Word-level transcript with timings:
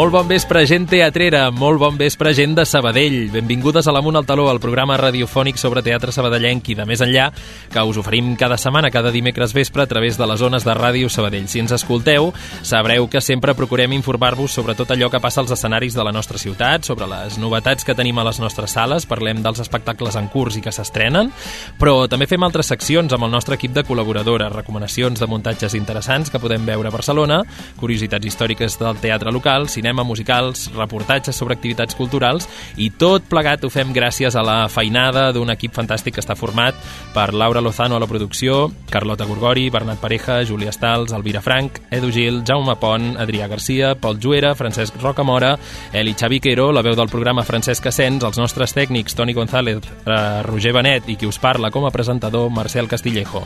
Molt 0.00 0.14
bon 0.14 0.28
vespre, 0.30 0.62
gent 0.64 0.86
teatrera, 0.88 1.42
molt 1.52 1.76
bon 1.76 1.98
vespre, 2.00 2.30
gent 2.32 2.54
de 2.56 2.64
Sabadell. 2.64 3.26
Benvingudes 3.34 3.84
a 3.84 3.92
l'Amunt 3.92 4.16
al 4.16 4.24
Taló, 4.24 4.46
el 4.48 4.56
programa 4.56 4.94
radiofònic 4.96 5.58
sobre 5.60 5.82
teatre 5.84 6.08
sabadellenc 6.08 6.70
i 6.72 6.76
de 6.78 6.86
més 6.88 7.02
enllà, 7.04 7.26
que 7.68 7.82
us 7.84 7.98
oferim 8.00 8.30
cada 8.40 8.56
setmana, 8.56 8.88
cada 8.88 9.12
dimecres 9.12 9.52
vespre, 9.52 9.84
a 9.84 9.90
través 9.90 10.16
de 10.16 10.24
les 10.24 10.40
zones 10.40 10.64
de 10.64 10.72
Ràdio 10.72 11.10
Sabadell. 11.12 11.50
Si 11.52 11.60
ens 11.60 11.74
escolteu, 11.76 12.30
sabreu 12.62 13.10
que 13.12 13.20
sempre 13.20 13.52
procurem 13.52 13.92
informar-vos 13.92 14.54
sobre 14.56 14.72
tot 14.78 14.94
allò 14.94 15.10
que 15.12 15.20
passa 15.20 15.42
als 15.42 15.52
escenaris 15.52 15.98
de 15.98 16.08
la 16.08 16.14
nostra 16.16 16.40
ciutat, 16.40 16.88
sobre 16.88 17.04
les 17.04 17.36
novetats 17.36 17.84
que 17.84 17.94
tenim 17.98 18.16
a 18.16 18.24
les 18.30 18.40
nostres 18.40 18.72
sales, 18.72 19.04
parlem 19.04 19.44
dels 19.44 19.60
espectacles 19.60 20.16
en 20.16 20.32
curs 20.32 20.56
i 20.56 20.64
que 20.64 20.72
s'estrenen, 20.72 21.28
però 21.76 22.06
també 22.08 22.24
fem 22.30 22.48
altres 22.48 22.72
seccions 22.72 23.12
amb 23.12 23.28
el 23.28 23.36
nostre 23.36 23.60
equip 23.60 23.76
de 23.76 23.84
col·laboradores, 23.84 24.48
recomanacions 24.56 25.20
de 25.20 25.28
muntatges 25.28 25.76
interessants 25.76 26.32
que 26.32 26.40
podem 26.40 26.64
veure 26.64 26.88
a 26.88 26.96
Barcelona, 26.96 27.42
curiositats 27.76 28.32
històriques 28.32 28.80
del 28.80 29.04
teatre 29.04 29.36
local, 29.36 29.68
cinema, 29.68 29.89
musicals, 29.92 30.68
reportatges 30.76 31.36
sobre 31.36 31.56
activitats 31.58 31.96
culturals 31.98 32.46
i 32.76 32.90
tot 32.90 33.26
plegat 33.30 33.64
ho 33.64 33.70
fem 33.70 33.90
gràcies 33.92 34.36
a 34.36 34.44
la 34.46 34.68
feinada 34.70 35.30
d'un 35.34 35.50
equip 35.50 35.74
fantàstic 35.74 36.16
que 36.16 36.22
està 36.22 36.36
format 36.38 36.76
per 37.14 37.32
Laura 37.34 37.60
Lozano 37.60 37.96
a 37.96 38.00
la 38.02 38.08
producció, 38.10 38.70
Carlota 38.90 39.26
Gorgori, 39.26 39.68
Bernat 39.70 40.00
Pareja, 40.00 40.40
Júlia 40.46 40.72
Stals, 40.72 41.12
Elvira 41.12 41.42
Frank, 41.42 41.80
Edu 41.90 42.12
Gil, 42.14 42.42
Jaume 42.46 42.76
Pont, 42.80 43.16
Adrià 43.18 43.48
Garcia, 43.50 43.94
Pol 43.98 44.20
Juera, 44.22 44.54
Francesc 44.54 44.96
Rocamora, 45.02 45.56
Eli 45.92 46.14
Xaviquero, 46.14 46.70
la 46.72 46.82
veu 46.86 46.96
del 46.96 47.10
programa 47.12 47.44
Francesc 47.44 47.90
Ascens, 47.90 48.24
els 48.24 48.38
nostres 48.38 48.74
tècnics 48.76 49.18
Toni 49.18 49.34
González, 49.34 49.82
eh, 50.06 50.42
Roger 50.46 50.74
Benet 50.76 51.08
i 51.08 51.16
qui 51.16 51.26
us 51.26 51.38
parla 51.38 51.70
com 51.70 51.86
a 51.86 51.94
presentador 51.94 52.50
Marcel 52.50 52.88
Castillejo. 52.88 53.44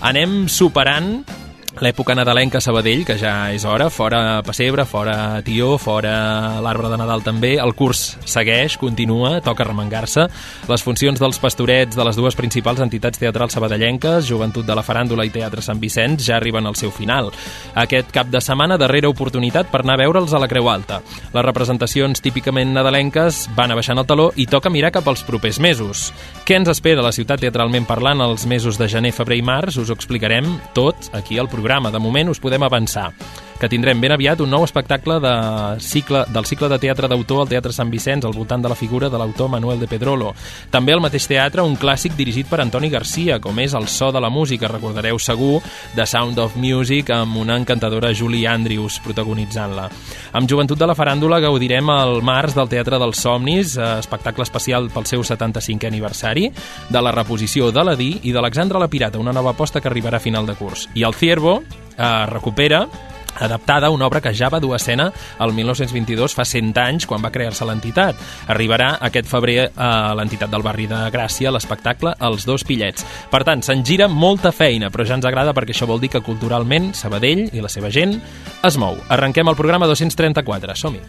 Anem 0.00 0.46
superant 0.48 1.24
l'època 1.84 2.14
nadalenca 2.16 2.56
a 2.58 2.64
Sabadell, 2.64 3.04
que 3.04 3.18
ja 3.20 3.50
és 3.52 3.64
hora, 3.68 3.90
fora 3.92 4.40
pessebre, 4.46 4.86
fora 4.88 5.42
tió, 5.44 5.74
fora 5.76 6.56
l'arbre 6.64 6.88
de 6.88 6.96
Nadal 6.96 7.20
també, 7.24 7.56
el 7.60 7.74
curs 7.76 8.16
segueix, 8.24 8.78
continua, 8.80 9.42
toca 9.44 9.66
remengar-se. 9.68 10.24
Les 10.70 10.84
funcions 10.84 11.20
dels 11.20 11.40
pastorets 11.42 11.96
de 11.96 12.06
les 12.06 12.16
dues 12.16 12.36
principals 12.38 12.80
entitats 12.80 13.20
teatrals 13.20 13.56
sabadellenques, 13.58 14.24
Joventut 14.28 14.64
de 14.64 14.76
la 14.76 14.84
Faràndula 14.86 15.26
i 15.28 15.32
Teatre 15.34 15.64
Sant 15.64 15.82
Vicenç, 15.82 16.24
ja 16.24 16.38
arriben 16.38 16.66
al 16.66 16.78
seu 16.80 16.92
final. 16.94 17.28
Aquest 17.76 18.08
cap 18.14 18.30
de 18.32 18.40
setmana, 18.40 18.80
darrera 18.80 19.12
oportunitat 19.12 19.68
per 19.72 19.82
anar 19.84 19.98
a 19.98 20.02
veure'ls 20.06 20.32
a 20.32 20.40
la 20.40 20.48
Creu 20.48 20.70
Alta. 20.72 21.02
Les 21.34 21.44
representacions 21.44 22.24
típicament 22.24 22.72
nadalenques 22.72 23.44
van 23.56 23.74
a 23.74 23.78
baixant 23.78 24.00
el 24.00 24.08
taló 24.08 24.30
i 24.36 24.48
toca 24.48 24.72
mirar 24.72 24.94
cap 24.96 25.08
als 25.12 25.26
propers 25.28 25.60
mesos. 25.60 26.08
Què 26.48 26.56
ens 26.56 26.72
espera 26.72 27.04
la 27.04 27.12
ciutat 27.12 27.44
teatralment 27.44 27.84
parlant 27.84 28.24
els 28.24 28.48
mesos 28.48 28.80
de 28.80 28.88
gener, 28.88 29.12
febrer 29.12 29.42
i 29.42 29.44
març? 29.44 29.76
Us 29.76 29.92
ho 29.92 29.98
explicarem 29.98 30.48
tot 30.72 31.12
aquí 31.12 31.36
al 31.36 31.50
programa 31.52 31.65
programa. 31.66 31.90
De 31.90 31.98
moment 31.98 32.30
us 32.30 32.38
podem 32.38 32.62
avançar 32.62 33.12
que 33.56 33.68
tindrem 33.72 33.96
ben 34.00 34.12
aviat 34.12 34.40
un 34.44 34.50
nou 34.52 34.66
espectacle 34.66 35.16
de 35.22 35.32
cicle, 35.80 36.26
del 36.28 36.44
cicle 36.44 36.68
de 36.68 36.78
teatre 36.78 37.08
d'autor 37.08 37.40
al 37.40 37.48
Teatre 37.48 37.72
Sant 37.72 37.88
Vicenç 37.88 38.26
al 38.28 38.34
voltant 38.36 38.60
de 38.60 38.68
la 38.68 38.76
figura 38.76 39.08
de 39.08 39.16
l'autor 39.16 39.48
Manuel 39.48 39.80
de 39.80 39.88
Pedrolo. 39.88 40.34
També 40.70 40.92
al 40.92 41.00
mateix 41.00 41.24
teatre 41.26 41.64
un 41.64 41.76
clàssic 41.80 42.12
dirigit 42.18 42.48
per 42.50 42.60
Antoni 42.60 42.90
Garcia, 42.92 43.38
com 43.40 43.56
és 43.64 43.72
El 43.74 43.88
so 43.88 44.10
de 44.12 44.20
la 44.20 44.28
música, 44.28 44.68
recordareu 44.68 45.18
segur, 45.18 45.62
de 45.96 46.06
Sound 46.06 46.38
of 46.38 46.56
Music, 46.60 47.10
amb 47.10 47.38
una 47.40 47.56
encantadora 47.56 48.12
Julie 48.14 48.46
Andrews 48.46 49.00
protagonitzant-la. 49.06 49.88
Amb 50.36 50.50
Joventut 50.50 50.78
de 50.78 50.90
la 50.90 50.96
Faràndula 50.98 51.40
gaudirem 51.40 51.88
el 51.96 52.20
març 52.22 52.54
del 52.58 52.68
Teatre 52.68 53.00
dels 53.00 53.24
Somnis, 53.24 53.78
eh, 53.78 53.88
espectacle 54.04 54.44
especial 54.44 54.90
pel 54.92 55.08
seu 55.08 55.24
75è 55.24 55.88
aniversari, 55.88 56.50
de 56.90 57.02
la 57.02 57.14
reposició 57.16 57.72
de 57.72 57.84
l'Adí 57.84 58.12
i 58.24 58.36
d'Alexandre 58.36 58.78
la 58.78 58.92
Pirata, 58.92 59.18
una 59.18 59.32
nova 59.32 59.56
aposta 59.56 59.80
que 59.80 59.88
arribarà 59.88 60.20
a 60.20 60.26
final 60.28 60.44
de 60.44 60.60
curs. 60.60 60.90
I 60.94 61.08
el 61.08 61.14
Ciervo 61.14 61.55
eh, 61.62 62.26
recupera 62.32 62.86
adaptada 63.38 63.88
a 63.88 63.90
una 63.90 64.06
obra 64.06 64.20
que 64.20 64.34
ja 64.34 64.48
va 64.48 64.60
dur 64.60 64.72
a 64.74 64.76
escena 64.76 65.10
el 65.40 65.52
1922, 65.52 66.34
fa 66.34 66.44
100 66.44 66.78
anys, 66.80 67.06
quan 67.06 67.22
va 67.24 67.30
crear-se 67.32 67.66
l'entitat. 67.68 68.16
Arribarà 68.52 68.96
aquest 69.00 69.28
febrer 69.30 69.70
a 69.76 70.14
l'entitat 70.16 70.50
del 70.52 70.64
barri 70.64 70.88
de 70.90 71.00
Gràcia 71.12 71.52
l'espectacle 71.52 72.14
Els 72.20 72.46
dos 72.46 72.64
pillets. 72.64 73.04
Per 73.30 73.42
tant, 73.44 73.62
se'n 73.62 73.84
gira 73.84 74.08
molta 74.08 74.52
feina, 74.52 74.90
però 74.90 75.06
ja 75.06 75.18
ens 75.18 75.26
agrada 75.28 75.54
perquè 75.54 75.76
això 75.76 75.88
vol 75.88 76.00
dir 76.00 76.10
que 76.12 76.24
culturalment 76.24 76.92
Sabadell 76.94 77.48
i 77.52 77.60
la 77.60 77.72
seva 77.72 77.90
gent 77.90 78.16
es 78.64 78.78
mou. 78.80 78.96
Arrenquem 79.08 79.48
el 79.48 79.58
programa 79.58 79.86
234. 79.90 80.76
Som-hi! 80.76 81.02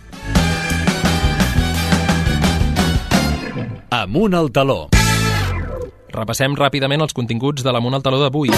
Amunt 3.98 4.36
al 4.36 4.52
taló. 4.52 4.90
Repassem 6.12 6.56
ràpidament 6.58 7.04
els 7.04 7.16
continguts 7.16 7.64
de 7.64 7.72
l'Amunt 7.72 7.96
al 7.96 8.04
taló 8.04 8.20
d'avui. 8.20 8.52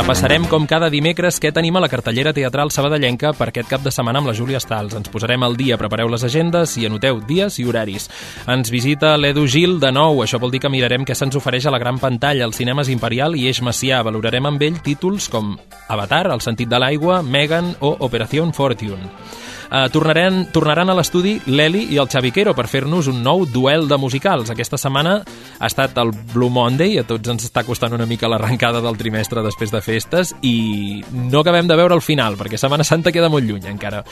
Repassarem 0.00 0.46
com 0.48 0.64
cada 0.64 0.88
dimecres 0.88 1.36
què 1.36 1.50
tenim 1.52 1.76
a 1.76 1.80
la 1.84 1.88
cartellera 1.92 2.30
teatral 2.32 2.70
sabadellenca 2.72 3.34
per 3.36 3.50
aquest 3.50 3.68
cap 3.68 3.82
de 3.84 3.90
setmana 3.92 4.22
amb 4.22 4.30
la 4.30 4.32
Júlia 4.38 4.56
Stals. 4.56 4.94
Ens 4.96 5.10
posarem 5.12 5.42
al 5.44 5.58
dia, 5.58 5.76
prepareu 5.76 6.08
les 6.08 6.24
agendes 6.24 6.72
i 6.80 6.86
anoteu 6.88 7.20
dies 7.28 7.58
i 7.60 7.66
horaris. 7.68 8.08
Ens 8.48 8.72
visita 8.72 9.10
l'Edu 9.20 9.44
Gil 9.44 9.76
de 9.82 9.90
nou, 9.92 10.22
això 10.24 10.40
vol 10.40 10.54
dir 10.54 10.62
que 10.64 10.72
mirarem 10.72 11.04
què 11.04 11.12
se'ns 11.12 11.36
ofereix 11.36 11.68
a 11.68 11.74
la 11.74 11.82
gran 11.82 12.00
pantalla, 12.00 12.48
als 12.48 12.56
cinemes 12.56 12.88
Imperial 12.88 13.36
i 13.36 13.44
Eix 13.52 13.60
Macià. 13.60 14.00
Valorarem 14.08 14.48
amb 14.48 14.64
ell 14.64 14.80
títols 14.80 15.28
com 15.28 15.52
Avatar, 15.92 16.30
El 16.32 16.40
sentit 16.40 16.72
de 16.72 16.80
l'aigua, 16.80 17.20
Megan 17.20 17.74
o 17.84 17.92
Operació 18.08 18.48
Fortune. 18.56 19.12
Uh, 19.70 19.86
tornaran, 19.94 20.48
tornaran 20.50 20.90
a 20.90 20.96
l'estudi 20.98 21.36
l'Eli 21.46 21.84
i 21.94 21.98
el 22.02 22.08
Xaviquero 22.10 22.56
per 22.58 22.66
fer-nos 22.66 23.06
un 23.06 23.20
nou 23.22 23.44
duel 23.46 23.86
de 23.86 23.98
musicals. 24.02 24.50
Aquesta 24.50 24.78
setmana 24.80 25.20
ha 25.22 25.68
estat 25.68 25.94
el 26.02 26.10
Blue 26.32 26.50
Monday, 26.50 26.96
a 26.98 27.04
tots 27.06 27.30
ens 27.30 27.46
està 27.46 27.62
costant 27.62 27.94
una 27.94 28.08
mica 28.10 28.26
l'arrencada 28.26 28.80
del 28.82 28.98
trimestre 28.98 29.44
després 29.46 29.70
de 29.70 29.80
festes 29.84 30.32
i 30.42 31.04
no 31.12 31.44
acabem 31.44 31.68
de 31.70 31.76
veure 31.78 31.94
el 31.94 32.02
final, 32.02 32.34
perquè 32.40 32.58
Setmana 32.58 32.82
Santa 32.82 33.12
queda 33.14 33.30
molt 33.30 33.46
lluny 33.46 33.68
encara. 33.70 34.02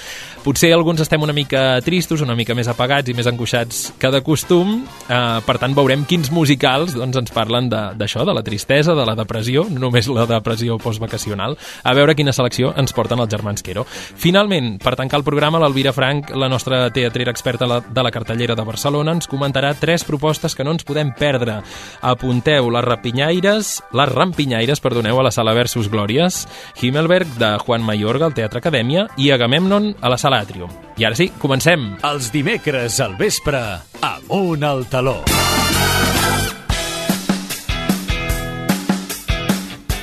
Potser 0.44 0.70
alguns 0.76 1.02
estem 1.02 1.26
una 1.26 1.34
mica 1.34 1.80
tristos, 1.82 2.22
una 2.22 2.36
mica 2.38 2.54
més 2.54 2.70
apagats 2.70 3.10
i 3.10 3.16
més 3.18 3.26
angoixats 3.26 3.88
que 3.98 4.12
de 4.14 4.22
costum, 4.22 4.78
uh, 5.08 5.40
per 5.42 5.58
tant 5.58 5.74
veurem 5.74 6.06
quins 6.06 6.30
musicals 6.30 6.94
doncs, 6.94 7.18
ens 7.24 7.34
parlen 7.34 7.66
d'això, 7.72 8.22
de, 8.22 8.30
de 8.30 8.38
la 8.38 8.46
tristesa, 8.46 8.94
de 8.94 9.08
la 9.08 9.16
depressió, 9.18 9.66
no 9.72 9.88
només 9.88 10.06
la 10.12 10.26
depressió 10.28 10.78
postvacacional, 10.78 11.56
a 11.82 11.94
veure 11.96 12.14
quina 12.14 12.34
selecció 12.36 12.74
ens 12.78 12.94
porten 12.94 13.18
els 13.24 13.32
germans 13.32 13.64
Quero. 13.64 13.84
Finalment, 13.88 14.76
per 14.82 14.94
tancar 14.96 15.18
el 15.18 15.26
programa, 15.26 15.47
programa, 15.48 15.64
l'Alvira 15.64 15.92
Frank, 15.94 16.30
la 16.36 16.48
nostra 16.48 16.90
teatrera 16.92 17.30
experta 17.30 17.80
de 17.80 18.02
la 18.02 18.10
cartellera 18.10 18.54
de 18.54 18.64
Barcelona, 18.68 19.14
ens 19.16 19.28
comentarà 19.30 19.70
tres 19.72 20.04
propostes 20.04 20.52
que 20.54 20.64
no 20.64 20.74
ens 20.74 20.84
podem 20.84 21.08
perdre. 21.16 21.62
Apunteu 22.04 22.68
les 22.68 22.84
rapinyaires, 22.84 23.70
les 23.96 24.12
rampinyaires, 24.12 24.82
perdoneu, 24.84 25.16
a 25.16 25.24
la 25.24 25.32
sala 25.32 25.54
Versus 25.56 25.88
Glòries, 25.88 26.42
Himmelberg 26.82 27.38
de 27.40 27.54
Juan 27.64 27.80
Mayorga 27.80 28.28
al 28.28 28.36
Teatre 28.36 28.60
Acadèmia 28.60 29.06
i 29.16 29.30
Agamemnon 29.32 29.94
a 30.02 30.12
la 30.12 30.20
sala 30.20 30.42
Atrium. 30.44 30.68
I 31.00 31.08
ara 31.08 31.16
sí, 31.16 31.30
comencem! 31.40 31.94
Els 32.04 32.28
dimecres 32.34 33.00
al 33.00 33.16
vespre, 33.16 33.62
amunt 34.04 34.68
al 34.68 34.84
taló. 34.92 35.22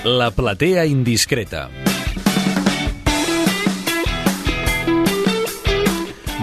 La 0.06 0.32
platea 0.34 0.90
indiscreta. 0.90 1.70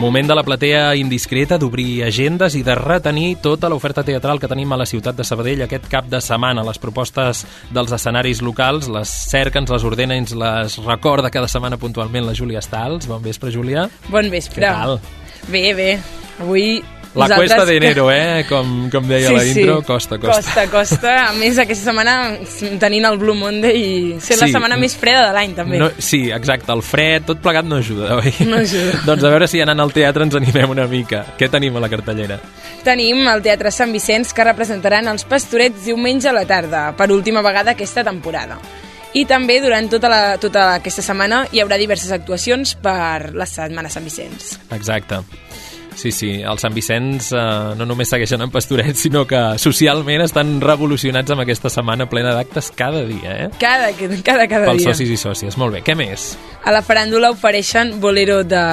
Moment 0.02 0.26
de 0.26 0.34
la 0.34 0.42
platea 0.42 0.96
indiscreta 0.98 1.54
d'obrir 1.62 2.02
agendes 2.02 2.56
i 2.58 2.64
de 2.66 2.74
retenir 2.74 3.36
tota 3.38 3.68
l'oferta 3.70 4.02
teatral 4.02 4.40
que 4.42 4.48
tenim 4.50 4.72
a 4.74 4.78
la 4.80 4.86
ciutat 4.90 5.14
de 5.14 5.22
Sabadell 5.22 5.62
aquest 5.62 5.84
cap 5.92 6.08
de 6.10 6.18
setmana. 6.18 6.64
Les 6.66 6.80
propostes 6.82 7.44
dels 7.70 7.94
escenaris 7.94 8.40
locals 8.42 8.88
les 8.90 9.12
cerca, 9.30 9.60
ens 9.62 9.70
les 9.70 9.84
ordena 9.86 10.16
ens 10.18 10.34
les 10.34 10.74
recorda 10.82 11.30
cada 11.30 11.46
setmana 11.46 11.78
puntualment 11.78 12.26
la 12.26 12.34
Júlia 12.34 12.64
Stals. 12.66 13.06
Bon 13.06 13.22
vespre, 13.22 13.54
Júlia. 13.54 13.86
Bon 14.10 14.26
vespre. 14.26 14.64
Què 14.64 14.74
tal? 14.74 14.98
Bé, 15.54 15.68
bé. 15.78 15.88
Avui 16.42 16.82
la 17.14 17.28
cuesta 17.36 17.64
de 17.64 17.76
enero, 17.76 18.10
eh? 18.10 18.44
Com, 18.48 18.88
com 18.92 19.08
deia 19.08 19.28
sí, 19.28 19.34
la 19.34 19.44
intro, 19.44 19.78
sí. 19.80 19.86
costa, 19.86 20.18
costa. 20.18 20.36
Costa, 20.40 20.64
costa. 20.72 21.14
A 21.28 21.32
més, 21.36 21.58
aquesta 21.60 21.90
setmana 21.90 22.14
tenint 22.80 23.06
el 23.08 23.18
Blue 23.20 23.36
Monday 23.36 23.76
i 23.76 24.20
ser 24.20 24.38
sí. 24.38 24.40
la 24.40 24.48
setmana 24.54 24.78
més 24.80 24.96
freda 24.98 25.26
de 25.26 25.34
l'any, 25.36 25.56
també. 25.58 25.80
No, 25.82 25.90
sí, 25.98 26.24
exacte. 26.32 26.72
El 26.72 26.84
fred, 26.86 27.26
tot 27.28 27.42
plegat 27.44 27.68
no 27.68 27.80
ajuda, 27.82 28.16
oi? 28.20 28.34
No 28.48 28.62
ajuda. 28.62 29.02
doncs 29.08 29.26
a 29.28 29.32
veure 29.34 29.48
si 29.50 29.60
anant 29.64 29.84
al 29.84 29.92
teatre 29.94 30.28
ens 30.28 30.38
animem 30.40 30.72
una 30.72 30.86
mica. 30.90 31.24
Què 31.38 31.50
tenim 31.52 31.76
a 31.76 31.84
la 31.84 31.90
cartellera? 31.92 32.40
Tenim 32.82 33.26
el 33.30 33.44
Teatre 33.44 33.70
Sant 33.70 33.92
Vicenç, 33.94 34.32
que 34.34 34.46
representaran 34.46 35.06
els 35.12 35.26
Pastorets 35.28 35.84
diumenge 35.86 36.30
a 36.30 36.34
la 36.34 36.46
tarda, 36.48 36.88
per 36.98 37.12
última 37.14 37.44
vegada 37.44 37.76
aquesta 37.76 38.02
temporada. 38.02 38.58
I 39.12 39.26
també 39.28 39.58
durant 39.60 39.90
tota, 39.92 40.08
la, 40.08 40.20
tota 40.40 40.70
aquesta 40.78 41.04
setmana 41.04 41.42
hi 41.52 41.60
haurà 41.60 41.76
diverses 41.76 42.10
actuacions 42.16 42.72
per 42.80 43.34
la 43.36 43.44
Setmana 43.46 43.90
Sant 43.92 44.08
Vicenç. 44.08 44.54
Exacte. 44.72 45.20
Sí, 45.98 46.10
sí, 46.14 46.30
els 46.40 46.62
Sant 46.64 46.74
Vicenç 46.74 47.32
eh, 47.36 47.42
no 47.78 47.86
només 47.88 48.10
segueixen 48.12 48.42
en 48.44 48.50
pastorets, 48.54 49.00
sinó 49.04 49.24
que 49.28 49.40
socialment 49.60 50.24
estan 50.24 50.54
revolucionats 50.62 51.34
amb 51.34 51.44
aquesta 51.44 51.70
setmana 51.72 52.08
plena 52.10 52.32
d'actes 52.36 52.72
cada 52.76 53.04
dia, 53.08 53.36
eh? 53.46 53.50
Cada, 53.60 53.90
cada, 54.24 54.46
cada 54.48 54.70
Pels 54.70 54.82
dia. 54.82 54.92
socis 54.92 55.12
i 55.12 55.18
sòcies. 55.20 55.58
Molt 55.60 55.76
bé, 55.76 55.82
què 55.86 55.96
més? 55.98 56.32
A 56.64 56.72
la 56.74 56.82
faràndula 56.86 57.32
ofereixen 57.34 57.98
Bolero 58.00 58.42
de, 58.44 58.64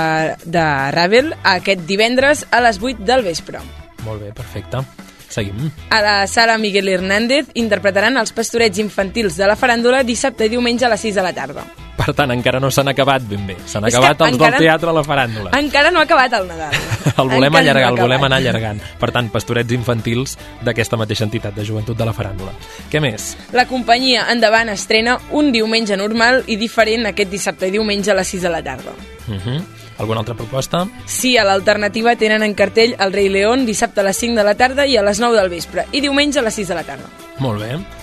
de 0.46 0.66
Ravel 0.96 1.34
aquest 1.44 1.86
divendres 1.90 2.46
a 2.52 2.64
les 2.66 2.80
8 2.82 3.06
del 3.06 3.26
vespre. 3.28 3.62
Molt 4.06 4.24
bé, 4.24 4.34
perfecte. 4.34 4.84
Seguim. 5.30 5.68
A 5.94 6.02
la 6.02 6.16
sala 6.28 6.58
Miguel 6.58 6.90
Hernández 6.90 7.52
interpretaran 7.54 8.18
els 8.18 8.34
pastorets 8.34 8.82
infantils 8.82 9.38
de 9.38 9.46
la 9.46 9.60
faràndula 9.60 10.02
dissabte 10.04 10.48
i 10.48 10.56
diumenge 10.56 10.88
a 10.88 10.90
les 10.90 11.06
6 11.06 11.20
de 11.22 11.26
la 11.28 11.36
tarda. 11.38 11.68
Per 12.00 12.14
tant, 12.16 12.32
encara 12.32 12.62
no 12.64 12.70
s'han 12.72 12.88
acabat 12.94 13.26
ben 13.28 13.42
bé. 13.50 13.58
S'han 13.68 13.84
acabat 13.90 14.22
els 14.24 14.38
encara- 14.38 14.56
del 14.56 14.68
teatre 14.68 14.90
a 14.90 14.94
la 14.96 15.04
faràndula. 15.04 15.52
Encara 15.60 15.92
no 15.92 16.00
ha 16.00 16.06
acabat 16.08 16.34
el 16.38 16.48
Nadal. 16.48 16.78
El 17.20 17.28
volem 17.28 17.50
Encara 17.50 17.50
no 17.52 17.58
allargar, 17.60 17.84
ha 17.84 17.90
el 17.90 17.98
volem 18.00 18.24
anar 18.24 18.38
allargant. 18.38 18.80
Per 19.00 19.10
tant, 19.12 19.28
pastorets 19.34 19.76
infantils 19.76 20.38
d'aquesta 20.64 20.96
mateixa 20.96 21.26
entitat 21.28 21.56
de 21.58 21.66
joventut 21.68 21.98
de 22.00 22.08
la 22.08 22.14
faràndula. 22.16 22.54
Què 22.92 23.02
més? 23.04 23.34
La 23.52 23.66
companyia 23.68 24.28
Endavant 24.32 24.72
estrena 24.72 25.18
un 25.36 25.52
diumenge 25.52 25.98
normal 26.00 26.46
i 26.48 26.56
diferent 26.56 27.10
aquest 27.12 27.30
dissabte 27.34 27.68
i 27.68 27.76
diumenge 27.76 28.14
a 28.14 28.16
les 28.16 28.32
6 28.32 28.48
de 28.48 28.54
la 28.54 28.64
tarda. 28.64 28.96
Uh 29.28 29.36
-huh. 29.36 29.60
Alguna 30.00 30.22
altra 30.22 30.36
proposta? 30.36 30.88
Sí, 31.06 31.38
a 31.38 31.44
l'alternativa 31.44 32.16
tenen 32.16 32.44
en 32.44 32.54
cartell 32.54 32.96
El 32.98 33.12
rei 33.12 33.28
León 33.28 33.66
dissabte 33.66 34.00
a 34.00 34.04
les 34.04 34.16
5 34.16 34.38
de 34.38 34.44
la 34.46 34.56
tarda 34.56 34.86
i 34.86 34.96
a 34.96 35.04
les 35.04 35.20
9 35.20 35.36
del 35.36 35.50
vespre 35.50 35.86
i 35.92 36.00
diumenge 36.00 36.40
a 36.40 36.42
les 36.42 36.54
6 36.54 36.70
de 36.70 36.76
la 36.76 36.84
tarda. 36.84 37.10
Molt 37.40 37.60
bé. 37.60 37.99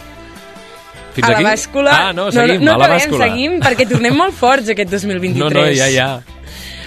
Fins 1.16 1.26
a 1.26 1.32
aquí? 1.32 1.42
la 1.44 1.50
bàscula... 1.50 1.92
Ah, 1.96 2.12
no, 2.12 2.28
seguim, 2.30 2.60
no, 2.60 2.70
no, 2.70 2.74
a 2.74 2.78
la 2.78 2.86
acabem, 2.86 3.10
bàscula. 3.10 3.26
seguim, 3.26 3.58
perquè 3.64 3.88
tornem 3.88 4.16
molt 4.16 4.36
forts 4.36 4.68
aquest 4.74 4.92
2023. 4.92 5.38
No, 5.42 5.50
no, 5.50 5.66
ja, 5.72 5.88
ja. 5.92 6.08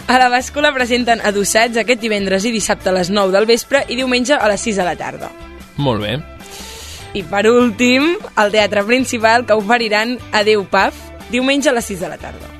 A 0.09 0.17
la 0.17 0.29
bàscula 0.33 0.71
presenten 0.73 1.21
adossats 1.25 1.77
aquest 1.77 2.01
divendres 2.01 2.45
i 2.45 2.53
dissabte 2.53 2.89
a 2.89 2.95
les 2.95 3.11
9 3.13 3.33
del 3.35 3.45
vespre 3.49 3.83
i 3.89 3.97
diumenge 3.97 4.33
a 4.37 4.47
les 4.49 4.61
6 4.69 4.79
de 4.81 4.87
la 4.87 4.95
tarda. 4.97 5.29
Molt 5.77 6.01
bé. 6.01 6.15
I 7.17 7.23
per 7.25 7.43
últim, 7.49 8.15
al 8.37 8.51
Teatre 8.53 8.83
Principal 8.85 9.45
que 9.49 9.57
oferiran 9.57 10.17
Adeu 10.31 10.65
Paf 10.69 10.97
diumenge 11.33 11.69
a 11.69 11.73
les 11.77 11.85
6 11.89 12.05
de 12.05 12.09
la 12.09 12.17
tarda. 12.21 12.58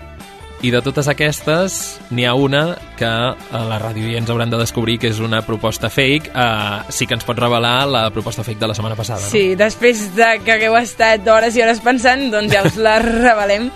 I 0.61 0.71
de 0.73 0.81
totes 0.83 1.07
aquestes, 1.07 1.75
n'hi 2.11 2.25
ha 2.27 2.33
una 2.35 2.73
que 2.99 3.07
a 3.07 3.59
la 3.63 3.77
ràdio 3.79 4.09
ja 4.11 4.19
ens 4.19 4.27
hauran 4.29 4.51
de 4.51 4.57
descobrir 4.59 4.97
que 4.99 5.07
és 5.07 5.21
una 5.23 5.39
proposta 5.47 5.87
fake. 5.87 6.33
Uh, 6.35 6.83
sí 6.91 7.07
que 7.07 7.15
ens 7.15 7.23
pot 7.23 7.39
revelar 7.39 7.87
la 7.87 8.01
proposta 8.11 8.43
fake 8.43 8.59
de 8.59 8.67
la 8.67 8.75
setmana 8.75 8.97
passada, 8.99 9.23
no? 9.23 9.31
Sí, 9.31 9.55
després 9.55 10.01
de 10.17 10.33
que 10.43 10.57
hagueu 10.57 10.75
estat 10.81 11.23
hores 11.31 11.55
i 11.55 11.63
hores 11.63 11.79
pensant, 11.85 12.27
doncs 12.33 12.51
ja 12.51 12.65
us 12.67 12.75
la 12.75 12.97
revelem 13.05 13.69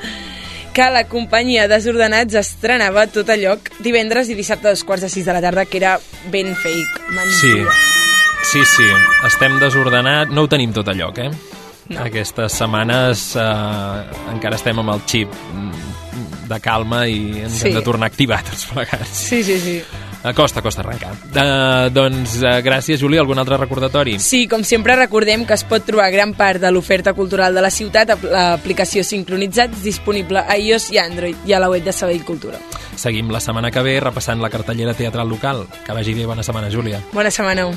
que 0.74 0.90
la 0.90 1.06
companyia 1.08 1.70
Desordenats 1.72 2.36
estrenava 2.36 3.06
tot 3.08 3.30
a 3.30 3.38
lloc 3.40 3.70
divendres 3.86 4.28
i 4.34 4.36
dissabte 4.36 4.68
a 4.68 4.74
dos 4.74 4.84
quarts 4.84 5.06
de 5.06 5.12
sis 5.14 5.24
de 5.24 5.38
la 5.38 5.42
tarda, 5.46 5.64
que 5.70 5.78
era 5.80 5.96
ben 6.34 6.52
fake. 6.52 7.00
Sí, 7.40 7.54
Mentida. 7.54 7.72
sí, 8.52 8.66
sí. 8.76 8.90
Estem 9.30 9.60
desordenats. 9.62 10.34
No 10.34 10.44
ho 10.44 10.52
tenim 10.52 10.74
tot 10.76 10.90
a 10.90 10.98
lloc, 10.98 11.24
eh? 11.24 11.32
No. 11.94 12.04
Aquestes 12.10 12.60
setmanes 12.60 13.36
eh, 13.40 14.20
encara 14.34 14.56
estem 14.60 14.80
amb 14.80 14.96
el 14.98 15.02
xip 15.08 15.32
de 16.50 16.60
calma 16.60 17.06
i 17.08 17.44
ens 17.44 17.60
Sí. 17.62 17.68
hem 17.70 17.76
de 17.76 17.82
tornar 17.82 18.08
a 18.08 18.12
activar 18.12 18.42
tots 18.44 18.66
plegats. 18.72 19.10
Sí, 19.10 19.44
sí, 19.44 19.60
sí. 19.60 19.82
Eh, 20.24 20.34
Costa, 20.34 20.62
costa 20.62 20.80
arrencar. 20.82 21.12
Uh, 21.12 21.90
doncs 21.92 22.38
uh, 22.42 22.62
gràcies, 22.64 23.00
Juli. 23.02 23.18
Algun 23.20 23.40
altre 23.40 23.58
recordatori? 23.58 24.18
Sí, 24.24 24.46
com 24.48 24.64
sempre 24.64 24.96
recordem 24.96 25.44
que 25.46 25.54
es 25.58 25.66
pot 25.68 25.84
trobar 25.84 26.10
gran 26.14 26.32
part 26.34 26.62
de 26.64 26.72
l'oferta 26.72 27.12
cultural 27.14 27.54
de 27.54 27.62
la 27.62 27.70
ciutat 27.70 28.14
a 28.14 28.18
l'aplicació 28.22 29.04
Sincronitzats 29.04 29.84
disponible 29.84 30.40
a 30.40 30.56
iOS 30.58 30.92
i 30.96 30.98
Android 31.04 31.36
i 31.46 31.52
a 31.54 31.60
la 31.60 31.68
web 31.70 31.84
de 31.84 31.92
Sabadell 31.92 32.24
Cultura. 32.24 32.58
Seguim 32.96 33.32
la 33.36 33.42
setmana 33.44 33.70
que 33.72 33.84
ve 33.84 34.00
repassant 34.00 34.40
la 34.40 34.50
cartellera 34.50 34.94
teatral 34.94 35.28
local. 35.28 35.66
Que 35.86 35.92
vagi 35.92 36.14
bé, 36.14 36.26
bona 36.26 36.44
setmana, 36.44 36.72
Júlia. 36.72 37.02
Bona 37.12 37.30
setmana. 37.32 37.68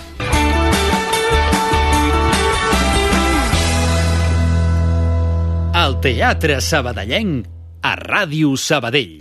El 5.76 5.98
Teatre 6.00 6.60
Sabadellenc 6.64 7.46
a 7.86 7.94
Ràdio 7.94 8.56
Sabadell. 8.58 9.18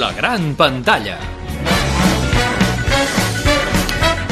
La 0.00 0.12
gran 0.12 0.54
pantalla. 0.54 1.39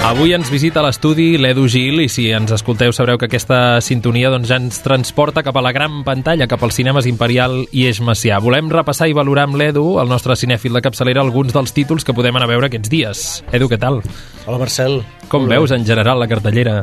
Avui 0.08 0.32
ens 0.32 0.48
visita 0.48 0.80
a 0.80 0.86
l'estudi 0.86 1.34
l'Edu 1.36 1.66
Gil 1.68 2.00
i 2.00 2.06
si 2.08 2.30
ens 2.32 2.48
escolteu 2.56 2.94
sabreu 2.96 3.18
que 3.20 3.26
aquesta 3.28 3.76
sintonia 3.84 4.30
doncs, 4.32 4.48
ja 4.48 4.56
ens 4.56 4.78
transporta 4.80 5.42
cap 5.44 5.58
a 5.60 5.62
la 5.62 5.72
gran 5.76 5.98
pantalla, 6.06 6.46
cap 6.48 6.64
als 6.64 6.78
cinemes 6.80 7.04
Imperial 7.10 7.58
i 7.76 7.84
Eix 7.90 8.00
Macià. 8.00 8.38
Volem 8.40 8.72
repassar 8.72 9.10
i 9.12 9.16
valorar 9.18 9.44
amb 9.50 9.60
l'Edu, 9.60 9.84
el 10.00 10.08
nostre 10.08 10.32
cinèfil 10.32 10.72
de 10.72 10.80
capçalera, 10.86 11.20
alguns 11.20 11.52
dels 11.52 11.76
títols 11.76 12.08
que 12.08 12.16
podem 12.16 12.40
anar 12.40 12.48
a 12.48 12.52
veure 12.54 12.72
aquests 12.72 12.88
dies. 12.88 13.26
Edu, 13.52 13.68
què 13.68 13.76
tal? 13.76 14.00
Hola 14.46 14.64
Marcel. 14.64 15.02
Com 15.28 15.44
bé. 15.44 15.58
veus 15.58 15.76
en 15.76 15.84
general 15.84 16.24
la 16.24 16.30
cartellera? 16.32 16.80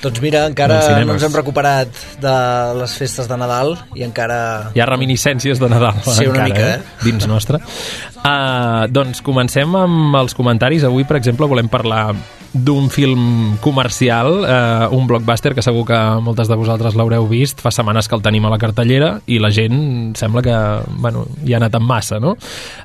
Doncs 0.00 0.20
mira, 0.24 0.46
encara 0.48 0.80
cinemes. 0.86 1.06
no 1.06 1.16
ens 1.18 1.24
hem 1.26 1.34
recuperat 1.36 2.02
de 2.22 2.34
les 2.78 2.94
festes 2.96 3.28
de 3.28 3.36
Nadal 3.36 3.74
i 3.98 4.04
encara... 4.06 4.70
Hi 4.72 4.80
ha 4.80 4.86
reminiscències 4.88 5.60
de 5.60 5.68
Nadal 5.68 5.98
Sí, 6.06 6.24
una 6.24 6.46
encara, 6.46 6.48
mica, 6.48 6.68
eh? 6.78 7.04
Dins 7.04 7.28
nostre. 7.28 7.60
Uh, 8.20 8.88
doncs 8.88 9.20
comencem 9.24 9.76
amb 9.76 10.16
els 10.16 10.36
comentaris. 10.36 10.86
Avui, 10.88 11.04
per 11.08 11.18
exemple, 11.20 11.48
volem 11.50 11.68
parlar 11.68 12.14
d'un 12.52 12.88
film 12.90 13.58
comercial, 13.62 14.40
uh, 14.42 14.88
un 14.96 15.06
blockbuster 15.06 15.52
que 15.54 15.62
segur 15.62 15.84
que 15.86 15.98
moltes 16.24 16.48
de 16.50 16.56
vosaltres 16.58 16.96
l'haureu 16.98 17.28
vist. 17.30 17.60
Fa 17.62 17.70
setmanes 17.70 18.08
que 18.08 18.16
el 18.16 18.24
tenim 18.24 18.48
a 18.48 18.54
la 18.54 18.58
cartellera 18.58 19.18
i 19.30 19.38
la 19.38 19.52
gent 19.54 20.16
sembla 20.18 20.42
que 20.42 20.56
bueno, 20.96 21.26
hi 21.44 21.54
ha 21.54 21.60
anat 21.60 21.76
en 21.76 21.84
massa, 21.86 22.18
no? 22.18 22.34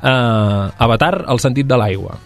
Uh, 0.03 0.67
Avatar, 0.83 1.23
el 1.31 1.39
sentit 1.41 1.71
de 1.71 1.79
l'aigua. 1.79 2.19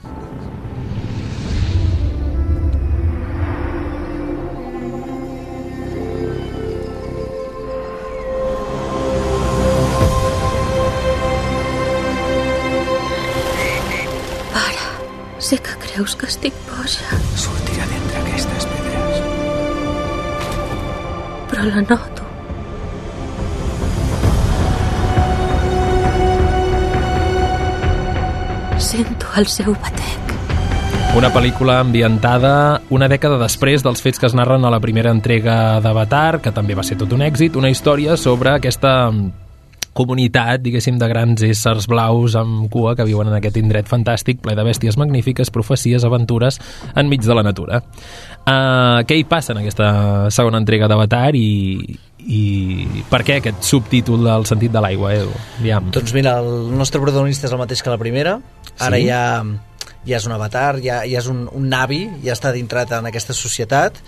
Sé 15.49 15.57
que 15.65 15.73
creus 15.81 16.13
que 16.13 16.27
estic 16.29 16.53
boja, 16.67 17.17
Sortirà 17.41 17.85
d'entre 17.89 18.19
aquestes 18.21 18.67
pedres. 18.69 19.21
però 21.49 21.63
la 21.65 21.81
noto. 21.81 22.27
Sento 28.77 29.33
el 29.37 29.47
seu 29.47 29.73
batec. 29.73 30.37
Una 31.17 31.33
pel·lícula 31.33 31.79
ambientada 31.81 32.81
una 32.93 33.09
dècada 33.09 33.41
després 33.41 33.81
dels 33.81 34.05
fets 34.05 34.21
que 34.21 34.29
es 34.29 34.37
narren 34.37 34.65
a 34.65 34.69
la 34.69 34.79
primera 34.79 35.09
entrega 35.09 35.79
d'Avatar, 35.81 36.43
que 36.45 36.53
també 36.53 36.77
va 36.77 36.85
ser 36.85 36.99
tot 37.01 37.17
un 37.17 37.25
èxit, 37.25 37.57
una 37.57 37.73
història 37.73 38.17
sobre 38.21 38.53
aquesta 38.53 39.09
comunitat, 39.97 40.61
diguéssim, 40.63 40.97
de 40.99 41.07
grans 41.11 41.41
éssers 41.45 41.87
blaus 41.89 42.35
amb 42.39 42.67
cua 42.71 42.95
que 42.95 43.05
viuen 43.07 43.29
en 43.31 43.37
aquest 43.37 43.57
indret 43.61 43.89
fantàstic, 43.89 44.41
ple 44.43 44.55
de 44.57 44.65
bèsties 44.65 44.97
magnífiques, 44.99 45.51
profecies, 45.53 46.05
aventures, 46.07 46.59
enmig 46.99 47.25
de 47.25 47.37
la 47.37 47.43
natura. 47.45 47.81
Uh, 48.49 49.01
què 49.05 49.19
hi 49.19 49.25
passa 49.29 49.53
en 49.53 49.61
aquesta 49.61 49.89
segona 50.33 50.61
entrega 50.61 50.87
d'Avatar 50.89 51.33
i, 51.37 51.81
i 52.25 52.43
per 53.11 53.21
què 53.27 53.39
aquest 53.39 53.65
subtítol 53.67 54.23
del 54.25 54.47
sentit 54.49 54.73
de 54.73 54.81
l'aigua, 54.83 55.13
Edu? 55.17 55.33
Aviam. 55.59 55.91
Doncs 55.93 56.15
mira, 56.15 56.39
el 56.41 56.71
nostre 56.77 57.01
protagonista 57.03 57.49
és 57.49 57.53
el 57.55 57.61
mateix 57.61 57.83
que 57.83 57.93
la 57.93 57.99
primera. 58.01 58.39
Ara 58.79 58.97
Sí? 58.97 59.09
ja, 59.09 59.43
ja 60.07 60.17
és 60.17 60.25
un 60.25 60.33
avatar, 60.33 60.79
ja, 60.83 61.03
ja 61.05 61.19
és 61.19 61.27
un, 61.29 61.45
un 61.51 61.69
navi, 61.69 62.05
ja 62.23 62.33
està 62.37 62.53
dintrat 62.55 62.95
en 62.97 63.09
aquesta 63.11 63.35
societat 63.35 63.99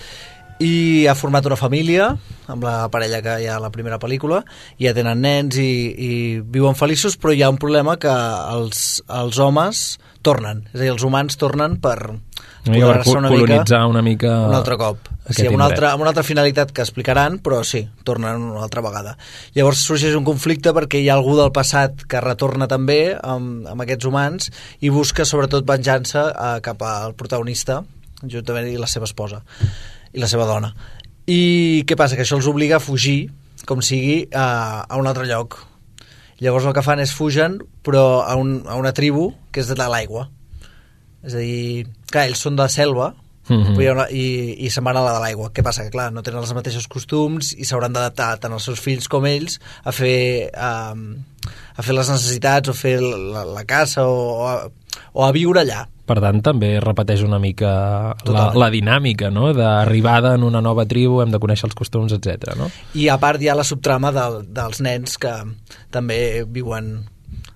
i 0.62 1.08
ha 1.10 1.16
format 1.18 1.48
una 1.50 1.58
família 1.58 2.12
amb 2.52 2.66
la 2.66 2.88
parella 2.94 3.22
que 3.24 3.38
hi 3.42 3.48
ha 3.50 3.58
a 3.58 3.64
la 3.64 3.72
primera 3.74 3.98
pel·lícula. 4.02 4.42
I 4.78 4.90
ja 4.90 4.96
tenen 4.98 5.24
nens 5.24 5.58
i, 5.62 5.72
i 5.92 6.12
viuen 6.42 6.78
feliços 6.78 7.18
però 7.18 7.34
hi 7.34 7.44
ha 7.44 7.52
un 7.52 7.60
problema 7.62 7.98
que 8.02 8.12
els, 8.12 9.02
els 9.08 9.40
homes 9.42 9.86
tornen, 10.22 10.66
és 10.70 10.78
a 10.78 10.84
dir, 10.84 10.92
els 10.94 11.06
humans 11.08 11.38
tornen 11.42 11.80
per 11.82 11.98
apoderar-se 12.62 13.16
una 13.18 13.32
colonitzar 13.32 13.80
mica 13.80 13.88
una 13.90 14.04
mica 14.06 14.34
un 14.52 14.54
altre 14.54 14.78
cop. 14.78 15.08
Sí, 15.32 15.48
amb, 15.48 15.56
una 15.56 15.66
altra, 15.70 15.94
amb 15.96 16.04
una 16.04 16.12
altra 16.12 16.26
finalitat 16.26 16.74
que 16.76 16.84
explicaran 16.84 17.40
però 17.42 17.64
sí, 17.66 17.82
tornen 18.06 18.44
una 18.52 18.62
altra 18.68 18.84
vegada. 18.86 19.16
Llavors 19.56 19.82
sorgeix 19.88 20.14
un 20.18 20.28
conflicte 20.28 20.76
perquè 20.78 21.02
hi 21.02 21.10
ha 21.10 21.16
algú 21.18 21.34
del 21.40 21.50
passat 21.56 22.06
que 22.10 22.22
retorna 22.22 22.68
també 22.70 23.16
amb, 23.16 23.66
amb 23.72 23.86
aquests 23.86 24.10
humans 24.10 24.52
i 24.82 24.94
busca 24.94 25.26
sobretot 25.26 25.66
venjança 25.66 26.28
eh, 26.30 26.54
cap 26.62 26.86
al 26.86 27.18
protagonista 27.18 27.82
juntament 28.22 28.70
i 28.70 28.78
la 28.78 28.90
seva 28.92 29.10
esposa 29.10 29.42
i 30.14 30.22
la 30.22 30.30
seva 30.32 30.48
dona. 30.50 30.74
I 31.30 31.84
què 31.88 31.98
passa? 32.00 32.18
Que 32.18 32.26
això 32.26 32.40
els 32.40 32.50
obliga 32.50 32.78
a 32.80 32.84
fugir 32.84 33.32
com 33.70 33.84
sigui 33.86 34.26
a, 34.34 34.84
a 34.88 35.00
un 35.00 35.08
altre 35.08 35.28
lloc. 35.30 35.60
Llavors 36.42 36.66
el 36.66 36.74
que 36.74 36.84
fan 36.86 37.02
és 37.04 37.14
fugen 37.14 37.60
però 37.86 38.24
a, 38.26 38.36
un, 38.40 38.62
a 38.66 38.78
una 38.80 38.94
tribu 38.98 39.32
que 39.54 39.62
és 39.62 39.70
de 39.70 39.78
l'aigua. 39.78 40.28
És 41.22 41.36
a 41.38 41.44
dir, 41.44 41.86
clar, 42.10 42.26
ells 42.30 42.42
són 42.42 42.58
de 42.58 42.66
selva 42.72 43.12
hi 43.52 43.88
ha 43.88 43.94
una, 43.96 44.06
i, 44.14 44.26
i 44.66 44.70
se'n 44.72 44.86
van 44.86 44.98
a 44.98 45.04
la 45.04 45.16
de 45.16 45.22
l'aigua. 45.24 45.50
Què 45.54 45.64
passa? 45.66 45.84
Que 45.86 45.94
clar, 45.94 46.10
no 46.14 46.24
tenen 46.24 46.42
els 46.42 46.54
mateixos 46.56 46.88
costums 46.92 47.52
i 47.58 47.66
s'hauran 47.68 47.94
d'adaptar 47.96 48.36
tant 48.44 48.54
els 48.56 48.68
seus 48.68 48.80
fills 48.80 49.10
com 49.12 49.26
ells 49.28 49.58
a 49.84 49.94
fer 49.96 50.50
a, 50.54 50.94
a 50.94 51.86
fer 51.86 51.98
les 51.98 52.12
necessitats 52.14 52.72
o 52.72 52.78
fer 52.78 52.98
la, 53.02 53.44
la 53.48 53.66
caça 53.68 54.06
o, 54.08 54.22
o, 54.38 54.48
a, 54.48 55.02
o 55.14 55.26
a 55.26 55.32
viure 55.36 55.64
allà 55.64 55.84
Per 56.12 56.18
tant, 56.20 56.42
també 56.44 56.74
repeteix 56.84 57.22
una 57.24 57.40
mica 57.40 57.70
la, 57.72 58.16
Totalment. 58.26 58.60
la 58.60 58.70
dinàmica, 58.74 59.30
no?, 59.32 59.54
d'arribada 59.56 60.34
en 60.36 60.44
una 60.44 60.60
nova 60.60 60.84
tribu, 60.90 61.22
hem 61.24 61.32
de 61.32 61.40
conèixer 61.40 61.70
els 61.70 61.78
costums, 61.78 62.12
etc. 62.18 62.52
no? 62.60 62.68
i 63.00 63.08
a 63.08 63.16
part 63.22 63.40
hi 63.40 63.48
ha 63.48 63.56
la 63.56 63.64
subtrama 63.68 64.12
del, 64.12 64.42
dels 64.52 64.82
nens 64.84 65.16
que 65.22 65.32
també 65.94 66.44
viuen 66.50 66.98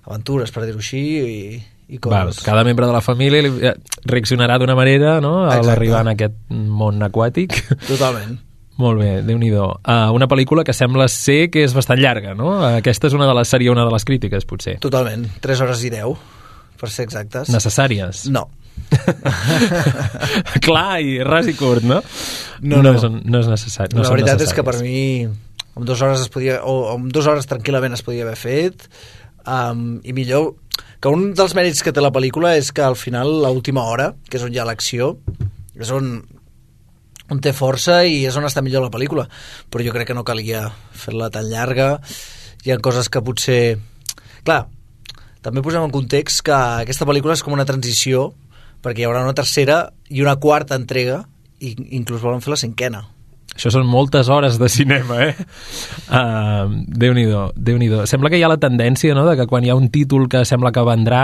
aventures, 0.06 0.52
per 0.54 0.64
dir-ho 0.64 0.80
així, 0.80 1.02
i, 1.20 1.60
i 1.92 2.00
Val, 2.00 2.30
coses. 2.32 2.42
cada 2.46 2.64
membre 2.64 2.86
de 2.88 2.94
la 2.96 3.02
família 3.04 3.42
li- 3.44 3.52
eh, 3.68 3.74
reaccionarà 4.08 4.56
d'una 4.62 4.74
manera 4.78 5.20
no? 5.20 5.44
a 5.50 5.60
l'arribar 5.62 6.00
en 6.06 6.14
aquest 6.14 6.40
món 6.50 7.02
aquàtic. 7.06 7.60
Totalment. 7.86 8.38
Molt 8.82 9.00
bé, 9.00 9.10
déu 9.24 9.38
nhi 9.40 9.48
uh, 9.56 9.70
Una 10.12 10.26
pel·lícula 10.28 10.60
que 10.62 10.74
sembla 10.76 11.06
ser 11.08 11.46
que 11.48 11.62
és 11.64 11.72
bastant 11.72 11.96
llarga, 11.96 12.34
no? 12.36 12.58
Aquesta 12.60 13.08
és 13.08 13.14
una 13.16 13.24
de 13.24 13.32
les, 13.38 13.48
seria 13.48 13.72
una 13.72 13.86
de 13.88 13.92
les 13.94 14.04
crítiques, 14.04 14.44
potser. 14.44 14.74
Totalment. 14.84 15.24
3 15.40 15.62
hores 15.64 15.84
i 15.88 15.92
10, 15.94 16.12
per 16.78 16.90
ser 16.92 17.06
exactes. 17.08 17.50
Necessàries. 17.52 18.26
No. 18.32 18.46
Clar, 20.66 21.00
i 21.02 21.18
ras 21.26 21.48
i 21.50 21.56
curt, 21.58 21.86
no? 21.86 22.02
No, 22.60 22.82
no. 22.82 22.92
no. 22.92 22.94
És, 22.98 23.06
no 23.06 23.42
és 23.42 23.50
necessari. 23.50 23.96
No 23.96 24.04
la 24.04 24.14
veritat 24.14 24.44
és 24.44 24.54
que 24.56 24.64
per 24.66 24.78
mi 24.82 25.26
en 25.76 25.84
dues 25.84 26.00
hores 26.00 26.22
es 26.24 26.32
podia, 26.32 26.60
o 26.64 26.94
en 26.94 27.08
dues 27.12 27.26
hores 27.28 27.48
tranquil·lament 27.50 27.96
es 27.96 28.04
podia 28.04 28.24
haver 28.24 28.38
fet 28.40 28.86
um, 29.44 29.98
i 30.04 30.14
millor 30.16 30.54
que 31.00 31.12
un 31.12 31.32
dels 31.36 31.54
mèrits 31.56 31.82
que 31.84 31.92
té 31.92 32.02
la 32.04 32.12
pel·lícula 32.14 32.54
és 32.56 32.72
que 32.72 32.84
al 32.84 32.96
final 32.96 33.28
l'última 33.44 33.84
hora, 33.84 34.14
que 34.30 34.40
és 34.40 34.46
on 34.46 34.54
hi 34.54 34.60
ha 34.60 34.66
l'acció 34.68 35.16
és 35.76 35.92
on 35.92 36.18
on 37.26 37.40
té 37.42 37.50
força 37.56 38.04
i 38.06 38.20
és 38.28 38.36
on 38.38 38.46
està 38.46 38.62
millor 38.62 38.84
la 38.84 38.92
pel·lícula 38.94 39.26
però 39.70 39.84
jo 39.84 39.92
crec 39.94 40.08
que 40.10 40.16
no 40.16 40.24
calia 40.24 40.68
fer-la 40.94 41.28
tan 41.34 41.48
llarga 41.50 41.96
hi 42.64 42.72
ha 42.72 42.78
coses 42.82 43.10
que 43.10 43.22
potser 43.22 43.60
clar, 44.46 44.66
també 45.46 45.62
posem 45.62 45.84
en 45.86 45.94
context 45.94 46.42
que 46.46 46.54
aquesta 46.82 47.06
pel·lícula 47.06 47.36
és 47.36 47.44
com 47.46 47.54
una 47.54 47.66
transició 47.68 48.32
perquè 48.82 49.04
hi 49.04 49.06
haurà 49.06 49.22
una 49.22 49.36
tercera 49.36 49.84
i 50.10 50.22
una 50.24 50.36
quarta 50.42 50.74
entrega 50.78 51.22
i 51.62 51.76
inclús 51.96 52.24
volen 52.24 52.42
fer 52.42 52.52
la 52.52 52.60
cinquena 52.60 53.06
Això 53.56 53.70
són 53.72 53.86
moltes 53.88 54.28
hores 54.28 54.58
de 54.60 54.68
cinema, 54.68 55.22
eh? 55.30 55.34
Uh, 56.06 56.70
Déu-n'hi-do, 56.86 57.48
déu 57.58 57.80
nhi 57.80 57.88
déu 57.90 58.04
Sembla 58.06 58.30
que 58.30 58.38
hi 58.38 58.44
ha 58.46 58.50
la 58.52 58.60
tendència, 58.62 59.14
no?, 59.16 59.24
de 59.26 59.32
que 59.38 59.46
quan 59.50 59.64
hi 59.64 59.72
ha 59.72 59.78
un 59.78 59.88
títol 59.90 60.28
que 60.30 60.44
sembla 60.46 60.70
que 60.70 60.84
vendrà, 60.86 61.22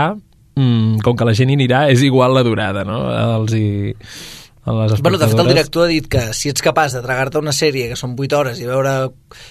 mm, 0.59 1.03
com 1.05 1.15
que 1.15 1.27
la 1.27 1.35
gent 1.37 1.53
hi 1.53 1.55
anirà, 1.55 1.85
és 1.93 2.03
igual 2.03 2.35
la 2.35 2.43
durada, 2.43 2.83
no? 2.87 2.97
Els 3.37 3.55
hi... 3.55 3.67
Les 4.65 5.01
Bueno, 5.01 5.17
de 5.17 5.27
fet, 5.27 5.39
el 5.39 5.47
director 5.49 5.83
ha 5.83 5.87
dit 5.91 6.05
que 6.07 6.21
si 6.33 6.47
ets 6.47 6.61
capaç 6.63 6.93
de 6.95 7.01
tragar-te 7.03 7.37
una 7.41 7.51
sèrie 7.51 7.89
que 7.89 7.97
són 7.99 8.13
8 8.15 8.37
hores 8.37 8.61
i 8.63 8.67
veure 8.69 9.09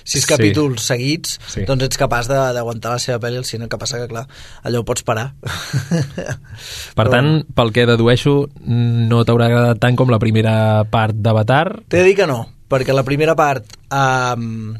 6 0.08 0.22
Sí. 0.24 0.28
capítols 0.30 0.86
seguits, 0.88 1.38
Sí. 1.52 1.66
doncs 1.68 1.84
ets 1.84 1.98
capaç 2.00 2.28
d'aguantar 2.28 2.92
la 2.92 2.98
seva 2.98 3.18
pel·li 3.20 3.36
al 3.36 3.44
cine, 3.44 3.68
que 3.68 3.76
passa 3.76 3.98
que, 4.00 4.08
clar, 4.08 4.26
allò 4.64 4.80
ho 4.80 4.84
pots 4.88 5.02
parar. 5.02 5.34
Per 6.96 7.08
tant, 7.12 7.44
pel 7.54 7.72
que 7.76 7.84
dedueixo, 7.88 8.48
no 8.64 9.24
t'haurà 9.24 9.50
agradat 9.50 9.82
tant 9.82 9.96
com 10.00 10.08
la 10.12 10.18
primera 10.22 10.84
part 10.90 11.14
d'Avatar. 11.14 11.82
T'he 11.88 11.98
de 12.00 12.04
dir 12.08 12.16
que 12.16 12.26
no, 12.30 12.46
perquè 12.72 12.94
la 12.96 13.04
primera 13.04 13.36
part 13.36 13.64
um, 13.92 14.72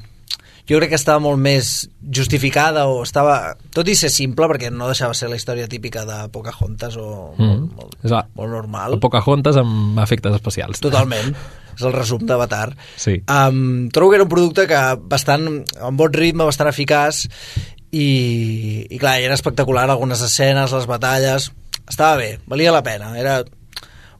jo 0.68 0.78
crec 0.78 0.90
que 0.92 0.98
estava 1.00 1.18
molt 1.20 1.38
més 1.42 1.88
justificada 2.14 2.86
o 2.86 3.02
estava, 3.02 3.56
tot 3.74 3.88
i 3.88 3.96
ser 3.98 4.10
simple 4.14 4.46
perquè 4.48 4.70
no 4.70 4.86
deixava 4.86 5.14
ser 5.14 5.28
la 5.28 5.36
història 5.36 5.66
típica 5.68 6.04
de 6.06 6.28
Pocahontas 6.32 6.96
o 6.96 7.34
Mm. 7.38 7.46
molt, 7.48 7.72
molt, 7.76 7.96
la- 8.04 8.26
molt 8.34 8.50
normal 8.50 8.98
Pocahontas 9.00 9.56
amb 9.56 9.98
efectes 9.98 10.34
especials. 10.34 10.80
totalment 10.80 11.34
és 11.74 11.82
el 11.82 11.92
resum 11.92 12.24
d'Avatar 12.26 12.76
Sí. 12.96 13.22
um, 13.28 13.88
trobo 13.90 14.10
que 14.10 14.16
era 14.16 14.24
un 14.24 14.30
producte 14.30 14.66
que 14.68 14.80
bastant 15.02 15.64
amb 15.80 15.98
bon 15.98 16.12
ritme, 16.12 16.44
bastant 16.44 16.68
eficaç 16.68 17.26
i, 17.90 18.86
i 18.90 18.98
clar, 18.98 19.18
era 19.20 19.34
espectacular 19.34 19.88
algunes 19.90 20.22
escenes, 20.22 20.72
les 20.72 20.86
batalles 20.86 21.50
estava 21.88 22.16
bé, 22.16 22.38
valia 22.46 22.72
la 22.72 22.82
pena 22.82 23.18
era 23.18 23.42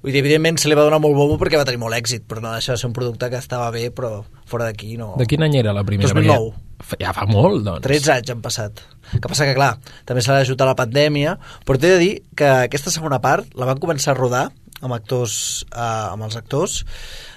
Vull 0.03 0.11
dir, 0.11 0.19
evidentment 0.25 0.59
se 0.59 0.67
li 0.67 0.75
va 0.75 0.83
donar 0.83 0.99
molt 1.03 1.15
bombo 1.15 1.39
perquè 1.39 1.61
va 1.61 1.67
tenir 1.67 1.79
molt 1.79 1.95
èxit, 1.95 2.25
però 2.27 2.43
no 2.43 2.53
deixa 2.57 2.75
de 2.75 2.81
ser 2.81 2.89
un 2.91 2.95
producte 2.97 3.29
que 3.31 3.39
estava 3.39 3.69
bé, 3.75 3.87
però 3.95 4.17
fora 4.51 4.67
d'aquí 4.67 4.97
no... 4.99 5.13
De 5.21 5.29
quin 5.31 5.47
any 5.47 5.55
era 5.61 5.75
la 5.77 5.85
primera? 5.87 6.11
2009. 6.11 6.51
Perquè 6.83 7.05
Ja, 7.05 7.13
fa 7.15 7.29
molt, 7.31 7.63
doncs. 7.63 7.85
13 7.87 8.11
anys 8.17 8.33
han 8.35 8.43
passat. 8.43 8.83
Que 9.13 9.29
passa 9.29 9.47
que, 9.47 9.55
clar, 9.55 9.77
també 10.09 10.25
s'ha 10.25 10.41
d'ajudar 10.41 10.67
la 10.67 10.77
pandèmia, 10.79 11.37
però 11.69 11.79
t'he 11.79 11.93
de 11.95 12.01
dir 12.01 12.13
que 12.39 12.49
aquesta 12.67 12.91
segona 12.91 13.21
part 13.23 13.55
la 13.59 13.69
van 13.69 13.79
començar 13.83 14.17
a 14.17 14.19
rodar 14.19 14.45
amb 14.83 14.97
actors, 14.97 15.37
eh, 15.71 15.79
amb 15.85 16.27
els 16.27 16.37
actors 16.41 16.81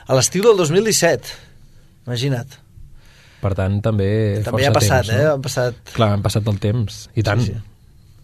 a 0.08 0.18
l'estiu 0.18 0.48
del 0.48 0.58
2017. 0.58 1.36
Imagina't. 2.08 2.58
Per 3.46 3.54
tant, 3.54 3.78
també 3.86 4.42
També 4.46 4.66
ha 4.66 4.74
passat, 4.74 5.06
temps, 5.06 5.14
eh? 5.14 5.22
no? 5.22 5.38
Han 5.38 5.46
passat... 5.46 5.80
Clar, 5.94 6.12
han 6.18 6.26
passat 6.26 6.50
el 6.50 6.58
temps, 6.64 7.04
i 7.14 7.26
tant. 7.26 7.46
Sí. 7.46 7.54
sí. 7.54 7.75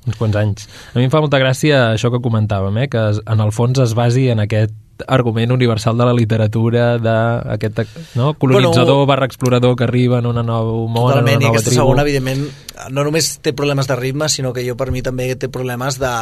Uns 0.07 0.17
quants 0.17 0.37
anys. 0.39 0.69
A 0.93 0.97
mi 0.97 1.05
em 1.05 1.11
fa 1.13 1.21
molta 1.21 1.37
gràcia 1.41 1.91
això 1.91 2.09
que 2.09 2.21
comentàvem, 2.23 2.77
eh? 2.81 2.87
que 2.89 3.01
en 3.21 3.43
el 3.43 3.51
fons 3.53 3.81
es 3.83 3.93
basi 3.97 4.29
en 4.33 4.41
aquest 4.41 4.73
argument 5.07 5.51
universal 5.53 5.97
de 5.97 6.05
la 6.05 6.13
literatura, 6.13 6.97
d'aquest 7.01 7.83
no? 8.15 8.33
colonitzador 8.33 8.95
Bueno, 8.95 9.05
barra 9.09 9.25
explorador 9.25 9.75
que 9.75 9.83
arriba 9.83 10.19
en 10.19 10.25
una 10.25 10.43
nova 10.43 10.73
món, 10.87 11.13
en 11.13 11.23
una 11.23 11.31
i 11.31 11.37
nova 11.37 11.53
aquesta 11.53 11.69
tribu. 11.69 11.81
segona, 11.81 12.05
evidentment, 12.05 12.43
no 12.89 13.05
només 13.05 13.35
té 13.45 13.53
problemes 13.53 13.89
de 13.89 13.97
ritme, 13.97 14.29
sinó 14.29 14.53
que 14.53 14.65
jo 14.67 14.77
per 14.77 14.91
mi 14.91 15.01
també 15.05 15.29
té 15.35 15.49
problemes 15.49 16.01
de... 16.01 16.13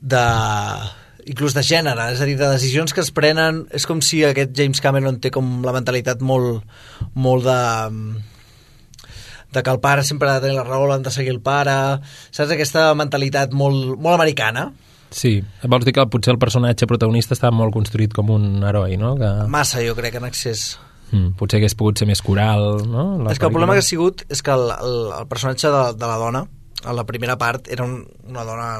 de 0.00 0.26
inclús 1.22 1.54
de 1.54 1.62
gènere, 1.62 2.08
és 2.10 2.20
a 2.20 2.26
dir, 2.26 2.34
de 2.34 2.48
decisions 2.50 2.90
que 2.90 3.00
es 3.04 3.12
prenen, 3.14 3.62
és 3.70 3.86
com 3.86 4.00
si 4.02 4.24
aquest 4.26 4.56
James 4.58 4.80
Cameron 4.82 5.20
té 5.22 5.30
com 5.30 5.60
la 5.62 5.74
mentalitat 5.76 6.24
molt, 6.24 6.64
molt 7.14 7.46
de 7.46 7.58
de 9.52 9.62
que 9.62 9.70
el 9.70 9.80
pare 9.80 10.04
sempre 10.04 10.30
ha 10.30 10.38
de 10.38 10.46
tenir 10.46 10.56
la 10.58 10.64
raó, 10.64 10.86
l'han 10.88 11.04
de 11.04 11.12
seguir 11.14 11.34
el 11.34 11.42
pare, 11.44 11.74
saps? 12.30 12.54
Aquesta 12.54 12.90
mentalitat 12.98 13.52
molt, 13.52 13.98
molt 13.98 14.16
americana, 14.18 14.70
Sí, 15.12 15.42
vols 15.68 15.84
dir 15.84 15.92
que 15.92 16.04
potser 16.08 16.32
el 16.32 16.40
personatge 16.40 16.88
protagonista 16.88 17.36
està 17.36 17.50
molt 17.52 17.74
construït 17.74 18.14
com 18.16 18.30
un 18.32 18.64
heroi, 18.64 18.96
no? 18.96 19.12
Que, 19.20 19.28
massa 19.52 19.82
jo 19.84 19.94
crec 19.98 20.16
en 20.18 20.24
excés. 20.24 20.78
mm, 21.10 21.34
potser 21.36 21.60
hagués 21.60 21.76
pogut 21.76 22.00
ser 22.00 22.08
més 22.08 22.22
coral, 22.24 22.86
no? 22.88 23.04
La 23.20 23.32
és 23.34 23.38
que 23.38 23.44
el 23.44 23.52
problema 23.52 23.76
que 23.76 23.84
ha 23.84 23.88
sigut 23.88 24.24
és 24.32 24.40
que 24.42 24.54
el, 24.56 24.70
el, 24.72 24.96
el 25.18 25.28
personatge 25.28 25.68
de, 25.68 25.82
de 26.00 26.08
la 26.08 26.16
dona, 26.16 26.46
a 26.84 26.96
la 26.96 27.04
primera 27.04 27.36
part, 27.38 27.68
era 27.68 27.84
un, 27.84 28.06
una 28.28 28.44
dona 28.48 28.70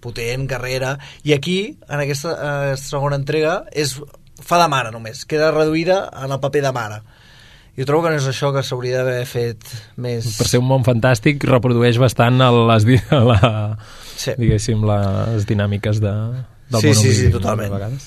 potent, 0.00 0.46
guerrera, 0.46 0.96
i 1.26 1.34
aquí, 1.34 1.76
en 1.88 2.04
aquesta, 2.04 2.36
aquesta 2.70 2.94
segona 2.94 3.18
entrega, 3.18 3.64
és, 3.74 3.96
fa 4.38 4.60
de 4.62 4.68
mare 4.70 4.92
només, 4.94 5.24
queda 5.26 5.50
reduïda 5.50 6.04
en 6.22 6.30
el 6.30 6.40
paper 6.40 6.62
de 6.68 6.72
mare. 6.76 7.02
Jo 7.76 7.84
trobo 7.84 8.06
que 8.06 8.14
no 8.14 8.16
és 8.20 8.26
això 8.30 8.52
que 8.54 8.62
s'hauria 8.64 9.02
d'haver 9.02 9.26
fet 9.28 9.64
més... 10.00 10.30
Per 10.38 10.46
ser 10.48 10.62
un 10.62 10.68
món 10.70 10.84
fantàstic 10.86 11.44
reprodueix 11.48 11.98
bastant 12.00 12.40
el, 12.40 12.62
les, 12.70 12.86
la, 13.30 13.40
Sí. 14.16 14.32
diguéssim, 14.38 14.80
les 14.88 15.44
dinàmiques 15.48 15.98
de, 16.00 16.12
del 16.72 16.80
Sí, 16.80 16.86
món 16.88 16.96
sí, 17.02 17.10
sí, 17.12 17.26
omnívoc, 17.26 17.42
totalment. 17.42 17.98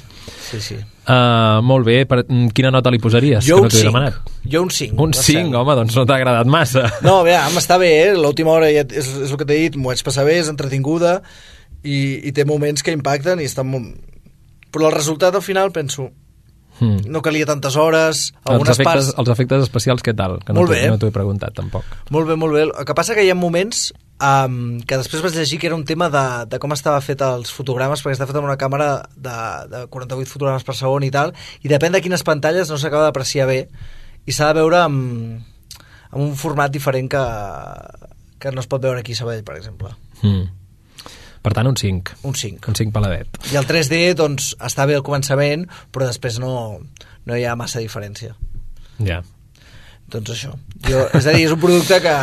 Sí, 0.49 0.59
sí. 0.61 0.77
Uh, 1.09 1.59
molt 1.65 1.85
bé, 1.85 1.99
per, 2.09 2.23
quina 2.57 2.71
nota 2.73 2.89
li 2.93 2.97
posaries? 3.01 3.45
Jo 3.45 3.59
que 3.59 3.67
no 3.67 3.69
un 3.69 3.73
t'ho 3.73 3.77
he 3.77 3.83
5. 3.83 3.91
demanat. 3.91 4.31
Jo 4.49 4.63
un 4.65 4.71
5. 4.73 4.97
Un 5.05 5.13
5, 5.13 5.53
home, 5.61 5.75
doncs 5.77 5.97
no 5.97 6.05
t'ha 6.09 6.17
agradat 6.17 6.49
massa. 6.49 6.87
No, 7.05 7.19
bé, 7.27 7.35
està 7.61 7.77
bé, 7.81 7.91
eh? 8.07 8.15
l'última 8.17 8.55
hora 8.57 8.71
ja 8.73 8.83
és, 8.89 9.09
és 9.25 9.29
el 9.29 9.37
que 9.37 9.45
t'he 9.45 9.59
dit, 9.67 9.77
m'ho 9.77 9.93
vaig 9.93 10.01
passar 10.05 10.25
bé, 10.25 10.39
és 10.41 10.49
entretinguda 10.49 11.19
i, 11.83 11.99
i 12.25 12.33
té 12.33 12.45
moments 12.49 12.81
que 12.85 12.93
impacten 12.95 13.41
i 13.41 13.47
estan 13.49 13.69
molt... 13.69 13.93
Però 14.73 14.89
el 14.89 14.97
resultat 14.97 15.33
al 15.37 15.45
final 15.45 15.71
penso, 15.73 16.09
Mm. 16.79 17.09
no 17.11 17.21
calia 17.21 17.45
tantes 17.45 17.75
hores, 17.75 18.29
Els 18.31 18.53
algunes 18.53 18.77
efectes, 18.77 19.09
parts... 19.09 19.13
els 19.19 19.31
efectes 19.35 19.63
especials, 19.67 20.03
què 20.05 20.15
tal? 20.15 20.39
Que 20.43 20.53
no 20.53 20.61
Molt 20.61 20.71
bé. 20.75 20.85
no 20.87 20.99
t'ho 20.99 21.09
he 21.11 21.15
preguntat, 21.15 21.53
tampoc. 21.57 21.83
Molt 22.09 22.29
bé, 22.29 22.37
molt 22.39 22.55
bé. 22.55 22.67
El 22.69 22.87
que 22.87 22.95
passa 22.95 23.17
que 23.17 23.25
hi 23.25 23.31
ha 23.33 23.35
moments 23.35 23.89
um, 24.19 24.79
que 24.87 24.99
després 24.99 25.23
vaig 25.23 25.35
llegir 25.37 25.59
que 25.59 25.69
era 25.69 25.77
un 25.77 25.85
tema 25.87 26.09
de, 26.13 26.25
de 26.51 26.59
com 26.61 26.75
estava 26.75 26.99
fet 27.03 27.21
els 27.25 27.51
fotogrames, 27.55 28.03
perquè 28.03 28.17
està 28.17 28.27
fet 28.29 28.39
amb 28.39 28.49
una 28.49 28.57
càmera 28.59 28.89
de, 29.15 29.37
de 29.71 29.85
48 29.91 30.31
fotogrames 30.31 30.67
per 30.67 30.75
segon 30.77 31.07
i 31.07 31.11
tal, 31.13 31.33
i 31.63 31.71
depèn 31.71 31.95
de 31.95 32.03
quines 32.03 32.25
pantalles 32.27 32.71
no 32.71 32.79
s'acaba 32.79 33.09
d'apreciar 33.09 33.47
bé, 33.49 33.63
i 34.27 34.35
s'ha 34.35 34.51
de 34.51 34.59
veure 34.59 34.83
amb, 34.83 35.41
amb 36.11 36.23
un 36.23 36.35
format 36.39 36.71
diferent 36.71 37.09
que, 37.11 37.25
que 38.39 38.53
no 38.55 38.63
es 38.63 38.69
pot 38.71 38.83
veure 38.83 39.01
aquí 39.03 39.15
a 39.15 39.21
Sabadell, 39.21 39.45
per 39.47 39.57
exemple. 39.59 39.95
Mm. 40.21 40.58
Per 41.41 41.53
tant, 41.55 41.67
un 41.69 41.77
5. 41.79 42.19
Un 42.27 42.35
5. 42.35 42.67
Un 42.67 42.75
5 42.75 42.93
paladet. 42.95 43.39
I 43.53 43.59
el 43.59 43.67
3D, 43.67 44.01
doncs, 44.19 44.53
està 44.59 44.85
bé 44.89 44.97
al 44.99 45.05
començament, 45.07 45.65
però 45.93 46.09
després 46.09 46.39
no, 46.43 46.53
no 47.25 47.37
hi 47.37 47.45
ha 47.47 47.55
massa 47.59 47.79
diferència. 47.83 48.35
Ja. 48.99 49.21
Doncs 50.09 50.33
això. 50.33 50.55
Jo, 50.87 51.05
és 51.15 51.27
a 51.27 51.35
dir, 51.35 51.45
és 51.45 51.53
un 51.53 51.61
producte 51.61 52.01
que... 52.03 52.15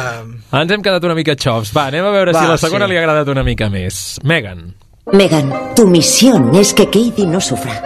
Ens 0.60 0.74
hem 0.74 0.82
quedat 0.84 1.04
una 1.06 1.16
mica 1.18 1.36
xops. 1.38 1.72
Va, 1.76 1.86
anem 1.92 2.08
a 2.08 2.12
veure 2.14 2.34
Va, 2.34 2.42
si 2.42 2.50
la 2.50 2.58
segona 2.60 2.88
sí. 2.88 2.92
li 2.92 2.98
ha 2.98 3.04
agradat 3.04 3.30
una 3.32 3.46
mica 3.46 3.70
més. 3.72 4.18
Megan. 4.26 4.66
Megan, 5.12 5.52
tu 5.78 5.86
misión 5.86 6.50
es 6.58 6.74
que 6.74 6.86
Katie 6.90 7.26
no 7.30 7.40
sufra. 7.40 7.78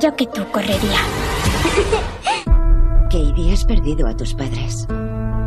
Yo 0.00 0.14
que 0.14 0.26
tú 0.26 0.46
correría. 0.52 1.02
Katie, 3.10 3.52
has 3.52 3.64
perdido 3.64 4.06
a 4.06 4.16
tus 4.16 4.34
padres. 4.34 4.86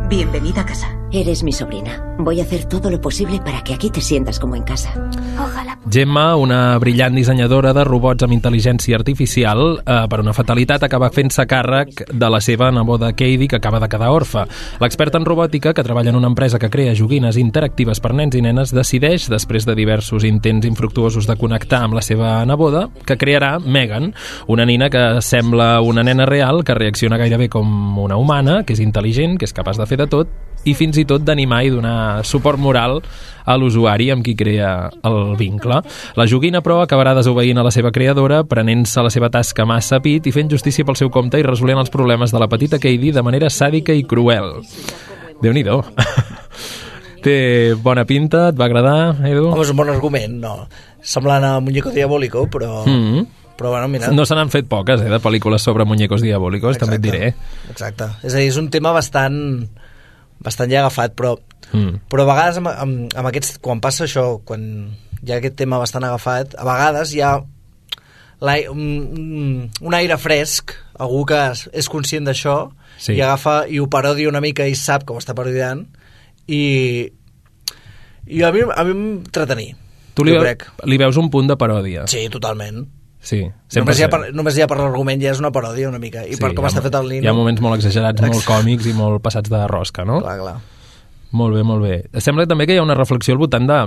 Bienvenida 0.08 0.60
a 0.60 0.66
casa. 0.66 0.99
Eres 1.12 1.42
mi 1.42 1.50
sobrina. 1.50 2.14
Voy 2.18 2.38
a 2.38 2.44
hacer 2.44 2.66
todo 2.66 2.88
lo 2.88 3.00
posible 3.00 3.40
para 3.40 3.64
que 3.64 3.74
aquí 3.74 3.90
te 3.90 4.00
sientas 4.00 4.38
como 4.38 4.54
en 4.54 4.62
casa. 4.62 4.94
Ojalá. 5.34 5.76
Gemma, 5.90 6.36
una 6.36 6.78
brillant 6.78 7.16
dissenyadora 7.16 7.72
de 7.74 7.82
robots 7.82 8.22
amb 8.22 8.36
intel·ligència 8.36 8.94
artificial, 8.94 9.80
eh, 9.80 10.04
per 10.06 10.20
una 10.22 10.34
fatalitat 10.36 10.84
acaba 10.86 11.08
fent-se 11.10 11.42
càrrec 11.50 12.04
de 12.12 12.28
la 12.30 12.38
seva 12.40 12.68
neboda 12.70 13.10
Katie, 13.10 13.48
que 13.48 13.56
acaba 13.56 13.80
de 13.80 13.88
quedar 13.88 14.12
orfa. 14.14 14.44
L'experta 14.78 15.18
en 15.18 15.26
robòtica, 15.26 15.72
que 15.74 15.82
treballa 15.82 16.10
en 16.10 16.20
una 16.20 16.28
empresa 16.30 16.60
que 16.60 16.70
crea 16.70 16.94
joguines 16.94 17.36
interactives 17.36 17.98
per 17.98 18.12
nens 18.14 18.36
i 18.38 18.42
nenes, 18.44 18.70
decideix, 18.70 19.26
després 19.32 19.66
de 19.66 19.74
diversos 19.74 20.22
intents 20.22 20.68
infructuosos 20.68 21.26
de 21.26 21.34
connectar 21.36 21.82
amb 21.88 21.98
la 21.98 22.04
seva 22.06 22.44
neboda, 22.46 22.86
que 23.04 23.18
crearà 23.18 23.58
Megan, 23.58 24.14
una 24.46 24.64
nina 24.64 24.90
que 24.90 25.20
sembla 25.22 25.80
una 25.80 26.04
nena 26.04 26.26
real, 26.26 26.62
que 26.62 26.78
reacciona 26.78 27.18
gairebé 27.18 27.48
com 27.48 27.98
una 27.98 28.16
humana, 28.16 28.62
que 28.62 28.78
és 28.78 28.84
intel·ligent, 28.84 29.38
que 29.38 29.50
és 29.50 29.56
capaç 29.56 29.80
de 29.80 29.90
fer 29.90 29.98
de 29.98 30.06
tot 30.06 30.28
i 30.64 30.74
fins 30.76 30.98
i 31.00 31.06
tot 31.08 31.24
d'animar 31.24 31.62
i 31.64 31.70
donar 31.72 32.24
suport 32.26 32.60
moral 32.60 33.00
a 33.44 33.56
l'usuari 33.56 34.10
amb 34.12 34.24
qui 34.24 34.34
crea 34.36 34.90
el 35.06 35.36
vincle. 35.38 35.80
La 36.18 36.26
joguina, 36.28 36.60
però, 36.64 36.80
acabarà 36.84 37.14
desobeint 37.16 37.58
a 37.58 37.64
la 37.66 37.72
seva 37.74 37.92
creadora, 37.94 38.42
prenent-se 38.44 39.02
la 39.02 39.12
seva 39.12 39.30
tasca 39.32 39.66
massa 39.66 39.98
a 39.98 40.04
pit 40.04 40.28
i 40.28 40.34
fent 40.34 40.52
justícia 40.52 40.84
pel 40.84 40.98
seu 41.00 41.10
compte 41.10 41.40
i 41.40 41.46
resolent 41.46 41.80
els 41.80 41.92
problemes 41.92 42.34
de 42.34 42.42
la 42.42 42.50
petita 42.52 42.78
Katie 42.78 43.16
de 43.16 43.24
manera 43.24 43.50
sàdica 43.50 43.96
i 43.96 44.04
cruel. 44.04 44.60
Déu-n'hi-do. 45.40 45.80
Té 47.24 47.74
bona 47.76 48.06
pinta, 48.08 48.48
et 48.48 48.56
va 48.56 48.64
agradar, 48.68 49.26
Edu? 49.28 49.50
Home, 49.50 49.64
és 49.66 49.72
un 49.72 49.76
bon 49.76 49.90
argument, 49.92 50.38
no? 50.40 50.54
Semblant 51.04 51.44
a 51.44 51.58
Muñeco 51.60 51.92
Diabólico, 51.92 52.46
però... 52.48 52.84
Mm 52.86 53.04
-hmm. 53.04 53.26
Però 53.60 53.68
bueno, 53.68 53.88
mira... 53.88 54.08
No 54.08 54.24
se 54.24 54.34
n'han 54.34 54.48
fet 54.48 54.64
poques, 54.64 55.02
eh, 55.02 55.10
de 55.12 55.20
pel·lícules 55.20 55.58
sobre 55.60 55.84
muñecos 55.84 56.22
diabólicos, 56.22 56.78
també 56.78 56.96
et 56.96 57.02
diré. 57.02 57.34
Exacte. 57.68 58.04
És 58.22 58.32
a 58.32 58.38
dir, 58.38 58.48
és 58.48 58.56
un 58.56 58.70
tema 58.70 58.90
bastant 58.90 59.68
bastant 60.40 60.70
ja 60.72 60.80
agafat, 60.84 61.14
però, 61.16 61.36
Mm. 61.72 62.00
però 62.10 62.24
a 62.24 62.26
vegades 62.32 62.56
amb, 62.58 62.66
amb, 62.72 63.12
amb 63.14 63.28
aquests, 63.28 63.58
quan 63.62 63.78
passa 63.80 64.04
això, 64.04 64.40
quan 64.44 64.62
hi 65.22 65.30
ha 65.32 65.36
aquest 65.36 65.54
tema 65.60 65.78
bastant 65.78 66.02
agafat, 66.04 66.56
a 66.58 66.64
vegades 66.66 67.12
hi 67.14 67.20
ha 67.22 67.36
un, 68.70 69.70
un, 69.80 69.94
aire 69.94 70.16
fresc, 70.18 70.72
algú 70.98 71.24
que 71.28 71.38
és, 71.52 71.66
és 71.72 71.88
conscient 71.92 72.26
d'això 72.26 72.70
Sí. 73.00 73.14
i 73.14 73.20
agafa 73.22 73.66
i 73.68 73.78
ho 73.80 73.86
parodia 73.88 74.28
una 74.28 74.40
mica 74.40 74.66
i 74.66 74.74
sap 74.74 75.04
que 75.06 75.12
ho 75.14 75.18
està 75.20 75.32
parodiant 75.36 75.86
i, 76.48 77.10
i 78.26 78.42
a 78.42 78.50
mi, 78.52 78.60
a 78.66 78.84
mi 78.84 78.92
m'entretenir. 78.94 79.74
Tu 80.14 80.24
li, 80.26 80.32
jo 80.34 80.40
veu, 80.40 80.44
crec. 80.44 80.66
li 80.84 80.98
veus 80.98 81.16
un 81.16 81.30
punt 81.30 81.46
de 81.48 81.56
paròdia. 81.56 82.06
Sí, 82.10 82.26
totalment. 82.28 82.82
Sí, 83.20 83.42
Només 83.76 83.98
ja, 84.00 84.08
100%. 84.08 84.10
per, 84.10 84.34
només 84.34 84.54
ja 84.56 84.66
per 84.66 84.78
l'argument 84.80 85.20
ja 85.20 85.30
és 85.34 85.40
una 85.42 85.50
paròdia 85.52 85.88
una 85.90 85.98
mica. 86.00 86.22
I 86.24 86.38
per 86.40 86.54
com 86.56 86.64
ha 86.64 86.68
està 86.72 86.80
fet 86.82 86.94
el 86.96 87.08
Nino... 87.10 87.24
Hi 87.26 87.28
ha 87.28 87.34
moments 87.36 87.60
molt 87.60 87.76
exagerats, 87.76 88.22
molt 88.24 88.46
còmics 88.48 88.86
i 88.88 88.94
molt 88.96 89.20
passats 89.22 89.50
de 89.52 89.60
rosca, 89.68 90.06
no? 90.08 90.20
Clar, 90.24 90.38
clar. 90.40 90.54
Molt 91.36 91.54
bé, 91.54 91.62
molt 91.62 91.84
bé. 91.84 91.98
Sembla 92.18 92.46
també 92.48 92.66
que 92.66 92.74
hi 92.74 92.80
ha 92.80 92.82
una 92.86 92.96
reflexió 92.96 93.34
al 93.36 93.42
voltant 93.42 93.68
de 93.68 93.80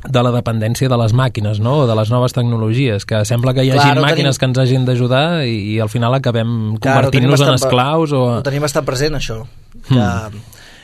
de 0.00 0.22
la 0.22 0.30
dependència 0.32 0.88
de 0.88 0.96
les 0.96 1.12
màquines, 1.12 1.58
no? 1.60 1.80
O 1.82 1.86
de 1.86 1.94
les 1.98 2.08
noves 2.10 2.32
tecnologies, 2.32 3.04
que 3.04 3.18
sembla 3.28 3.52
que 3.52 3.64
hi 3.66 3.70
hagi 3.74 3.80
Clar, 3.82 3.98
ho 3.98 4.04
màquines 4.04 4.38
tenim- 4.38 4.38
que 4.40 4.46
ens 4.48 4.58
hagin 4.62 4.84
d'ajudar 4.86 5.24
i, 5.44 5.56
i 5.74 5.80
al 5.82 5.90
final 5.92 6.14
acabem 6.16 6.76
convertint-nos 6.80 7.42
en 7.44 7.54
esclaus 7.58 8.14
o... 8.16 8.22
Ho 8.38 8.42
tenim 8.46 8.62
bastant 8.64 8.86
present, 8.86 9.18
això. 9.18 9.42
Que 9.88 9.94
Hmm. 9.98 10.40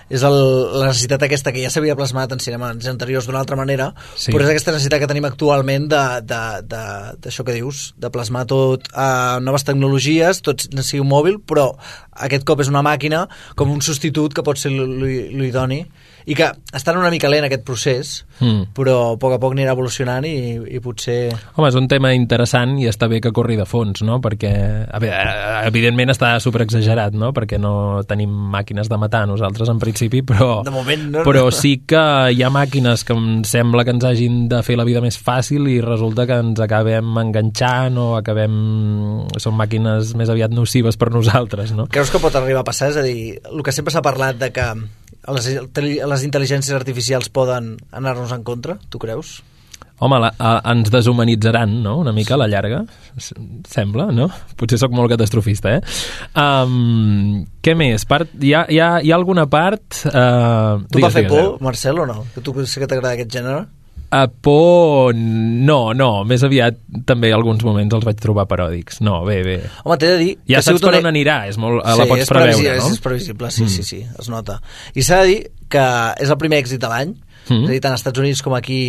És 0.08 0.22
el, 0.22 0.36
la 0.78 0.86
necessitat 0.86 1.24
aquesta 1.26 1.50
que 1.54 1.62
ja 1.64 1.70
s'havia 1.72 1.96
plasmat 1.98 2.30
en 2.32 2.42
cinema 2.42 2.68
anys 2.70 2.86
anteriors 2.86 3.26
d'una 3.26 3.40
altra 3.42 3.56
manera, 3.58 3.88
Sí. 4.14 4.30
però 4.30 4.44
és 4.44 4.50
aquesta 4.52 4.70
necessitat 4.72 5.00
que 5.02 5.08
tenim 5.10 5.24
actualment 5.26 5.88
d'això 5.90 7.44
que 7.44 7.56
dius, 7.56 7.92
de 7.98 8.10
plasmar 8.10 8.46
tot 8.46 8.86
a 8.94 9.38
noves 9.42 9.64
tecnologies, 9.66 10.42
tot 10.46 10.62
sigui 10.82 11.02
un 11.02 11.10
mòbil, 11.10 11.40
però 11.42 11.72
aquest 12.12 12.46
cop 12.46 12.60
és 12.62 12.68
una 12.70 12.82
màquina 12.86 13.26
com 13.56 13.70
un 13.70 13.82
substitut 13.82 14.34
que 14.34 14.44
pot 14.46 14.58
ser 14.58 14.70
l'idoni 14.70 15.86
i 16.26 16.34
que 16.34 16.48
estan 16.74 16.98
una 16.98 17.10
mica 17.14 17.30
lent 17.30 17.46
aquest 17.46 17.62
procés, 17.66 18.16
Mm. 18.36 18.74
però 18.76 19.14
a 19.14 19.16
poc 19.16 19.32
a 19.32 19.38
poc 19.40 19.54
anirà 19.54 19.72
evolucionant 19.72 20.24
i, 20.28 20.58
i 20.76 20.80
potser... 20.84 21.30
Home, 21.56 21.70
és 21.70 21.76
un 21.78 21.86
tema 21.88 22.10
interessant 22.12 22.74
i 22.82 22.84
està 22.90 23.06
bé 23.08 23.20
que 23.24 23.30
corri 23.32 23.56
de 23.56 23.64
fons, 23.64 24.02
no? 24.04 24.18
Perquè, 24.20 24.50
a 24.84 25.00
veure, 25.00 25.36
evidentment 25.70 26.12
està 26.12 26.34
superexagerat, 26.42 27.16
no? 27.16 27.30
Perquè 27.32 27.56
no 27.62 28.02
tenim 28.08 28.28
màquines 28.52 28.90
de 28.92 28.98
matar 29.00 29.22
nosaltres 29.30 29.70
en 29.72 29.80
principi, 29.80 30.20
però, 30.26 30.60
De 30.66 30.74
moment, 30.74 31.06
no? 31.14 31.22
però 31.24 31.46
sí 31.54 31.78
que 31.88 32.02
hi 32.34 32.42
ha 32.44 32.50
màquines 32.52 33.06
que 33.08 33.16
em 33.16 33.40
sembla 33.48 33.86
que 33.86 33.94
ens 33.96 34.04
hagin 34.04 34.42
de 34.52 34.60
fer 34.66 34.76
la 34.76 34.84
vida 34.84 35.00
més 35.00 35.16
fàcil 35.16 35.70
i 35.72 35.78
resulta 35.80 36.26
que 36.28 36.36
ens 36.42 36.60
acabem 36.60 37.16
enganxant 37.24 37.96
o 38.02 38.10
acabem... 38.20 38.60
Són 39.40 39.56
màquines 39.56 40.12
més 40.18 40.28
aviat 40.32 40.52
nocives 40.52 40.98
per 41.00 41.08
nosaltres, 41.14 41.72
no? 41.72 41.88
Creus 41.88 42.12
que 42.12 42.20
pot 42.20 42.36
arribar 42.36 42.66
a 42.66 42.68
passar? 42.68 42.90
És 42.92 43.00
a 43.00 43.04
dir, 43.06 43.38
el 43.48 43.64
que 43.64 43.72
sempre 43.72 43.94
s'ha 43.94 44.04
parlat 44.04 44.36
de 44.40 44.52
que 44.52 44.66
les, 45.34 45.50
les 46.12 46.24
intel·ligències 46.28 46.76
artificials 46.76 47.28
poden 47.32 47.74
anar-nos 47.90 48.32
en 48.36 48.46
contra, 48.46 48.78
tu 48.90 49.00
creus? 49.02 49.40
Home, 49.98 50.18
la, 50.20 50.28
a, 50.36 50.58
ens 50.74 50.90
deshumanitzaran, 50.92 51.70
no?, 51.80 51.94
una 52.02 52.12
mica 52.12 52.34
a 52.36 52.40
la 52.42 52.48
llarga, 52.52 52.82
sembla, 53.16 54.10
no? 54.12 54.26
Potser 54.60 54.76
sóc 54.82 54.92
molt 54.92 55.08
catastrofista, 55.14 55.72
eh? 55.78 55.94
Um, 56.36 57.46
què 57.64 57.72
més? 57.78 58.04
Part, 58.08 58.34
hi, 58.36 58.52
ha, 58.52 58.66
hi, 58.68 58.76
ha, 58.76 58.90
hi 59.00 59.12
ha 59.12 59.16
alguna 59.16 59.46
part... 59.48 60.02
Uh, 60.10 60.84
Tu 60.92 61.00
va 61.00 61.10
fer 61.14 61.24
por, 61.30 61.56
Marcel, 61.64 62.02
o 62.04 62.06
no? 62.08 62.26
Que 62.34 62.44
tu 62.44 62.52
sé 62.66 62.82
que 62.82 62.90
t'agrada 62.90 63.14
aquest 63.16 63.32
gènere? 63.38 63.64
A 64.16 64.20
por... 64.30 65.14
No, 65.16 65.78
no, 65.98 66.08
més 66.28 66.42
aviat 66.46 66.78
també 67.08 67.32
alguns 67.34 67.64
moments 67.66 67.92
els 67.98 68.04
vaig 68.06 68.20
trobar 68.22 68.46
paròdics. 68.50 69.00
No, 69.04 69.18
bé, 69.26 69.40
bé. 69.44 69.56
Home, 69.84 69.96
t'he 70.00 70.12
de 70.14 70.18
dir... 70.22 70.30
Ja 70.48 70.62
saps 70.64 70.80
per 70.80 70.92
una- 70.94 71.02
on 71.04 71.10
anirà, 71.10 71.36
és 71.50 71.58
molt, 71.60 71.82
sí, 71.84 71.98
la 72.00 72.06
pots 72.08 72.22
és 72.24 72.30
preveure, 72.32 72.76
no? 72.80 72.88
És 72.94 73.02
previsible, 73.04 73.50
sí, 73.50 73.64
Mm. 73.66 73.74
sí, 73.74 73.82
sí, 73.90 74.00
es 74.22 74.28
nota. 74.32 74.60
I 74.94 75.02
s'ha 75.04 75.20
de 75.24 75.28
dir 75.32 75.38
que 75.68 75.84
és 76.22 76.30
el 76.30 76.38
primer 76.40 76.62
èxit 76.64 76.80
de 76.80 76.88
l'any, 76.92 77.14
Mm. 77.48 77.62
és 77.64 77.68
a 77.68 77.72
dir, 77.76 77.80
tant 77.84 77.92
als 77.94 78.00
Estats 78.02 78.18
Units 78.22 78.42
com 78.42 78.54
aquí 78.58 78.80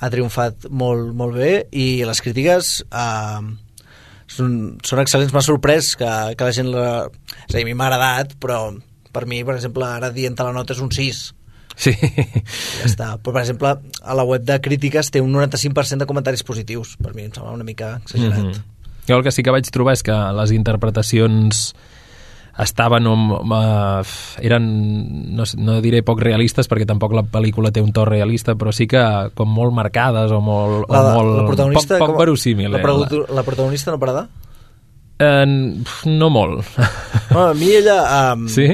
ha 0.00 0.10
triomfat 0.10 0.66
molt, 0.70 1.14
molt 1.16 1.34
bé 1.34 1.52
i 1.72 2.04
les 2.04 2.20
crítiques 2.22 2.84
eh, 2.92 3.40
són, 4.28 4.52
són 4.84 5.00
excel·lents. 5.02 5.32
M'ha 5.34 5.42
sorprès 5.44 5.94
que, 5.98 6.10
que 6.36 6.44
la 6.48 6.52
gent... 6.54 6.68
La... 6.74 6.90
És 7.48 7.54
a 7.54 7.56
dir, 7.56 7.64
a 7.64 7.68
mi 7.70 7.74
m'ha 7.74 7.86
agradat, 7.88 8.34
però 8.40 8.60
per 9.12 9.24
mi, 9.26 9.40
per 9.44 9.56
exemple, 9.56 9.86
ara 9.88 10.10
dient 10.14 10.36
la 10.38 10.52
nota 10.52 10.74
és 10.76 10.80
un 10.84 10.90
6. 10.92 11.22
Sí. 11.78 11.92
Ja 11.94 12.88
està. 12.88 13.08
Però, 13.22 13.30
per 13.36 13.42
exemple, 13.44 13.70
a 14.02 14.14
la 14.18 14.24
web 14.26 14.42
de 14.42 14.56
crítiques 14.60 15.12
té 15.14 15.20
un 15.22 15.30
95% 15.32 16.02
de 16.02 16.08
comentaris 16.10 16.42
positius. 16.42 16.96
Per 16.98 17.12
mi 17.14 17.22
em 17.28 17.30
sembla 17.30 17.52
una 17.54 17.64
mica 17.66 17.92
exagerat. 18.02 18.42
Mhm. 18.42 18.64
Jo 19.08 19.16
el 19.16 19.22
que 19.24 19.30
sí 19.32 19.44
que 19.46 19.54
vaig 19.54 19.70
trobar 19.72 19.94
és 19.96 20.02
que 20.04 20.12
les 20.12 20.50
interpretacions 20.52 21.70
estaven 22.58 23.06
o, 23.06 23.12
uh, 23.38 24.02
eren 24.42 24.64
no, 25.38 25.44
no 25.62 25.76
diré 25.80 26.00
poc 26.02 26.18
realistes 26.20 26.66
perquè 26.68 26.84
tampoc 26.90 27.14
la 27.14 27.22
pel·lícula 27.22 27.70
té 27.70 27.78
un 27.80 27.92
to 27.94 28.02
realista 28.04 28.56
però 28.58 28.72
sí 28.74 28.88
que 28.90 28.98
com 29.38 29.48
molt 29.54 29.70
marcades 29.76 30.34
o 30.34 30.40
molt, 30.42 30.88
La, 30.90 30.98
o 30.98 31.14
molt 31.14 31.36
la 31.38 31.44
protagonista, 31.46 31.94
poc, 31.94 32.02
poc 32.02 32.10
com- 32.16 32.18
verosímil 32.24 32.72
la, 32.74 32.80
eh? 32.80 32.82
produ- 32.82 33.22
la 33.30 33.44
protagonista 33.46 33.94
no 33.94 34.00
parada? 34.02 34.26
Eh, 35.22 35.46
no 36.10 36.30
molt 36.34 36.66
Bueno, 37.30 37.46
a 37.46 37.54
mi 37.54 37.70
ella... 37.78 38.34
Um, 38.34 38.48
sí? 38.50 38.66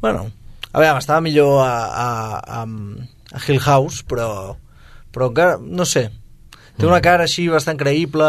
Bueno, 0.00 0.30
a 0.72 0.78
veure, 0.78 0.98
estava 0.98 1.20
millor 1.24 1.60
a, 1.64 1.72
a, 1.90 2.08
a, 2.62 2.64
a 3.34 3.40
Hill 3.46 3.60
House, 3.64 4.04
però, 4.06 4.56
però 5.12 5.28
encara, 5.30 5.58
no 5.60 5.84
sé, 5.88 6.08
té 6.78 6.86
una 6.86 7.00
cara 7.04 7.26
així 7.26 7.48
bastant 7.52 7.76
creïble, 7.80 8.24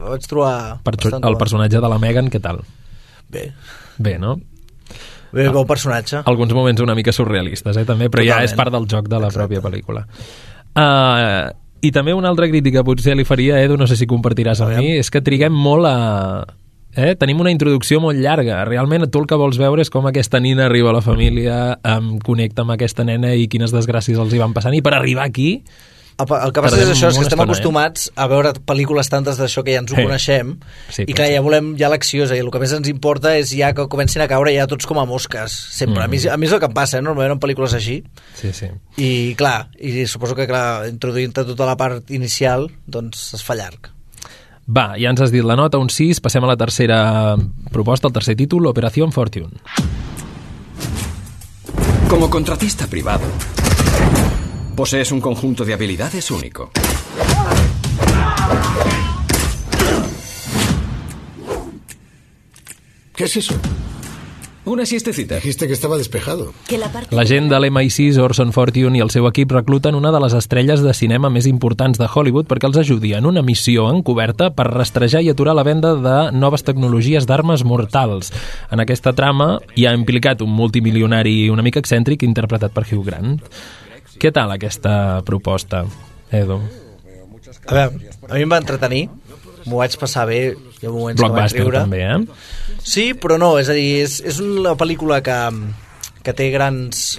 la 0.00 0.12
vaig 0.14 0.26
trobar 0.30 0.56
per, 0.86 0.94
el 1.04 1.18
bona. 1.20 1.38
personatge 1.40 1.80
de 1.82 1.88
la 1.92 1.98
Megan, 2.02 2.30
què 2.32 2.40
tal? 2.40 2.62
Bé, 3.28 3.50
Bé, 3.98 4.18
no? 4.22 4.36
bé, 5.32 5.48
bon 5.52 5.66
personatge. 5.68 6.22
alguns 6.24 6.52
moments 6.54 6.80
una 6.80 6.94
mica 6.94 7.12
surrealistes, 7.12 7.76
eh, 7.76 7.84
també, 7.84 8.06
però 8.08 8.22
ja 8.22 8.36
Totalment. 8.38 8.50
és 8.52 8.56
part 8.56 8.72
del 8.72 8.86
joc 8.88 9.08
de 9.08 9.18
la 9.18 9.26
Exacte. 9.28 9.42
pròpia 9.42 9.60
pel·lícula. 9.64 10.06
Uh, 10.76 11.50
I 11.82 11.90
també 11.92 12.14
una 12.16 12.28
altra 12.32 12.48
crítica 12.48 12.82
potser 12.84 13.14
li 13.16 13.24
faria, 13.24 13.58
Edu, 13.62 13.76
no 13.76 13.86
sé 13.86 13.96
si 13.96 14.06
compartiràs 14.08 14.62
amb 14.64 14.78
mi, 14.78 14.94
és 15.00 15.10
que 15.12 15.20
triguem 15.20 15.52
molt 15.52 15.84
a... 15.90 15.96
Eh? 16.96 17.14
Tenim 17.20 17.40
una 17.44 17.52
introducció 17.52 18.00
molt 18.00 18.18
llarga. 18.18 18.62
Realment 18.64 19.04
tu 19.12 19.20
el 19.20 19.26
que 19.28 19.36
vols 19.36 19.58
veure 19.60 19.84
és 19.84 19.90
com 19.92 20.06
aquesta 20.08 20.40
nina 20.40 20.64
arriba 20.66 20.90
a 20.90 20.96
la 20.96 21.04
família, 21.04 21.58
em 21.84 22.16
connecta 22.24 22.64
amb 22.64 22.72
aquesta 22.76 23.04
nena 23.04 23.34
i 23.36 23.46
quines 23.52 23.74
desgràcies 23.74 24.18
els 24.18 24.32
hi 24.32 24.40
van 24.40 24.56
passant. 24.56 24.74
I 24.74 24.80
per 24.82 24.94
arribar 24.96 25.28
aquí, 25.28 25.60
El, 26.16 26.24
el 26.32 26.52
que 26.56 26.62
passa 26.64 26.78
és 26.80 26.88
això, 26.88 27.10
és 27.10 27.18
que 27.18 27.26
estem 27.26 27.36
estona, 27.36 27.44
eh? 27.44 27.50
acostumats 27.52 28.06
a 28.16 28.24
veure 28.32 28.54
pel·lícules 28.64 29.10
tantes 29.12 29.36
d'això 29.36 29.60
que 29.60 29.74
ja 29.74 29.82
ens 29.82 29.92
ho 29.92 29.98
coneixem 29.98 30.54
Sí, 30.88 31.04
i 31.04 31.12
clar, 31.12 31.26
ja 31.28 31.42
volem 31.44 31.74
ja 31.76 31.90
l'acció, 31.92 32.24
és 32.24 32.30
a 32.32 32.38
dir, 32.38 32.40
el 32.46 32.48
que 32.54 32.62
més 32.62 32.72
ens 32.72 32.88
importa 32.88 33.34
és 33.36 33.52
ja 33.52 33.74
que 33.76 33.84
comencin 33.92 34.24
a 34.24 34.28
caure 34.30 34.54
ja 34.54 34.64
tots 34.70 34.88
com 34.88 34.96
a 34.96 35.04
mosques, 35.04 35.52
sempre. 35.76 36.06
A, 36.06 36.08
mi, 36.08 36.16
Mm. 36.16 36.32
a 36.32 36.38
mi 36.40 36.48
és 36.48 36.54
el 36.56 36.62
que 36.62 36.70
em 36.70 36.72
passa, 36.72 36.96
eh? 36.96 37.04
normalment 37.04 37.36
en 37.36 37.42
pel·lícules 37.44 37.74
així 37.76 37.98
sí, 38.32 38.54
sí. 38.56 38.70
i 38.96 39.34
clar, 39.36 39.68
i 39.76 40.06
suposo 40.08 40.34
que 40.34 40.48
clar, 40.48 40.88
introduint-te 40.88 41.44
tota 41.52 41.68
la 41.68 41.76
part 41.76 42.08
inicial 42.10 42.70
doncs 42.86 43.34
es 43.36 43.44
fa 43.44 43.54
llarg. 43.60 43.92
Va, 44.66 44.96
ja 44.98 45.12
ens 45.12 45.20
has 45.22 45.30
dit 45.30 45.44
la 45.46 45.54
nota, 45.54 45.78
un 45.78 45.86
6, 45.92 46.18
passem 46.18 46.42
a 46.42 46.48
la 46.50 46.56
tercera 46.58 47.36
proposta, 47.70 48.08
el 48.08 48.14
tercer 48.16 48.34
títol, 48.34 48.66
Operación 48.66 49.12
Fortune. 49.12 49.62
Como 52.10 52.28
contratista 52.28 52.88
privado, 52.88 53.26
posees 54.74 55.12
un 55.12 55.20
conjunto 55.20 55.64
de 55.64 55.74
habilidades 55.74 56.30
único. 56.32 56.72
¿Qué 63.14 63.24
es 63.24 63.36
eso? 63.36 63.54
Una 64.66 64.84
siestecita. 64.84 65.36
Dijiste 65.36 65.68
que 65.68 65.72
estaba 65.72 65.96
despejado. 65.96 66.52
Que 66.66 66.76
la 66.76 66.90
parte 66.90 67.14
L'agent 67.14 67.46
de 67.48 67.58
l'MI6, 67.60 68.18
Orson 68.18 68.50
Fortune, 68.52 68.98
i 68.98 69.02
el 69.04 69.12
seu 69.14 69.28
equip 69.28 69.52
recluten 69.54 69.94
una 69.94 70.10
de 70.10 70.18
les 70.24 70.34
estrelles 70.34 70.80
de 70.82 70.90
cinema 70.90 71.30
més 71.30 71.46
importants 71.46 72.00
de 72.02 72.08
Hollywood 72.10 72.48
perquè 72.50 72.66
els 72.66 72.80
ajudi 72.82 73.12
en 73.14 73.28
una 73.30 73.44
missió 73.46 73.86
encoberta 73.86 74.48
per 74.50 74.66
rastrejar 74.72 75.22
i 75.22 75.30
aturar 75.30 75.54
la 75.54 75.62
venda 75.62 75.94
de 75.94 76.16
noves 76.34 76.66
tecnologies 76.66 77.28
d'armes 77.30 77.62
mortals. 77.62 78.32
En 78.74 78.82
aquesta 78.82 79.14
trama 79.14 79.60
hi 79.78 79.86
ha 79.86 79.94
implicat 79.94 80.42
un 80.42 80.50
multimilionari 80.50 81.46
una 81.54 81.62
mica 81.62 81.78
excèntric 81.78 82.26
interpretat 82.26 82.74
per 82.74 82.88
Hugh 82.90 83.06
Grant. 83.06 83.38
Què 84.18 84.34
tal 84.34 84.50
aquesta 84.50 85.22
proposta, 85.22 85.84
Edu? 86.34 86.58
A 87.66 87.74
veure, 87.74 88.12
a 88.28 88.34
mi 88.34 88.44
em 88.44 88.52
va 88.52 88.60
entretenir, 88.62 89.06
m'ho 89.66 89.80
vaig 89.80 89.96
passar 90.00 90.26
bé, 90.30 90.40
hi 90.54 90.86
ha 90.86 90.92
moments 90.94 91.22
que 91.22 91.32
vaig 91.34 91.56
riure. 91.56 91.82
també, 91.82 92.02
eh? 92.04 92.78
Sí, 92.82 93.10
però 93.18 93.38
no, 93.42 93.56
és 93.58 93.70
a 93.72 93.76
dir, 93.76 94.02
és, 94.04 94.20
és 94.22 94.38
una 94.42 94.76
pel·lícula 94.78 95.20
que, 95.26 95.38
que 96.22 96.34
té 96.36 96.50
grans 96.54 97.16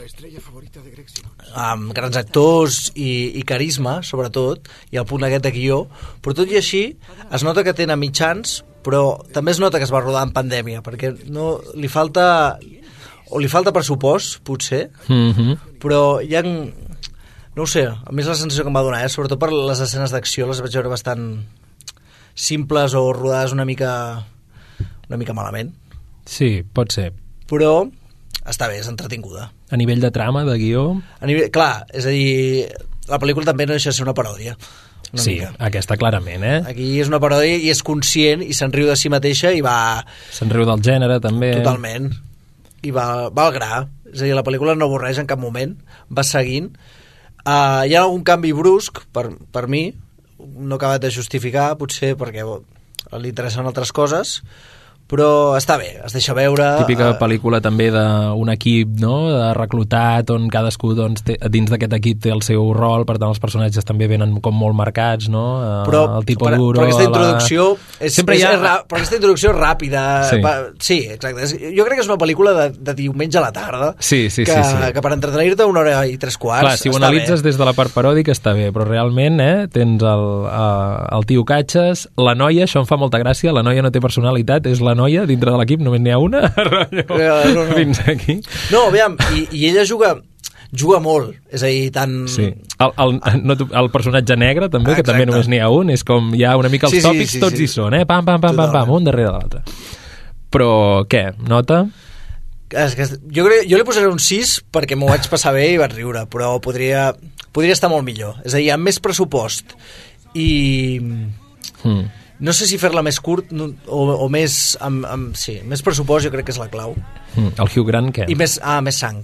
amb 1.58 1.92
grans 1.96 2.18
actors 2.20 2.80
i, 2.94 3.40
i 3.40 3.44
carisma, 3.48 4.00
sobretot, 4.06 4.68
i 4.94 5.00
el 5.02 5.08
punt 5.10 5.26
aquest 5.26 5.46
de 5.48 5.52
guió, 5.56 5.84
però 6.22 6.36
tot 6.38 6.52
i 6.52 6.60
així 6.60 6.84
es 7.34 7.46
nota 7.48 7.64
que 7.66 7.76
tenen 7.78 8.00
mitjans, 8.00 8.62
però 8.86 9.18
també 9.34 9.52
es 9.52 9.62
nota 9.64 9.82
que 9.82 9.88
es 9.88 9.94
va 9.94 10.04
rodar 10.04 10.26
en 10.28 10.36
pandèmia, 10.36 10.84
perquè 10.86 11.14
no, 11.34 11.58
li 11.76 11.90
falta 11.92 12.28
o 13.28 13.42
li 13.44 13.50
falta 13.52 13.74
pressupost, 13.76 14.40
potser, 14.48 14.90
Mm 15.08 15.32
-hmm. 15.32 15.58
però 15.80 16.22
hi 16.24 16.36
ha... 16.36 16.44
No 17.58 17.66
ho 17.66 17.70
sé, 17.70 17.88
a 17.90 18.12
més 18.14 18.28
la 18.30 18.36
sensació 18.38 18.64
que 18.66 18.70
em 18.70 18.76
va 18.78 18.84
donar, 18.86 19.00
eh? 19.02 19.10
sobretot 19.10 19.40
per 19.42 19.50
les 19.56 19.80
escenes 19.82 20.12
d'acció, 20.14 20.46
les 20.46 20.60
vaig 20.62 20.76
veure 20.78 20.92
bastant 20.94 21.24
simples 22.38 22.94
o 22.94 23.02
rodades 23.14 23.52
una 23.56 23.66
mica 23.66 24.26
una 25.10 25.18
mica 25.18 25.34
malament, 25.34 25.72
Sí, 26.28 26.62
pot 26.62 26.92
ser. 26.92 27.14
però 27.48 27.88
està 28.46 28.68
bé, 28.68 28.78
és 28.82 28.88
entretinguda. 28.92 29.50
A 29.72 29.78
nivell 29.80 30.02
de 30.04 30.12
trama, 30.12 30.44
de 30.46 30.58
guió... 30.60 31.02
A 31.20 31.26
nivell, 31.26 31.50
clar, 31.52 31.86
és 31.96 32.06
a 32.06 32.12
dir, 32.12 32.68
la 33.08 33.18
pel·lícula 33.20 33.48
també 33.48 33.66
no 33.66 33.74
deixa 33.76 33.90
de 33.90 33.96
ser 33.96 34.04
una 34.06 34.14
paròdia. 34.14 34.54
Una 35.14 35.24
sí, 35.24 35.38
mica. 35.40 35.54
aquesta 35.64 35.96
clarament, 35.98 36.44
eh? 36.44 36.58
Aquí 36.68 36.88
és 37.00 37.08
una 37.08 37.22
paròdia 37.24 37.56
i 37.64 37.72
és 37.72 37.80
conscient 37.84 38.44
i 38.44 38.52
se'n 38.54 38.74
riu 38.76 38.90
de 38.92 38.96
si 39.00 39.08
mateixa 39.10 39.54
i 39.56 39.62
va 39.64 40.04
Se'n 40.36 40.52
riu 40.52 40.68
del 40.68 40.84
gènere, 40.84 41.22
també. 41.24 41.54
totalment 41.62 42.12
i 42.84 42.92
va, 42.92 43.30
va 43.32 43.48
al 43.48 43.54
gra 43.56 43.72
és 44.12 44.20
a 44.22 44.26
dir, 44.28 44.36
la 44.36 44.44
pel·lícula 44.44 44.76
no 44.78 44.86
avorreix 44.92 45.18
en 45.24 45.28
cap 45.32 45.40
moment 45.40 45.74
va 46.12 46.24
seguint 46.28 46.68
uh, 47.48 47.84
hi 47.88 47.96
ha 47.96 48.04
algun 48.04 48.26
canvi 48.28 48.54
brusc 48.56 49.06
per, 49.16 49.30
per 49.52 49.68
mi. 49.72 49.90
No 50.38 50.78
acabat 50.78 51.02
de 51.02 51.14
justificar 51.14 51.72
potser 51.80 52.14
perquè 52.20 52.44
bo, 52.46 52.60
li 53.18 53.32
interessen 53.32 53.66
altres 53.66 53.94
coses 53.96 54.42
però 55.08 55.56
està 55.58 55.78
bé, 55.80 55.94
es 56.06 56.12
deixa 56.16 56.34
veure 56.36 56.66
Típica 56.82 57.10
eh, 57.14 57.18
pel·lícula 57.20 57.62
també 57.64 57.90
d'un 57.94 58.50
equip 58.52 58.98
no? 59.00 59.30
de 59.32 59.54
reclutat 59.56 60.30
on 60.34 60.50
cadascú 60.52 60.94
doncs, 60.98 61.24
té, 61.24 61.38
dins 61.54 61.70
d'aquest 61.72 61.94
equip 61.98 62.20
té 62.26 62.32
el 62.34 62.42
seu 62.44 62.74
rol, 62.76 63.06
per 63.08 63.16
tant 63.18 63.30
els 63.32 63.40
personatges 63.40 63.86
també 63.88 64.08
venen 64.12 64.36
com 64.44 64.56
molt 64.58 64.76
marcats, 64.76 65.30
no? 65.32 65.46
Eh, 65.64 65.86
però, 65.88 66.02
el 66.20 66.26
tipo 66.28 66.46
per, 66.50 66.58
duro, 66.60 66.80
però 66.82 66.88
aquesta 66.90 67.04
la- 67.04 67.10
introducció 67.10 67.68
és, 68.00 68.14
Sempre 68.18 68.36
és, 68.36 68.44
ha- 68.44 68.54
és, 68.54 68.86
però 68.90 69.00
aquesta 69.00 69.16
introducció 69.16 69.52
és 69.54 69.58
ràpida 69.58 70.04
Sí. 70.28 70.42
va, 70.44 70.54
sí 70.80 70.98
exacte 71.10 71.44
és, 71.48 71.56
jo 71.78 71.86
crec 71.88 72.00
que 72.02 72.04
és 72.06 72.10
una 72.12 72.20
pel·lícula 72.20 72.54
de, 72.58 72.68
de 72.78 72.94
diumenge 73.00 73.38
a 73.40 73.46
la 73.48 73.52
tarda 73.56 73.94
Sí, 74.00 74.30
sí, 74.30 74.44
que, 74.44 74.52
sí, 74.52 74.64
sí. 74.64 74.92
que 74.94 75.02
per 75.02 75.14
entretenir-te 75.14 75.64
una 75.66 75.82
hora 75.86 76.06
i 76.08 76.18
tres 76.18 76.38
quarts 76.38 76.66
Clar, 76.68 76.78
si 76.78 76.90
ho 76.90 76.98
analitzes 77.00 77.42
bé. 77.42 77.50
des 77.50 77.58
de 77.58 77.66
la 77.66 77.74
part 77.78 77.94
paròdica 77.96 78.34
està 78.36 78.54
bé, 78.58 78.70
però 78.76 78.84
realment 78.88 79.40
eh, 79.40 79.68
tens 79.72 80.04
el, 80.04 80.26
eh, 80.52 81.16
el 81.18 81.26
tio 81.30 81.46
Catxes, 81.48 82.10
la 82.18 82.36
noia, 82.36 82.66
això 82.68 82.82
em 82.84 82.90
fa 82.90 82.98
molta 83.00 83.20
gràcia, 83.24 83.54
la 83.56 83.64
noia 83.64 83.82
no 83.86 83.92
té 83.94 84.02
personalitat, 84.04 84.66
és 84.68 84.82
la 84.84 84.96
noia, 84.98 85.26
dintre 85.30 85.54
de 85.54 85.60
l'equip 85.62 85.84
només 85.86 86.02
n'hi 86.04 86.12
ha 86.16 86.18
una, 86.24 86.42
rotllo, 86.72 87.06
Eh, 87.18 87.54
no, 87.54 87.64
no. 87.68 87.78
fins 87.78 88.02
aquí. 88.10 88.40
No, 88.74 88.88
aviam, 88.92 89.16
i, 89.38 89.46
i 89.56 89.70
ella 89.72 89.86
juga 89.88 90.16
juga 90.68 90.98
molt, 91.00 91.30
és 91.54 91.62
a 91.64 91.70
dir, 91.72 91.86
tant... 91.96 92.16
Sí. 92.28 92.50
El, 92.84 92.92
el, 93.00 93.14
no, 93.48 93.56
el 93.80 93.88
personatge 93.94 94.36
negre 94.36 94.68
també, 94.68 94.92
que 94.98 95.00
Exacte. 95.00 95.14
també 95.14 95.30
només 95.30 95.48
n'hi 95.48 95.62
ha 95.64 95.70
un, 95.72 95.94
és 95.96 96.04
com 96.04 96.34
hi 96.36 96.44
ha 96.44 96.58
una 96.60 96.68
mica 96.74 96.90
els 96.90 96.98
Sí, 96.98 97.00
sí, 97.00 97.08
tòpics, 97.08 97.38
sí, 97.38 97.40
tots 97.40 97.56
sí. 97.56 97.64
hi 97.64 97.72
són, 97.72 97.96
eh? 97.96 98.02
Pam, 98.10 98.26
pam, 98.28 98.42
pam, 98.44 98.58
pam, 98.60 98.74
pam, 98.76 98.92
un 98.98 99.08
darrere 99.08 99.30
de 99.30 99.38
l'altre. 99.38 99.62
Però, 100.52 100.70
què, 101.08 101.24
nota? 101.48 101.86
És 102.84 102.98
que 103.00 103.08
jo, 103.08 103.46
crec, 103.48 103.64
jo 103.72 103.80
li 103.80 103.86
posaré 103.88 104.12
un 104.12 104.20
6 104.20 104.58
perquè 104.76 104.98
m'ho 105.00 105.08
vaig 105.08 105.30
passar 105.32 105.54
bé 105.56 105.70
i 105.72 105.80
vaig 105.80 105.96
riure, 105.96 106.26
però 106.28 106.58
podria, 106.64 107.14
podria 107.56 107.78
estar 107.78 107.88
molt 107.92 108.04
millor. 108.04 108.36
És 108.44 108.52
a 108.52 108.60
dir, 108.60 108.68
amb 108.76 108.84
més 108.92 109.00
pressupost 109.00 109.72
i... 110.36 111.00
Mm. 111.00 112.04
No 112.40 112.54
sé 112.54 112.68
si 112.70 112.78
fer-la 112.78 113.02
més 113.06 113.18
curt 113.24 113.52
no, 113.56 113.72
o, 113.88 114.02
o 114.26 114.28
més... 114.30 114.78
Amb, 114.84 115.06
amb, 115.10 115.38
sí, 115.40 115.58
més 115.66 115.82
pressupost 115.86 116.28
jo 116.28 116.34
crec 116.34 116.50
que 116.50 116.54
és 116.54 116.62
la 116.62 116.70
clau. 116.74 116.94
Mm. 117.36 117.56
El 117.58 117.72
Hugh 117.72 117.88
Grant, 117.88 118.12
què? 118.14 118.28
I 118.30 118.38
més, 118.38 118.60
ah, 118.62 118.78
més 118.86 119.00
sang. 119.02 119.24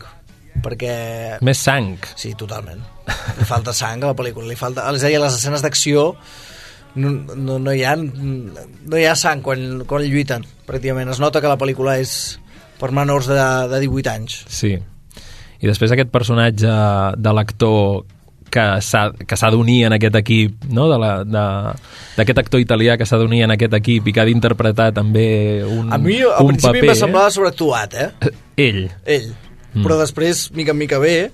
Perquè... 0.63 0.95
Més 1.45 1.62
sang. 1.62 1.93
Sí, 2.17 2.34
totalment. 2.39 2.82
Li 3.38 3.45
falta 3.49 3.76
sang 3.76 4.02
a 4.02 4.13
la 4.13 4.17
pel·lícula. 4.17 4.47
Li 4.49 4.58
falta, 4.58 4.88
és 4.93 5.06
a 5.06 5.12
dir, 5.12 5.21
les 5.21 5.38
escenes 5.38 5.65
d'acció 5.65 6.10
no, 6.95 7.12
no, 7.36 7.58
no, 7.60 7.73
hi 7.73 7.84
ha, 7.86 7.95
no 7.97 8.97
hi 8.97 9.06
ha 9.10 9.13
sang 9.17 9.41
quan, 9.45 9.84
quan 9.89 10.06
lluiten, 10.06 10.45
pràcticament. 10.67 11.12
Es 11.13 11.21
nota 11.21 11.41
que 11.41 11.52
la 11.52 11.60
pel·lícula 11.62 11.97
és 12.02 12.15
per 12.80 12.91
menors 12.95 13.30
de, 13.30 13.39
de 13.71 13.82
18 13.86 14.13
anys. 14.13 14.41
Sí. 14.52 14.73
I 15.63 15.69
després 15.69 15.93
aquest 15.95 16.12
personatge 16.13 16.73
de 17.17 17.34
l'actor 17.34 18.04
que 18.54 18.66
s'ha 18.86 19.50
d'unir 19.52 19.80
en 19.88 19.96
aquest 19.98 20.16
equip, 20.20 20.66
no? 20.70 20.86
de 20.92 21.00
la- 21.02 21.24
de- 21.26 21.74
d'aquest 22.18 22.38
actor 22.44 22.62
italià 22.62 22.98
que 23.02 23.06
s'ha 23.10 23.18
d'unir 23.18 23.42
en 23.48 23.52
aquest 23.56 23.74
equip 23.80 24.08
i 24.08 24.13
que 24.13 24.22
ha 24.22 24.26
d'interpretar 24.30 24.92
també 24.94 25.63
un, 25.66 25.92
A 25.92 25.98
mi, 25.98 26.20
al 26.22 26.46
principi, 26.52 26.80
paper. 26.84 26.89
em 26.94 27.02
semblava 27.02 27.32
sobreactuat, 27.34 27.94
eh? 27.98 28.10
Ell. 28.58 28.86
Ell. 29.06 29.32
Mm. 29.74 29.82
Però 29.88 29.98
després, 29.98 30.52
mica 30.54 30.72
en 30.72 30.78
mica 30.78 31.00
bé, 31.02 31.32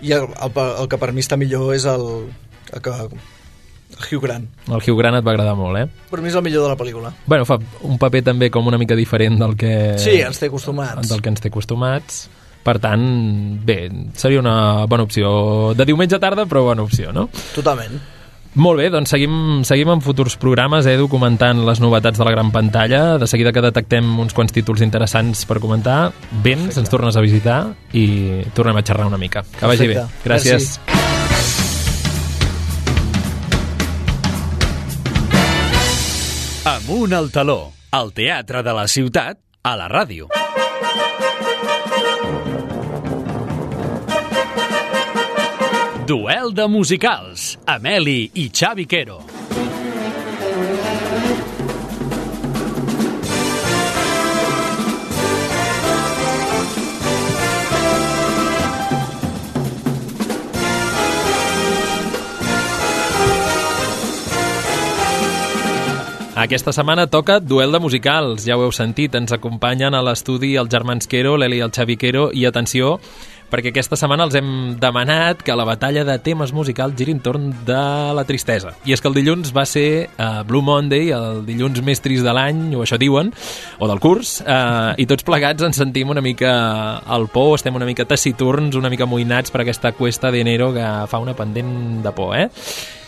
i 0.00 0.12
el, 0.16 0.24
el, 0.32 0.56
el 0.80 0.88
que 0.88 0.98
per 0.98 1.12
mi 1.12 1.20
està 1.20 1.36
millor 1.36 1.74
és 1.76 1.84
el, 1.84 2.06
el, 2.72 2.80
que, 2.82 2.90
el 2.90 3.12
Hugh 4.08 4.22
Grant. 4.24 4.48
El 4.66 4.80
Hugh 4.80 4.96
Grant 4.98 5.14
et 5.20 5.26
va 5.26 5.30
agradar 5.36 5.52
molt, 5.54 5.76
eh? 5.78 5.84
Per 6.10 6.22
mi 6.24 6.32
és 6.32 6.34
el 6.34 6.42
millor 6.42 6.64
de 6.64 6.70
la 6.72 6.78
pel·lícula. 6.80 7.12
Bueno, 7.28 7.44
fa 7.44 7.58
un 7.86 7.98
paper 8.00 8.22
també 8.32 8.48
com 8.50 8.66
una 8.66 8.78
mica 8.80 8.96
diferent 8.96 9.36
del 9.38 9.52
que... 9.60 9.74
Sí, 10.00 10.16
ens 10.24 10.40
té 10.40 10.48
acostumats. 10.48 11.06
Del 11.12 11.20
que 11.22 11.28
ens 11.30 11.44
té 11.44 11.52
acostumats. 11.52 12.24
Per 12.62 12.78
tant, 12.78 13.02
bé, 13.66 13.90
seria 14.14 14.40
una 14.40 14.86
bona 14.86 15.06
opció. 15.08 15.74
De 15.74 15.86
diumenge 15.88 16.20
tarda, 16.22 16.46
però 16.46 16.62
bona 16.68 16.84
opció, 16.86 17.12
no? 17.12 17.28
Totalment. 17.54 18.00
Molt 18.54 18.82
bé, 18.82 18.90
doncs 18.92 19.08
seguim, 19.14 19.62
seguim 19.64 19.88
en 19.94 20.02
futurs 20.04 20.36
programes, 20.36 20.84
eh, 20.84 20.98
documentant 21.00 21.62
les 21.64 21.80
novetats 21.80 22.20
de 22.20 22.24
la 22.26 22.34
gran 22.34 22.52
pantalla. 22.52 23.16
De 23.18 23.26
seguida 23.26 23.52
que 23.52 23.64
detectem 23.64 24.18
uns 24.20 24.36
quants 24.36 24.52
títols 24.52 24.84
interessants 24.84 25.46
per 25.48 25.58
comentar, 25.58 26.12
vens, 26.44 26.76
ens 26.76 26.92
tornes 26.92 27.16
a 27.16 27.24
visitar 27.24 27.62
i 27.96 28.44
tornem 28.52 28.76
a 28.76 28.84
xerrar 28.84 29.08
una 29.08 29.18
mica. 29.18 29.42
Que 29.58 29.66
vagi 29.66 29.88
bé. 29.88 30.02
Perfecte. 30.04 30.28
Gràcies. 30.28 30.78
Merci. 30.86 31.22
Amunt 36.64 37.12
al 37.12 37.32
taló, 37.32 37.72
al 37.90 38.12
teatre 38.12 38.62
de 38.62 38.72
la 38.76 38.86
ciutat, 38.86 39.38
a 39.62 39.76
la 39.76 39.88
ràdio. 39.88 40.28
Duel 46.06 46.50
de 46.52 46.66
musicals, 46.66 47.60
Ameli 47.64 48.28
i 48.34 48.50
Xavi 48.50 48.86
Quero. 48.86 49.20
Aquesta 66.34 66.72
setmana 66.74 67.06
toca 67.06 67.38
duel 67.38 67.70
de 67.70 67.78
musicals, 67.78 68.42
ja 68.48 68.56
ho 68.58 68.64
heu 68.64 68.72
sentit, 68.74 69.14
ens 69.14 69.30
acompanyen 69.30 69.94
a 69.94 70.00
l'estudi 70.02 70.56
els 70.58 70.72
germans 70.72 71.06
Quero, 71.06 71.36
l'Eli 71.38 71.60
i 71.60 71.62
el 71.62 71.70
Xavi 71.70 71.94
Quero, 71.94 72.30
i 72.34 72.42
atenció, 72.48 72.96
perquè 73.52 73.72
aquesta 73.72 73.98
setmana 74.00 74.24
els 74.24 74.36
hem 74.38 74.48
demanat 74.80 75.42
que 75.44 75.56
la 75.56 75.66
batalla 75.68 76.06
de 76.08 76.16
temes 76.24 76.54
musicals 76.56 76.96
giri 76.96 77.12
entorn 77.12 77.50
de 77.68 77.82
la 78.16 78.24
tristesa. 78.28 78.72
I 78.88 78.96
és 78.96 79.02
que 79.02 79.10
el 79.10 79.18
dilluns 79.18 79.52
va 79.52 79.66
ser 79.68 80.08
uh, 80.16 80.40
Blue 80.48 80.64
Monday, 80.64 81.12
el 81.12 81.44
dilluns 81.46 81.82
més 81.84 82.00
trist 82.00 82.24
de 82.24 82.32
l'any, 82.32 82.70
o 82.78 82.86
això 82.86 82.96
diuen, 83.00 83.32
o 83.78 83.90
del 83.90 84.00
curs, 84.00 84.38
uh, 84.46 84.96
i 84.96 85.06
tots 85.10 85.26
plegats 85.28 85.68
ens 85.68 85.82
sentim 85.82 86.10
una 86.14 86.24
mica 86.24 86.54
al 87.04 87.28
por, 87.32 87.54
estem 87.58 87.76
una 87.76 87.88
mica 87.88 88.08
taciturns, 88.08 88.78
una 88.78 88.90
mica 88.92 89.04
amoïnats 89.04 89.52
per 89.52 89.66
aquesta 89.66 89.92
cuesta 89.98 90.32
d'enero 90.32 90.72
que 90.72 90.88
fa 91.12 91.20
una 91.22 91.36
pendent 91.36 92.02
de 92.02 92.16
por, 92.16 92.34
eh? 92.38 92.48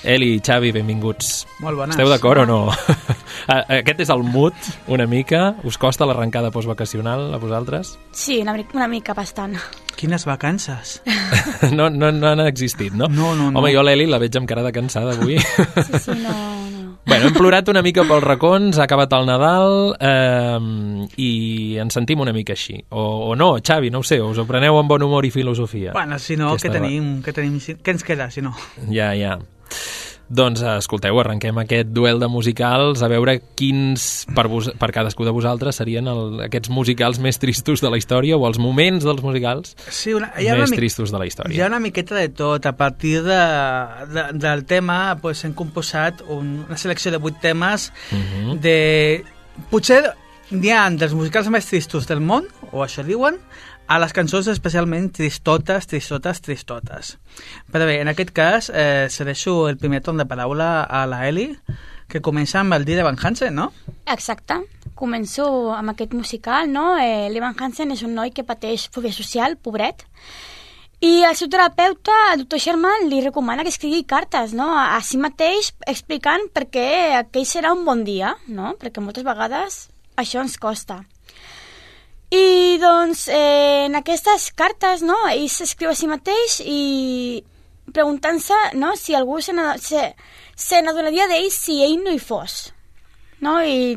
Eli, 0.05 0.39
Xavi, 0.45 0.71
benvinguts. 0.73 1.47
Molt 1.65 1.79
bones. 1.81 1.95
Esteu 1.97 2.11
d'acord 2.13 2.43
o 2.43 2.47
no? 2.47 2.59
Aquest 3.49 4.03
és 4.05 4.11
el 4.13 4.21
mood, 4.25 4.53
una 4.93 5.07
mica. 5.09 5.55
Us 5.65 5.79
costa 5.81 6.05
l'arrencada 6.09 6.51
postvacacional 6.53 7.31
a 7.33 7.39
vosaltres? 7.41 7.95
Sí, 8.13 8.39
una, 8.43 8.53
mica- 8.53 8.77
una 8.77 8.89
mica 8.89 9.15
bastant. 9.17 9.57
Quines 9.97 10.25
vacances. 10.29 11.01
No, 11.73 11.89
no, 11.89 12.11
no 12.13 12.29
han 12.29 12.41
existit, 12.45 12.93
no? 12.93 13.07
No, 13.09 13.35
no, 13.35 13.51
no. 13.51 13.59
Home, 13.59 13.71
jo 13.73 13.81
l'Eli 13.83 14.05
la 14.11 14.19
veig 14.21 14.35
amb 14.37 14.47
cara 14.49 14.63
de 14.67 14.71
cansada 14.75 15.15
avui. 15.15 15.39
Sí, 15.41 15.99
sí, 16.03 16.13
no, 16.21 16.35
no. 16.75 16.99
bueno, 17.07 17.29
hem 17.31 17.35
plorat 17.37 17.71
una 17.73 17.81
mica 17.83 18.05
pels 18.05 18.23
racons, 18.25 18.77
ha 18.79 18.85
acabat 18.85 19.15
el 19.17 19.25
Nadal 19.29 19.95
eh, 19.97 21.07
i 21.17 21.31
ens 21.81 21.97
sentim 21.97 22.21
una 22.21 22.35
mica 22.37 22.53
així. 22.53 22.77
O, 22.91 23.07
o 23.31 23.35
no, 23.39 23.55
Xavi, 23.65 23.89
no 23.95 24.03
ho 24.03 24.07
sé, 24.07 24.21
us 24.21 24.39
ho 24.39 24.45
preneu 24.49 24.77
amb 24.81 24.93
bon 24.93 25.07
humor 25.09 25.25
i 25.25 25.33
filosofia. 25.33 25.95
Bueno, 25.97 26.19
si 26.21 26.37
no, 26.37 26.53
què 26.61 26.71
tenim? 26.75 27.09
Què, 27.25 27.33
tenim? 27.37 27.57
què 27.59 27.97
ens 27.97 28.05
queda, 28.05 28.29
si 28.35 28.45
no? 28.45 28.53
Ja, 28.93 29.15
ja. 29.17 29.39
Doncs 30.35 30.63
eh, 30.65 30.79
escolteu, 30.81 31.19
arrenquem 31.21 31.59
aquest 31.61 31.91
duel 31.93 32.17
de 32.19 32.27
musicals 32.33 33.03
a 33.05 33.09
veure 33.13 33.35
quins 33.61 34.25
per, 34.35 34.47
vos, 34.49 34.71
per 34.81 34.89
cadascú 34.91 35.27
de 35.29 35.35
vosaltres 35.37 35.77
serien 35.77 36.09
el, 36.09 36.41
aquests 36.47 36.71
musicals 36.73 37.21
més 37.21 37.37
tristos 37.39 37.83
de 37.85 37.91
la 37.93 37.99
història 38.01 38.39
o 38.41 38.47
els 38.49 38.57
moments 38.59 39.05
dels 39.05 39.21
musicals 39.23 39.75
Sí, 39.93 40.15
una, 40.17 40.31
hi 40.41 40.49
ha 40.49 40.57
més 40.57 40.73
una, 40.73 40.81
tristos 40.81 41.13
de 41.13 41.19
la 41.21 41.27
hi 41.27 41.29
ha 41.29 41.33
història. 41.35 41.67
una 41.69 41.79
miqueta 41.85 42.17
de 42.17 42.31
tot. 42.33 42.65
A 42.67 42.73
partir 42.73 43.21
de, 43.23 43.39
de, 44.17 44.25
del 44.41 44.65
tema 44.65 45.19
pues, 45.21 45.45
hem 45.45 45.53
composat 45.53 46.25
un, 46.27 46.65
una 46.71 46.81
selecció 46.81 47.13
de 47.13 47.21
vuit 47.21 47.37
temes 47.45 47.91
Mhm. 48.11 48.61
de... 48.65 48.77
Potser 49.71 50.01
n'hi 50.51 50.73
ha 50.75 50.89
dels 50.91 51.13
musicals 51.15 51.47
més 51.53 51.67
tristos 51.69 52.09
del 52.09 52.21
món, 52.25 52.49
o 52.73 52.83
això 52.83 53.05
diuen, 53.07 53.37
a 53.87 53.99
les 54.01 54.15
cançons 54.17 54.49
especialment 54.49 55.11
tristotes, 55.13 55.89
tristotes, 55.91 56.41
tristotes. 56.45 57.17
Però 57.73 57.89
bé, 57.89 57.99
en 58.01 58.11
aquest 58.13 58.33
cas 58.37 58.71
eh, 58.73 59.09
cedeixo 59.11 59.69
el 59.69 59.77
primer 59.81 60.01
torn 60.05 60.23
de 60.23 60.29
paraula 60.29 60.85
a 60.85 61.05
la 61.11 61.25
Eli, 61.29 61.51
que 62.09 62.23
comença 62.25 62.61
amb 62.61 62.77
el 62.77 62.85
dia 62.85 62.97
de 63.01 63.05
Van 63.07 63.19
Hansen, 63.21 63.55
no? 63.55 63.71
Exacte. 64.07 64.61
Començo 64.95 65.47
amb 65.75 65.93
aquest 65.95 66.15
musical, 66.15 66.69
no? 66.71 66.95
Eh, 67.01 67.29
L'Evan 67.33 67.57
Hansen 67.59 67.93
és 67.93 68.05
un 68.07 68.15
noi 68.15 68.33
que 68.33 68.47
pateix 68.47 68.89
fòbia 68.95 69.13
social, 69.13 69.57
pobret, 69.57 70.05
i 71.05 71.25
el 71.27 71.35
seu 71.37 71.51
terapeuta, 71.53 72.15
el 72.33 72.45
doctor 72.45 72.63
Sherman, 72.63 73.09
li 73.11 73.19
recomana 73.25 73.65
que 73.65 73.73
escrigui 73.73 74.05
cartes, 74.09 74.55
no?, 74.57 74.71
a 74.79 75.01
si 75.05 75.19
mateix 75.21 75.75
explicant 75.91 76.47
per 76.55 76.69
què 76.73 76.87
aquell 77.19 77.45
serà 77.49 77.75
un 77.77 77.85
bon 77.85 78.07
dia, 78.07 78.37
no?, 78.49 78.73
perquè 78.81 79.05
moltes 79.05 79.27
vegades 79.27 79.83
això 80.17 80.41
ens 80.41 80.57
costa. 80.63 81.03
I, 82.35 82.79
doncs, 82.83 83.29
eh, 83.29 83.85
en 83.87 83.95
aquestes 83.95 84.49
cartes, 84.59 85.03
no?, 85.07 85.17
ell 85.31 85.49
s'escriu 85.53 85.93
a 85.93 85.95
si 85.95 86.09
mateix 86.11 86.57
i 86.65 87.45
preguntant-se, 87.95 88.57
no?, 88.81 88.95
si 88.99 89.15
algú 89.15 89.41
se 89.45 89.53
n'ado- 89.55 89.79
se, 89.79 90.15
se 90.57 90.81
n'adonaria 90.83 91.29
d'ell 91.31 91.51
si 91.55 91.83
ell 91.85 92.01
no 92.03 92.11
hi 92.11 92.19
fos, 92.19 92.73
no?, 93.45 93.61
i 93.63 93.95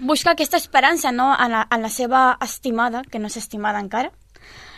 busca 0.00 0.32
aquesta 0.32 0.58
esperança, 0.58 1.12
no?, 1.12 1.28
en 1.38 1.54
la, 1.54 1.62
en 1.70 1.86
la 1.86 1.92
seva 1.92 2.24
estimada, 2.42 3.04
que 3.10 3.20
no 3.22 3.30
és 3.30 3.38
estimada 3.38 3.84
encara, 3.84 4.10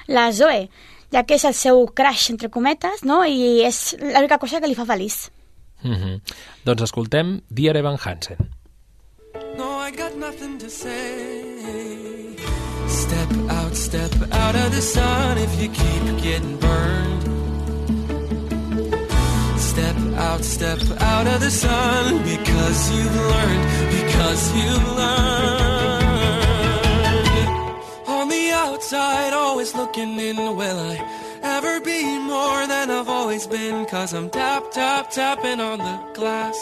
la 0.08 0.28
Zoe, 0.32 0.68
ja 1.14 1.24
que 1.24 1.38
és 1.38 1.46
el 1.48 1.54
seu 1.54 1.86
crush, 1.88 2.28
entre 2.34 2.50
cometes, 2.52 3.04
no?, 3.04 3.22
i 3.24 3.62
és 3.64 3.96
l'única 4.02 4.42
cosa 4.42 4.60
que 4.60 4.68
li 4.68 4.76
fa 4.76 4.84
feliç. 4.84 5.30
Mm 5.82 5.94
-hmm. 5.94 6.20
Doncs 6.64 6.82
escoltem 6.82 7.40
Dear 7.48 7.76
Evan 7.76 7.98
Hansen. 8.02 8.38
No, 9.56 9.86
I 9.86 9.90
got 9.92 10.14
nothing 10.16 10.58
to 10.58 10.68
say. 10.68 12.25
Step 13.04 13.30
out, 13.50 13.76
step 13.76 14.12
out 14.32 14.56
of 14.56 14.74
the 14.74 14.80
sun 14.80 15.36
if 15.36 15.60
you 15.60 15.68
keep 15.68 16.04
getting 16.22 16.56
burned. 16.56 17.22
Step 19.60 19.96
out, 20.16 20.42
step 20.42 20.80
out 21.00 21.26
of 21.26 21.40
the 21.40 21.50
sun 21.50 22.22
because 22.22 22.78
you've 22.94 23.16
learned, 23.32 23.64
because 23.96 24.42
you've 24.56 24.88
learned. 24.96 26.06
On 28.08 28.28
the 28.30 28.50
outside, 28.52 29.34
always 29.34 29.74
looking 29.74 30.18
in, 30.18 30.36
will 30.36 30.80
I 30.92 30.96
ever 31.42 31.80
be 31.80 32.18
more 32.18 32.66
than 32.66 32.90
I've 32.90 33.10
always 33.10 33.46
been? 33.46 33.84
Cause 33.84 34.14
I'm 34.14 34.30
tap, 34.30 34.70
tap, 34.72 35.10
tapping 35.10 35.60
on 35.60 35.78
the 35.78 35.96
glass. 36.14 36.56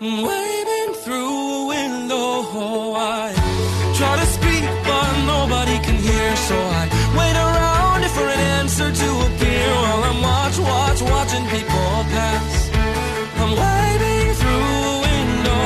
I'm 0.00 0.20
waving 0.20 0.94
through 1.04 1.62
a 1.62 1.66
window, 1.68 2.42
oh, 2.56 2.94
I 2.96 3.83
try 3.98 4.14
to 4.18 4.26
speak, 4.26 4.64
but 4.86 5.10
nobody 5.26 5.76
can 5.86 5.96
hear. 5.96 6.28
So 6.48 6.56
I 6.56 6.82
wait 7.18 7.36
around 7.46 8.02
for 8.16 8.26
an 8.26 8.40
answer 8.58 8.88
to 8.90 9.08
appear 9.26 9.66
while 9.82 10.02
I'm 10.10 10.20
watch, 10.22 10.58
watch, 10.58 11.00
watching 11.02 11.44
people 11.54 11.90
pass. 12.14 12.70
I'm 13.40 13.52
waving 13.62 14.28
through 14.40 14.70
a 14.90 14.96
window. 15.06 15.62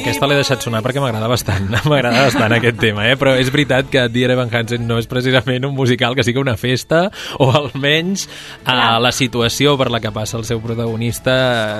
Aquesta 0.00 0.28
l'he 0.28 0.36
deixat 0.38 0.62
sonar 0.64 0.80
perquè 0.84 1.00
m'agrada 1.02 1.28
bastant, 1.28 1.66
m'agrada 1.90 2.26
bastant 2.28 2.54
aquest 2.56 2.78
tema, 2.80 3.08
eh? 3.10 3.16
però 3.20 3.34
és 3.40 3.50
veritat 3.52 3.90
que 3.92 4.06
Dear 4.12 4.30
Evan 4.36 4.52
Hansen 4.52 4.86
no 4.88 5.00
és 5.00 5.08
precisament 5.10 5.66
un 5.66 5.74
musical 5.76 6.14
que 6.16 6.24
sigui 6.26 6.40
una 6.40 6.56
festa, 6.60 7.08
o 7.42 7.50
almenys 7.50 8.28
a 8.64 8.98
la 9.02 9.12
situació 9.16 9.76
per 9.80 9.90
la 9.92 10.00
que 10.00 10.12
passa 10.14 10.38
el 10.38 10.46
seu 10.48 10.62
protagonista 10.62 11.34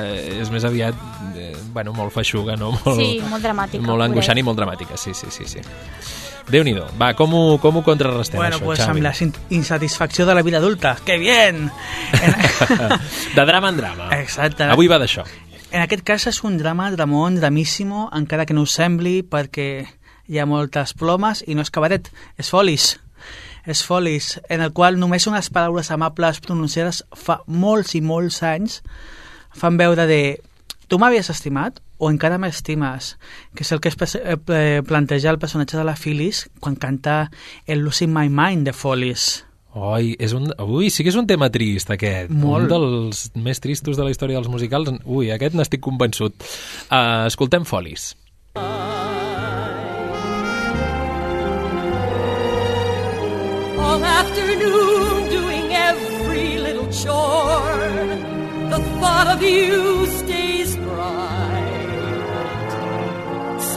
eh, 0.08 0.40
és 0.42 0.50
més 0.52 0.66
aviat 0.66 0.94
eh, 0.94 1.29
bueno, 1.72 1.92
molt 1.96 2.12
feixuga, 2.14 2.56
no? 2.56 2.72
Molt, 2.72 2.98
Sí, 2.98 3.20
molt 3.28 3.44
dramàtica, 3.44 3.84
Molt 3.86 4.06
angoixant 4.06 4.38
i 4.38 4.44
molt 4.46 4.58
dramàtica, 4.58 4.98
sí, 5.00 5.14
sí, 5.14 5.30
sí. 5.30 5.46
sí. 5.46 5.64
Déu-n'hi-do. 6.50 6.86
Va, 6.98 7.12
com 7.14 7.34
ho, 7.36 7.42
com 7.62 7.78
ho 7.78 7.82
contrarrestem, 7.86 8.40
bueno, 8.40 8.56
això, 8.56 8.66
pues 8.66 8.80
Xavi? 8.80 8.98
amb 8.98 9.06
la 9.06 9.12
insatisfacció 9.54 10.26
de 10.26 10.34
la 10.34 10.42
vida 10.42 10.58
adulta. 10.58 10.96
¡Qué 11.06 11.16
bien! 11.18 11.70
de 13.36 13.44
drama 13.46 13.68
en 13.68 13.76
drama. 13.76 14.08
Exacte. 14.18 14.64
Avui 14.64 14.90
va 14.90 14.98
d'això. 14.98 15.24
En 15.70 15.84
aquest 15.84 16.02
cas 16.02 16.26
és 16.26 16.42
un 16.42 16.58
drama, 16.58 16.90
dramón, 16.90 17.36
dramíssimo, 17.38 18.08
encara 18.12 18.46
que 18.46 18.56
no 18.56 18.64
us 18.66 18.74
sembli, 18.74 19.20
perquè 19.22 19.86
hi 20.26 20.38
ha 20.38 20.46
moltes 20.46 20.96
plomes 20.98 21.44
i 21.46 21.54
no 21.54 21.62
és 21.62 21.70
cabaret, 21.70 22.10
és 22.38 22.50
folis. 22.50 22.96
És 23.70 23.84
folis, 23.86 24.40
en 24.48 24.64
el 24.64 24.72
qual 24.74 24.98
només 24.98 25.28
unes 25.30 25.50
paraules 25.54 25.92
amables 25.94 26.40
pronunciades 26.42 27.04
fa 27.14 27.42
molts 27.46 27.94
i 27.94 28.00
molts 28.02 28.40
anys 28.42 28.80
fan 29.54 29.76
veure 29.78 30.06
de 30.10 30.40
tu 30.90 30.98
m'havies 30.98 31.30
estimat 31.30 31.78
o 32.02 32.10
encara 32.10 32.40
m'estimes, 32.42 33.14
que 33.54 33.62
és 33.62 33.70
el 33.72 33.80
que 33.80 33.92
es 33.92 34.16
eh, 34.18 34.80
planteja 34.86 35.30
el 35.30 35.38
personatge 35.38 35.78
de 35.78 35.86
la 35.86 35.94
Phyllis 35.94 36.48
quan 36.58 36.74
canta 36.74 37.30
el 37.66 37.84
Losing 37.86 38.12
My 38.12 38.26
Mind 38.28 38.66
de 38.66 38.74
Folis. 38.74 39.44
Oi, 39.70 40.16
és 40.18 40.34
un... 40.34 40.50
Ui, 40.66 40.90
sí 40.90 41.06
que 41.06 41.12
és 41.12 41.18
un 41.20 41.28
tema 41.30 41.46
trist, 41.54 41.92
aquest. 41.94 42.32
Molt. 42.34 42.66
Un 42.66 42.72
dels 42.72 43.28
més 43.38 43.62
tristos 43.62 43.94
de 43.94 44.02
la 44.02 44.10
història 44.10 44.40
dels 44.40 44.50
musicals. 44.50 44.90
Ui, 45.06 45.30
aquest 45.30 45.54
n'estic 45.54 45.84
convençut. 45.86 46.34
Uh, 46.90 47.30
escoltem 47.30 47.68
Folis. 47.68 48.16
all 53.90 54.04
afternoon 54.04 55.28
doing 55.30 55.72
every 55.72 56.58
little 56.58 56.90
chore. 56.92 57.90
The 58.70 58.80
thought 59.00 59.28
of 59.34 59.42
you 59.42 60.06
stays 60.18 60.49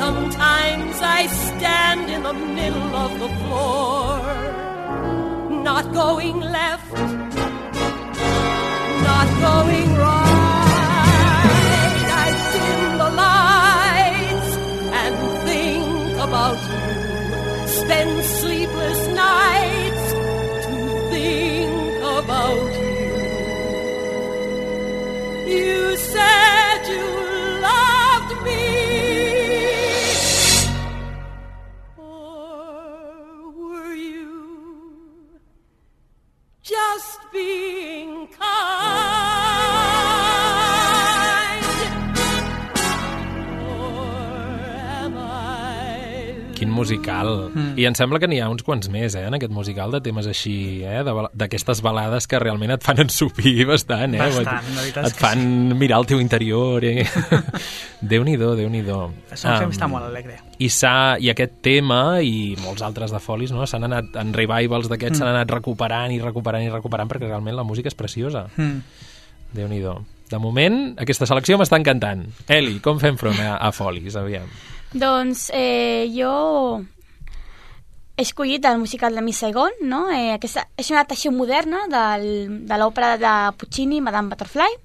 Sometimes 0.05 0.95
I 1.01 1.21
stand 1.27 2.05
in 2.09 2.21
the 2.23 2.33
middle 2.33 2.93
of 3.05 3.11
the 3.23 3.29
floor, 3.41 4.19
not 5.69 5.85
going 5.93 6.37
left, 6.41 6.91
not 9.09 9.27
going 9.47 9.91
right. 10.07 10.41
I 12.25 12.27
dim 12.53 12.83
the 13.03 13.11
lights 13.25 14.51
and 15.01 15.13
think 15.47 16.13
about 16.27 16.57
you 16.71 16.93
spend 17.81 18.13
sleepless 18.41 19.01
nights 19.25 20.05
to 20.65 20.75
think 21.13 22.03
about 22.19 22.71
you. 22.83 23.15
You 25.55 25.95
said 25.95 26.32
being 37.33 38.27
kind? 38.27 39.02
Quin 46.63 46.71
musical. 46.71 47.51
Mm. 47.51 47.73
I 47.75 47.85
em 47.89 47.95
sembla 47.97 48.21
que 48.21 48.27
n'hi 48.31 48.39
ha 48.39 48.47
uns 48.47 48.63
quants 48.63 48.87
més, 48.91 49.17
eh, 49.19 49.25
en 49.27 49.35
aquest 49.35 49.51
musical, 49.51 49.91
de 49.91 49.99
temes 50.05 50.27
així, 50.31 50.79
eh, 50.87 51.01
d'aquestes 51.35 51.81
balades 51.83 52.27
que 52.27 52.39
realment 52.39 52.71
et 52.71 52.83
fan 52.83 53.01
ensupir 53.03 53.65
bastant, 53.67 54.15
eh? 54.15 54.21
Bastant, 54.23 54.69
la 54.77 54.85
Et 54.87 55.11
que 55.11 55.19
fan 55.19 55.77
mirar 55.77 55.99
el 55.99 56.07
teu 56.07 56.21
interior, 56.23 56.85
eh? 56.87 57.03
Déu-n'hi-do, 58.13 58.53
Déu-n'hi-do. 58.55 58.99
És 59.29 59.43
un 59.43 59.57
film 59.59 59.75
està 59.75 59.89
molt 59.91 60.07
alegre. 60.07 60.39
I, 60.57 60.69
I 60.71 61.33
aquest 61.33 61.59
tema 61.65 62.21
i 62.23 62.55
molts 62.63 62.81
altres 62.85 63.11
de 63.11 63.19
folis 63.19 63.51
no? 63.51 63.67
s'han 63.67 63.83
anat 63.89 64.15
en 64.15 64.31
revivals 64.33 64.87
d'aquests 64.87 65.13
Mm. 65.13 65.19
s'han 65.19 65.29
anat 65.35 65.51
recuperant 65.51 66.13
i 66.15 66.21
recuperant 66.23 66.63
i 66.63 66.69
recuperant 66.71 67.09
perquè 67.11 67.27
realment 67.27 67.57
la 67.59 67.67
música 67.67 67.91
és 67.91 67.95
preciosa. 67.95 68.47
Mm. 68.55 68.79
Déu-n'hi-do. 69.53 69.99
De 70.31 70.39
moment, 70.39 70.95
aquesta 70.97 71.27
selecció 71.29 71.59
m'està 71.59 71.77
encantant. 71.77 72.23
Eli, 72.47 72.79
com 72.79 72.97
fem 73.03 73.19
front 73.19 73.37
a, 73.43 73.57
a 73.59 73.71
folis, 73.75 74.15
aviam? 74.15 74.47
Doncs 74.93 75.49
eh, 75.53 76.05
jo 76.13 76.83
he 78.15 78.21
escollit 78.21 78.65
el 78.69 78.77
musical 78.77 79.15
de 79.15 79.23
Miss 79.25 79.41
Saigon, 79.41 79.71
no? 79.81 80.05
Eh, 80.13 80.35
aquesta 80.35 80.67
és 80.77 80.91
una 80.91 81.01
adaptació 81.01 81.31
moderna 81.33 81.87
del, 81.89 82.27
de 82.69 82.77
l'òpera 82.77 83.15
de 83.17 83.33
Puccini, 83.57 84.01
Madame 84.05 84.29
Butterfly, 84.29 84.77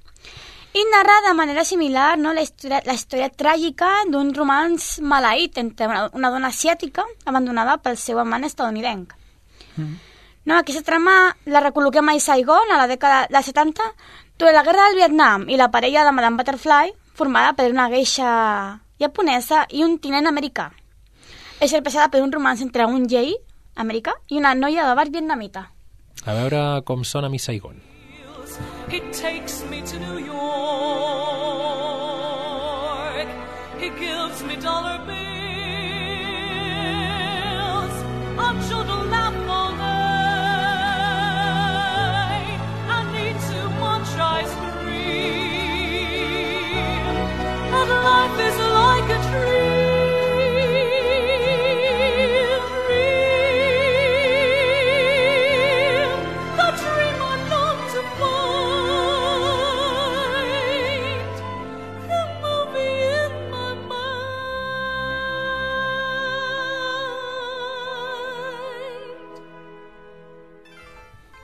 i 0.72 0.84
narra 0.92 1.18
de 1.26 1.34
manera 1.36 1.64
similar 1.64 2.16
no, 2.18 2.32
la, 2.32 2.42
història, 2.44 2.80
la 2.88 2.96
història 2.96 3.28
tràgica 3.28 3.90
d'un 4.08 4.32
romanç 4.36 4.98
maleït 5.04 5.60
entre 5.60 5.88
una, 5.90 6.02
una 6.16 6.32
dona 6.32 6.52
asiàtica 6.52 7.04
abandonada 7.28 7.76
pel 7.82 8.00
seu 8.00 8.20
amant 8.20 8.48
estadounidenc. 8.48 9.12
No, 9.78 10.56
aquesta 10.56 10.84
trama 10.84 11.34
la 11.52 11.60
recol·loquem 11.64 12.08
a 12.08 12.18
Saigon 12.20 12.72
a 12.72 12.80
la 12.80 12.88
dècada 12.88 13.26
dels 13.28 13.52
70 13.52 13.92
durant 14.40 14.56
la 14.56 14.64
guerra 14.64 14.88
del 14.88 15.00
Vietnam 15.02 15.48
i 15.52 15.60
la 15.60 15.68
parella 15.68 16.04
de 16.08 16.16
Madame 16.16 16.40
Butterfly 16.40 16.94
formada 17.18 17.52
per 17.52 17.70
una 17.72 17.90
geisha 17.92 18.30
japonesa 19.00 19.66
i 19.70 19.84
un 19.84 19.98
tinent 19.98 20.26
americà. 20.26 20.70
És 21.60 21.72
expressada 21.72 22.08
per 22.12 22.22
un 22.22 22.32
romanç 22.32 22.60
entre 22.62 22.86
un 22.86 23.06
gei 23.10 23.36
americà 23.76 24.12
i 24.28 24.38
una 24.38 24.54
noia 24.54 24.86
de 24.88 24.94
bar 24.94 25.10
vietnamita. 25.10 25.70
A 26.24 26.34
veure 26.34 26.82
com 26.84 27.04
sona 27.04 27.28
Miss 27.28 27.44
Saigon. 27.46 27.80
It 28.90 29.12
takes 29.12 29.62
me 29.70 29.82
to 29.82 29.98
New 29.98 30.18
York. 30.18 30.38
He 33.78 33.90
gives 34.00 34.42
me 34.42 34.56
dollar 34.56 34.98
bills. 35.06 35.28
much 38.38 38.72
or 38.72 38.84
to 38.84 38.96
laugh 39.14 39.48
all 39.56 39.72
day. 39.72 39.88
I 42.96 42.98
need 43.14 43.36
too 43.50 43.68
much 43.84 44.08
ice 44.38 44.54
cream. 44.62 45.56
And 47.78 47.90
life 48.08 48.38
is 48.48 48.56
a 48.66 48.67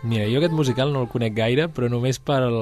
Mira, 0.05 0.29
jo 0.29 0.39
aquest 0.39 0.53
musical 0.53 0.93
no 0.93 1.03
el 1.05 1.11
conec 1.13 1.35
gaire, 1.37 1.69
però 1.73 1.89
només 1.89 2.19
per 2.21 2.43
el, 2.45 2.59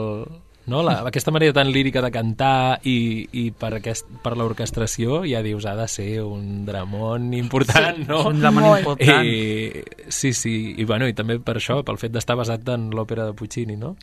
no? 0.66 0.83
La, 0.87 1.00
aquesta 1.09 1.33
manera 1.35 1.52
tan 1.57 1.72
lírica 1.74 2.02
de 2.05 2.11
cantar 2.14 2.78
i, 2.87 3.26
i 3.33 3.48
per, 3.50 3.72
aquest, 3.81 4.07
per 4.22 4.37
l'orquestració 4.38 5.22
ja 5.26 5.42
dius, 5.42 5.66
ha 5.66 5.74
de 5.78 5.88
ser 5.90 6.11
un 6.22 6.64
dramón 6.68 7.33
important, 7.35 7.98
Sí, 7.98 8.07
no? 8.09 8.22
un 8.31 8.38
dramón 8.40 8.68
Molt. 8.68 8.85
important. 8.85 9.26
I, 9.26 9.83
sí, 10.09 10.33
sí, 10.33 10.74
i, 10.76 10.87
bueno, 10.87 11.09
i 11.11 11.16
també 11.18 11.40
per 11.42 11.57
això, 11.59 11.81
pel 11.87 11.98
fet 11.98 12.14
d'estar 12.14 12.38
basat 12.38 12.68
en 12.76 12.90
l'òpera 12.94 13.26
de 13.26 13.35
Puccini, 13.38 13.76
no? 13.76 13.96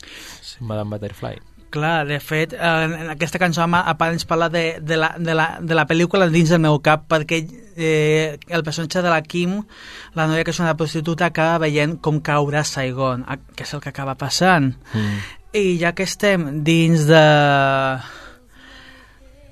Madame 0.60 0.96
Butterfly. 0.96 1.40
Clar, 1.70 2.04
de 2.06 2.18
fet, 2.18 2.52
en 2.58 2.94
en 2.98 3.10
aquesta 3.12 3.38
cançó 3.38 3.62
a 3.62 3.94
part 3.94 4.12
ens 4.12 4.24
parla 4.26 4.48
de, 4.50 4.80
de, 4.82 4.96
la, 4.98 5.12
de, 5.18 5.34
la, 5.38 5.58
de 5.62 5.74
la 5.78 5.86
pel·lícula 5.86 6.26
dins 6.28 6.50
del 6.50 6.58
meu 6.64 6.80
cap, 6.82 7.04
perquè 7.06 7.44
eh, 7.76 8.38
el 8.48 8.64
personatge 8.66 9.02
de 9.04 9.10
la 9.12 9.20
Kim, 9.22 9.60
la 10.18 10.26
noia 10.26 10.42
que 10.42 10.50
és 10.50 10.58
una 10.58 10.74
prostituta, 10.76 11.28
acaba 11.30 11.62
veient 11.62 12.00
com 12.02 12.18
caurà 12.20 12.64
Saigon, 12.66 13.22
que 13.54 13.62
és 13.62 13.74
el 13.74 13.80
que 13.84 13.92
acaba 13.92 14.16
passant. 14.18 14.72
Mm. 14.94 15.20
I 15.54 15.78
ja 15.78 15.92
que 15.94 16.02
estem 16.06 16.64
dins 16.66 17.06
de... 17.06 17.22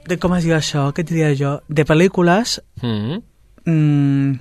de 0.09 0.19
com 0.19 0.35
es 0.37 0.45
diu 0.47 0.57
això? 0.57 0.89
Què 0.95 1.05
et 1.05 1.11
diria 1.11 1.33
jo? 1.39 1.59
De 1.69 1.85
pel·lícules, 1.87 2.59
Mm. 2.83 3.23
mm, 3.65 4.33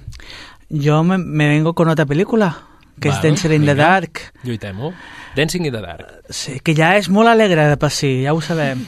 jo 0.84 1.04
me, 1.04 1.18
me 1.18 1.48
vengo 1.50 1.74
con 1.74 1.90
otra 1.90 2.06
película, 2.06 2.56
que 3.00 3.10
Val, 3.10 3.18
és 3.18 3.24
Dancing 3.24 3.54
in 3.56 3.66
the. 3.66 3.76
Dark. 3.78 4.22
Lluitem-ho. 4.44 4.92
Dancing 5.36 5.68
in 5.70 5.74
the 5.74 5.82
Dark. 5.82 6.12
Sí, 6.34 6.60
que 6.64 6.76
ja 6.78 6.96
és 6.98 7.10
molt 7.14 7.30
alegre 7.30 7.70
de 7.70 7.78
per 7.80 7.92
si, 7.94 8.24
ja 8.26 8.34
ho 8.34 8.42
sabem. 8.42 8.86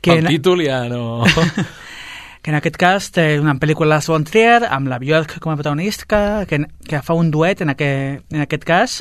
Que 0.00 0.14
el 0.16 0.30
títol 0.30 0.62
ja 0.64 0.86
no... 0.88 1.26
que 2.42 2.50
en 2.50 2.56
aquest 2.56 2.78
cas 2.80 3.10
té 3.12 3.24
una 3.36 3.52
pel·lícula 3.60 3.98
de 4.00 4.08
Von 4.08 4.24
Trier 4.24 4.64
amb 4.64 4.88
la 4.88 4.96
Björk 4.96 5.36
com 5.44 5.52
a 5.52 5.58
protagonista 5.58 6.46
que, 6.48 6.62
que 6.88 7.02
fa 7.04 7.12
un 7.12 7.30
duet 7.30 7.60
en 7.60 7.74
aquest, 7.74 8.24
en 8.32 8.44
aquest 8.46 8.64
cas 8.64 8.94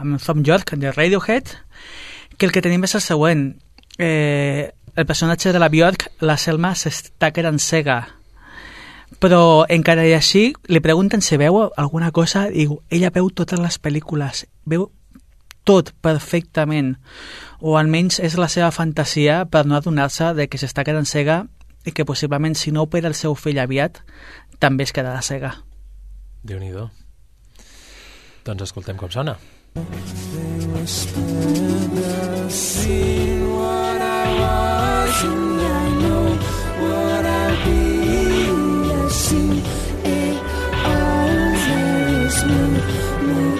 amb 0.00 0.16
Tom 0.24 0.40
York 0.40 0.72
de 0.80 0.92
Radiohead 0.92 1.52
que 2.38 2.48
el 2.48 2.54
que 2.54 2.62
tenim 2.64 2.88
és 2.88 2.96
el 2.96 3.04
següent 3.04 3.50
eh, 3.98 4.72
el 4.96 5.06
personatge 5.06 5.52
de 5.52 5.60
la 5.60 5.68
Björk 5.68 6.08
la 6.24 6.38
Selma 6.40 6.72
s'està 6.72 7.28
quedant 7.36 7.60
cega 7.60 8.00
però 9.22 9.66
encara 9.68 10.06
i 10.06 10.14
així 10.14 10.52
li 10.70 10.80
pregunten 10.84 11.22
si 11.22 11.36
veu 11.40 11.58
alguna 11.76 12.12
cosa 12.12 12.46
i 12.48 12.66
diu, 12.66 12.78
ella 12.90 13.10
veu 13.14 13.30
totes 13.30 13.58
les 13.60 13.78
pel·lícules 13.82 14.46
veu 14.66 14.88
tot 15.68 15.92
perfectament. 16.00 16.96
O 17.60 17.76
almenys 17.76 18.20
és 18.24 18.38
la 18.40 18.48
seva 18.48 18.70
fantasia 18.72 19.42
per 19.50 19.66
no 19.66 19.76
adonar-se 19.76 20.32
de 20.38 20.48
que 20.48 20.60
s'està 20.60 20.84
quedant 20.86 21.08
cega 21.08 21.42
i 21.84 21.92
que 21.92 22.06
possiblement 22.08 22.56
si 22.56 22.72
no 22.72 22.86
opera 22.86 23.08
el 23.10 23.18
seu 23.18 23.34
fill 23.36 23.60
aviat 23.60 24.00
també 24.58 24.88
es 24.88 24.94
quedarà 24.96 25.20
cega. 25.22 25.58
Déu 26.42 26.58
nhi 26.62 26.72
Doncs 28.48 28.62
escoltem 28.64 28.96
com 28.96 29.10
sona. 29.10 29.36
I 35.08 35.26
know 35.26 35.77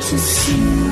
to 0.08 0.16
see. 0.16 0.87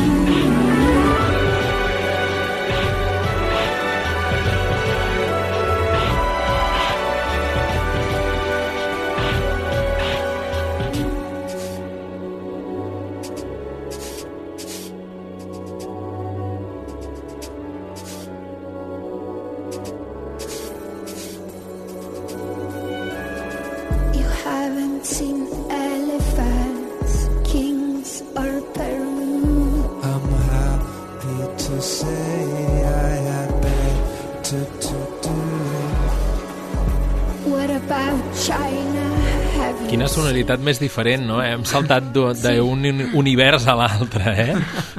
Sonoritat 40.36 40.60
més 40.60 40.78
diferent, 40.78 41.22
no? 41.24 41.38
Hem 41.40 41.64
saltat 41.64 42.10
d'un 42.12 42.84
un 42.84 43.00
univers 43.16 43.66
a 43.66 43.74
l'altre, 43.74 44.32
eh? 44.36 44.54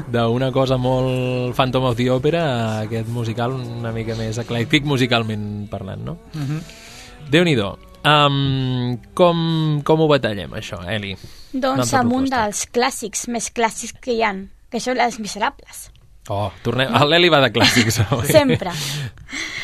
D'una 0.10 0.52
cosa 0.52 0.78
molt 0.78 1.54
Phantom 1.56 1.92
of 1.92 1.98
the 1.98 2.10
Opera 2.10 2.42
a 2.42 2.80
aquest 2.86 3.08
musical 3.08 3.54
una 3.54 3.92
mica 3.92 4.16
més 4.16 4.38
eclèctic 4.38 4.86
musicalment 4.86 5.68
parlant, 5.70 6.02
no? 6.02 6.18
mm 6.34 6.46
-hmm. 6.46 6.62
Déu-n'hi-do. 7.30 7.78
Um, 8.04 8.98
com, 9.14 9.82
com 9.84 10.02
ho 10.02 10.08
batallem, 10.08 10.52
això, 10.54 10.80
Eli? 10.88 11.16
Doncs 11.54 11.94
amb 11.94 12.14
un 12.14 12.26
dels 12.26 12.66
clàssics 12.72 13.28
més 13.28 13.52
clàssics 13.54 13.94
que 14.02 14.14
hi 14.14 14.24
han, 14.24 14.50
que 14.72 14.80
són 14.80 14.98
les 14.98 15.20
miserables. 15.20 15.92
Oh, 16.30 16.52
tornem... 16.64 16.90
L'Eli 17.08 17.30
va 17.30 17.42
de 17.42 17.52
clàssics. 17.52 18.00
avui. 18.10 18.28
Sempre. 18.28 18.72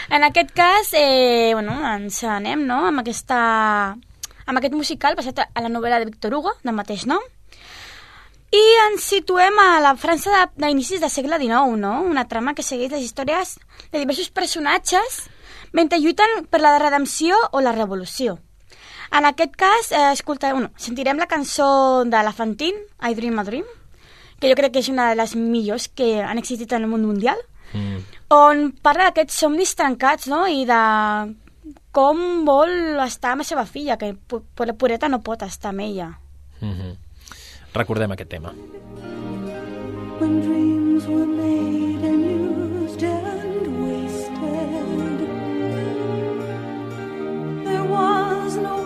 En 0.09 0.21
aquest 0.23 0.51
cas, 0.51 0.93
eh, 0.93 1.53
bueno, 1.53 1.73
ens 1.95 2.23
anem 2.23 2.67
no? 2.67 2.85
amb, 2.85 2.99
aquesta, 2.99 3.95
amb 4.45 4.57
aquest 4.59 4.73
musical 4.73 5.15
basat 5.15 5.39
a 5.45 5.61
la 5.61 5.69
novel·la 5.69 5.99
de 5.99 6.05
Victor 6.11 6.33
Hugo, 6.33 6.51
del 6.63 6.73
mateix 6.75 7.05
nom, 7.05 7.21
i 8.53 8.61
ens 8.87 9.01
situem 9.09 9.55
a 9.59 9.79
la 9.81 9.95
França 9.97 10.29
de- 10.29 10.65
d'inicis 10.67 11.01
del 11.01 11.09
segle 11.09 11.39
XIX, 11.39 11.77
no? 11.77 12.01
una 12.03 12.27
trama 12.27 12.53
que 12.53 12.61
segueix 12.63 12.91
les 12.91 13.01
històries 13.07 13.55
de 13.91 13.99
diversos 13.99 14.29
personatges 14.29 15.23
mentre 15.73 15.97
lluiten 15.99 16.45
per 16.51 16.61
la 16.61 16.77
redempció 16.77 17.35
o 17.51 17.61
la 17.61 17.71
revolució. 17.71 18.37
En 19.11 19.25
aquest 19.25 19.55
cas, 19.55 19.91
eh, 19.91 20.11
escolta, 20.11 20.51
bueno, 20.53 20.69
sentirem 20.77 21.17
la 21.17 21.27
cançó 21.27 22.03
de 22.05 22.21
la 22.23 22.31
Fantine, 22.33 22.77
I 23.01 23.13
Dream 23.15 23.39
a 23.39 23.43
Dream, 23.43 23.65
que 24.39 24.49
jo 24.49 24.55
crec 24.55 24.73
que 24.73 24.79
és 24.79 24.89
una 24.89 25.09
de 25.09 25.15
les 25.15 25.35
millors 25.35 25.87
que 25.87 26.21
han 26.21 26.37
existit 26.37 26.71
en 26.73 26.83
el 26.83 26.89
món 26.89 27.05
mundial, 27.05 27.37
Mm. 27.73 27.97
on 28.29 28.71
parla 28.83 29.05
d'aquests 29.09 29.33
somnis 29.33 29.73
trencats, 29.75 30.27
no?, 30.27 30.47
i 30.47 30.63
de 30.65 30.77
com 31.93 32.43
vol 32.47 32.99
estar 33.05 33.35
amb 33.35 33.43
la 33.43 33.47
seva 33.47 33.65
filla, 33.69 33.99
que 34.01 34.15
la 34.65 34.73
pureta 34.73 35.09
no 35.09 35.21
pot 35.21 35.45
estar 35.45 35.69
amb 35.69 35.85
ella. 35.85 36.09
Mm 36.59 36.73
-hmm. 36.73 36.97
Recordem 37.73 38.11
aquest 38.11 38.29
tema. 38.29 38.53
When 40.19 40.41
dreams 40.41 41.05
were 41.05 41.25
made 41.25 42.03
and 42.09 42.23
used 42.85 43.03
and 43.03 43.65
wasted, 43.83 45.19
there 47.65 47.83
was 47.83 48.55
no 48.55 48.82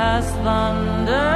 as 0.00 0.24
thunder 0.44 1.30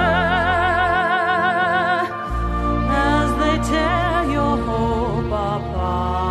as 3.12 3.28
they 3.40 3.56
tear 3.68 4.24
your 4.36 4.56
hope 4.56 5.26
apart. 5.26 6.24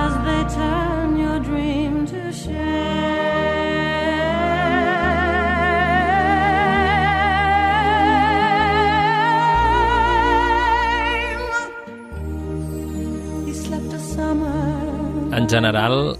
As 0.00 0.12
your 1.18 1.38
dream 1.40 2.06
to 2.06 2.32
general, 15.48 16.16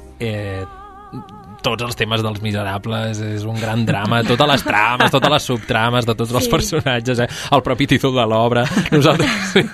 tots 1.67 1.83
els 1.83 1.99
temes 1.99 2.23
dels 2.25 2.41
miserables, 2.45 3.19
és 3.27 3.43
un 3.49 3.59
gran 3.61 3.83
drama, 3.89 4.23
totes 4.27 4.49
les 4.53 4.63
trames, 4.67 5.11
totes 5.13 5.33
les 5.33 5.49
subtrames 5.51 6.07
de 6.07 6.15
tots 6.15 6.33
els 6.33 6.47
Sí. 6.47 6.51
personatges, 6.53 7.19
eh? 7.25 7.29
el 7.53 7.63
propi 7.67 7.89
títol 7.91 8.15
de 8.15 8.25
l'obra. 8.31 8.63
Nosaltres, 8.95 9.31
sí, 9.53 9.65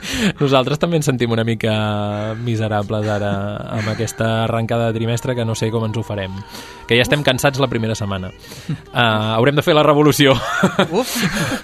nosaltres 0.41 0.81
també 0.81 0.97
ens 1.01 1.07
sentim 1.11 1.31
una 1.37 1.45
mica 1.45 1.75
miserables 2.41 3.07
ara 3.13 3.33
amb 3.79 3.93
aquesta 3.93 4.31
arrencada 4.47 4.89
de 4.91 4.97
trimestre 4.99 5.37
que 5.37 5.45
no 5.45 5.55
sé 5.59 5.71
com 5.71 5.85
ens 5.85 5.97
ho 6.01 6.03
farem. 6.07 6.33
Que 6.89 6.97
ja 6.97 7.05
estem 7.05 7.23
cansats 7.23 7.61
la 7.63 7.69
primera 7.71 7.95
setmana. 7.99 8.33
Uh, 8.93 9.37
haurem 9.37 9.55
de 9.59 9.63
fer 9.63 9.75
la 9.77 9.85
revolució. 9.87 10.33
Uf! 10.91 11.13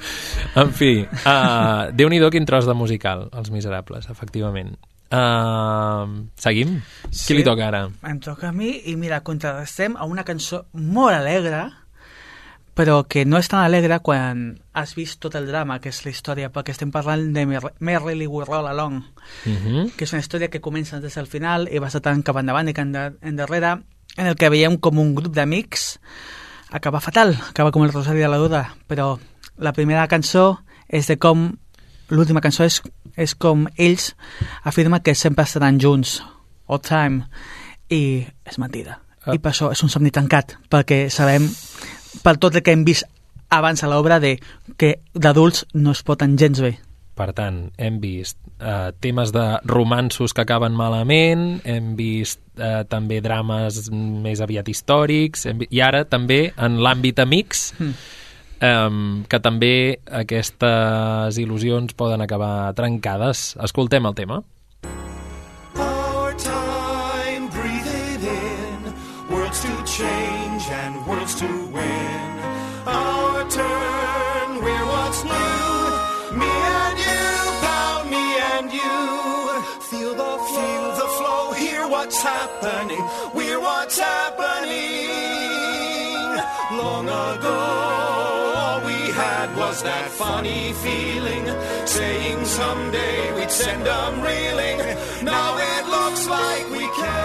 en 0.61 0.71
fi, 0.77 0.93
uh, 1.07 1.89
Déu-n'hi-do 1.97 2.31
quin 2.31 2.47
tros 2.49 2.69
de 2.69 2.75
musical, 2.77 3.29
Els 3.33 3.51
Miserables, 3.55 4.09
efectivament. 4.13 4.77
Uh, 5.11 6.29
seguim? 6.37 6.81
Qui 7.09 7.35
li 7.39 7.45
toca 7.47 7.69
ara? 7.71 7.87
Em 8.05 8.19
toca 8.21 8.51
a 8.51 8.53
mi 8.53 8.75
i 8.91 8.97
mira, 8.97 9.23
contrastem 9.25 9.97
a 9.97 10.05
una 10.05 10.25
cançó 10.25 10.67
molt 10.73 11.17
alegre 11.17 11.71
però 12.79 13.01
que 13.11 13.25
no 13.27 13.41
és 13.43 13.49
tan 13.51 13.65
alegre 13.65 13.97
quan 14.07 14.61
has 14.79 14.93
vist 14.95 15.19
tot 15.19 15.35
el 15.35 15.49
drama, 15.51 15.81
que 15.83 15.89
és 15.91 15.99
la 16.05 16.13
història, 16.13 16.51
perquè 16.55 16.71
estem 16.71 16.93
parlant 16.95 17.33
de 17.35 17.43
Mer 17.51 17.73
Merrily 17.83 18.29
We 18.31 18.45
Roll 18.47 18.69
Along, 18.71 19.01
Uh 19.47 19.51
-huh. 19.51 19.91
que 19.97 20.05
és 20.05 20.13
una 20.13 20.21
història 20.21 20.49
que 20.49 20.61
comença 20.61 21.01
des 21.01 21.15
del 21.17 21.27
final 21.27 21.67
i 21.73 21.79
va 21.81 21.91
tant 21.91 22.23
cap 22.23 22.37
endavant 22.37 22.69
i 22.69 22.73
cap 22.73 22.85
enda- 22.85 23.13
endarrere, 23.21 23.83
en 24.17 24.27
el 24.27 24.37
que 24.37 24.49
veiem 24.49 24.77
com 24.79 24.97
un 24.99 25.15
grup 25.15 25.35
d'amics 25.35 25.99
acaba 26.71 27.01
fatal, 27.01 27.37
acaba 27.51 27.73
com 27.73 27.83
el 27.83 27.93
Rosari 27.93 28.21
de 28.21 28.29
la 28.29 28.37
Duda, 28.37 28.75
però 28.87 29.19
la 29.57 29.73
primera 29.73 30.07
cançó 30.07 30.61
és 30.89 31.09
de 31.09 31.19
com 31.19 31.57
l'última 32.11 32.41
cançó 32.41 32.65
és, 32.65 32.81
és 33.17 33.35
com 33.35 33.67
ells 33.77 34.15
afirmen 34.65 35.03
que 35.03 35.15
sempre 35.15 35.45
estaran 35.45 35.79
junts 35.81 36.23
all 36.69 36.81
time 36.81 37.27
i 37.91 38.25
és 38.45 38.59
mentida 38.59 39.01
Ah. 39.29 39.35
i 39.35 39.39
per 39.43 39.51
això 39.53 39.67
és 39.75 39.83
un 39.83 39.91
somni 39.93 40.11
tancat 40.15 40.55
perquè 40.71 41.09
sabem 41.13 41.49
per 42.25 42.37
tot 42.41 42.55
el 42.57 42.63
que 42.65 42.73
hem 42.73 42.85
vist 42.87 43.05
abans 43.51 43.83
a 43.83 43.89
l'obra 43.91 44.21
de 44.21 44.39
que 44.79 45.01
d'adults 45.13 45.67
no 45.75 45.91
es 45.93 46.03
poten 46.03 46.39
gens 46.39 46.61
bé 46.65 46.79
Per 47.19 47.33
tant, 47.35 47.73
hem 47.77 47.97
vist 47.99 48.39
eh, 48.63 48.93
temes 49.03 49.33
de 49.35 49.43
romansos 49.67 50.31
que 50.33 50.45
acaben 50.45 50.73
malament, 50.79 51.59
hem 51.67 51.97
vist 51.99 52.39
eh, 52.57 52.85
també 52.89 53.19
drames 53.21 53.89
més 53.91 54.39
aviat 54.41 54.69
històrics, 54.71 55.43
hem 55.51 55.65
i 55.69 55.81
ara 55.83 56.05
també 56.07 56.53
en 56.57 56.79
l'àmbit 56.79 57.19
amics, 57.19 57.73
Mm. 57.79 57.95
Eh, 58.61 59.25
que 59.29 59.41
també 59.41 59.73
aquestes 60.21 61.39
il·lusions 61.41 61.97
poden 61.99 62.25
acabar 62.25 62.75
trencades. 62.79 63.53
Escoltem 63.63 64.07
el 64.07 64.17
tema. 64.19 64.43
Someday 92.59 93.19
we'd 93.37 93.51
send 93.51 93.81
them 93.87 94.13
reeling. 94.29 94.79
Now 95.23 95.49
it 95.73 95.85
looks 95.97 96.23
like 96.37 96.65
we 96.77 96.85
can. 97.01 97.19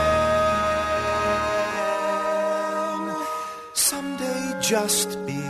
Someday 3.74 4.44
just 4.62 5.10
began. 5.26 5.43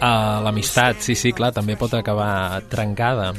Uh, 0.00 0.40
L'amistat, 0.44 1.00
sí, 1.04 1.14
sí, 1.18 1.32
clar, 1.36 1.52
també 1.56 1.76
pot 1.80 1.92
acabar 1.96 2.60
trencada. 2.72 3.30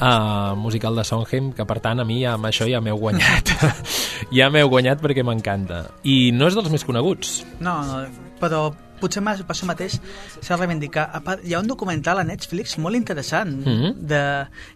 Uh, 0.00 0.54
musical 0.60 0.96
de 0.98 1.04
Sondheim, 1.06 1.52
que 1.56 1.64
per 1.68 1.78
tant 1.84 2.00
a 2.00 2.04
mi 2.04 2.20
ja, 2.22 2.34
amb 2.36 2.48
això 2.48 2.66
ja 2.68 2.80
m'heu 2.84 2.98
guanyat. 3.00 3.52
ja 4.38 4.48
m'heu 4.52 4.68
guanyat 4.72 5.00
perquè 5.04 5.24
m'encanta. 5.24 5.84
I 6.04 6.32
no 6.36 6.48
és 6.50 6.56
dels 6.58 6.72
més 6.72 6.84
coneguts. 6.84 7.38
No, 7.60 7.78
no, 7.86 8.02
però 8.40 8.66
potser 9.00 9.20
més, 9.20 9.42
per 9.44 9.52
això 9.52 9.66
mateix 9.68 9.98
s'ha 10.40 10.54
de 10.54 10.60
reivindicar. 10.62 11.10
A 11.12 11.20
part, 11.24 11.42
hi 11.44 11.52
ha 11.52 11.60
un 11.60 11.68
documental 11.68 12.20
a 12.20 12.24
Netflix 12.24 12.78
molt 12.80 12.96
interessant 12.96 13.58
Mhm. 13.66 13.92
de, 14.08 14.22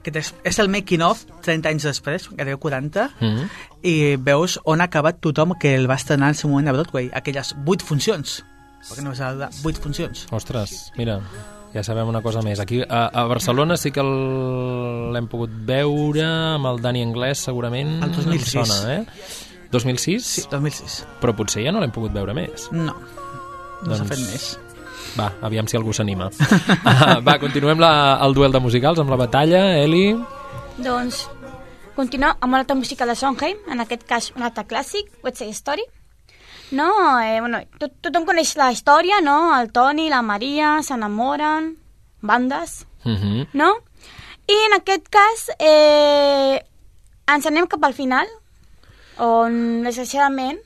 que 0.05 0.13
és, 0.21 0.59
el 0.61 0.69
making 0.69 1.01
of 1.03 1.25
30 1.43 1.71
anys 1.73 1.85
després, 1.89 2.29
gairebé 2.37 2.59
40 2.61 3.09
Mhm. 3.21 3.49
i 3.83 4.17
veus 4.17 4.59
on 4.65 4.81
ha 4.83 4.85
acabat 4.85 5.21
tothom 5.21 5.55
que 5.59 5.75
el 5.75 5.89
va 5.89 5.95
estrenar 5.97 6.27
en 6.29 6.35
el 6.35 6.37
seu 6.37 6.51
moment 6.51 6.69
a 6.69 6.73
Broadway 6.73 7.11
aquelles 7.15 7.55
8 7.65 7.83
funcions 7.83 8.45
perquè 8.89 9.05
no 9.05 9.13
és 9.13 9.21
a 9.21 9.33
8 9.51 9.83
funcions 9.85 10.27
Ostres, 10.35 10.91
mira, 10.97 11.19
ja 11.75 11.83
sabem 11.87 12.09
una 12.11 12.23
cosa 12.23 12.43
més. 12.43 12.59
Aquí 12.63 12.81
a, 12.83 13.05
a 13.13 13.25
Barcelona 13.31 13.77
sí 13.79 13.93
que 13.95 14.03
l'hem 14.03 15.29
pogut 15.31 15.53
veure 15.69 16.25
amb 16.57 16.67
el 16.73 16.81
Dani 16.83 17.05
Anglès, 17.07 17.45
segurament. 17.47 18.01
El 18.03 18.15
2006. 18.17 18.57
Em 18.57 18.65
sona, 18.67 18.97
eh? 18.97 19.69
2006? 19.71 20.27
Sí, 20.27 20.43
2006. 20.51 20.97
Però 21.23 21.35
potser 21.39 21.63
ja 21.67 21.71
no 21.75 21.83
l'hem 21.83 21.93
pogut 21.95 22.11
veure 22.17 22.35
més. 22.35 22.67
no, 22.75 22.91
no 22.91 23.95
s'ha 23.95 24.03
Doncs- 24.03 24.11
fet 24.11 24.27
més 24.27 24.51
Va, 25.17 25.27
aviam 25.43 25.67
si 25.67 25.75
algú 25.79 25.91
s'anima. 25.97 26.29
Ah, 26.91 27.17
va, 27.25 27.35
continuem 27.43 27.81
la, 27.83 28.19
el 28.23 28.35
duel 28.35 28.53
de 28.55 28.61
musicals 28.63 29.01
amb 29.03 29.11
la 29.11 29.17
batalla. 29.19 29.63
Eli? 29.81 30.13
Doncs 30.79 31.25
continuem 31.97 32.37
amb 32.39 32.53
una 32.53 32.61
altra 32.63 32.77
música 32.79 33.07
de 33.09 33.17
Sondheim, 33.19 33.59
en 33.73 33.83
aquest 33.83 34.05
cas 34.07 34.31
un 34.37 34.45
altre 34.47 34.65
clàssic, 34.71 35.11
West 35.25 35.43
Side 35.43 35.57
Story. 35.59 35.83
No, 36.73 37.21
eh, 37.21 37.41
bueno, 37.41 37.59
tot, 37.79 37.93
tothom 38.01 38.25
coneix 38.29 38.55
la 38.57 38.71
història, 38.73 39.21
no? 39.21 39.57
El 39.59 39.73
Toni, 39.75 40.09
la 40.09 40.23
Maria, 40.23 40.79
s'enamoren, 40.83 41.77
bandes, 42.23 42.87
Uh 43.05 43.13
-huh. 43.17 43.49
no? 43.55 43.75
I 44.47 44.53
en 44.67 44.75
aquest 44.81 45.09
cas 45.09 45.51
eh, 45.59 46.61
ens 47.27 47.47
anem 47.47 47.67
cap 47.67 47.83
al 47.85 47.95
final, 47.95 48.27
on 49.19 49.83
desgraciadament 49.83 50.59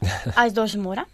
els 0.42 0.52
dos 0.54 0.76
moren. 0.76 1.06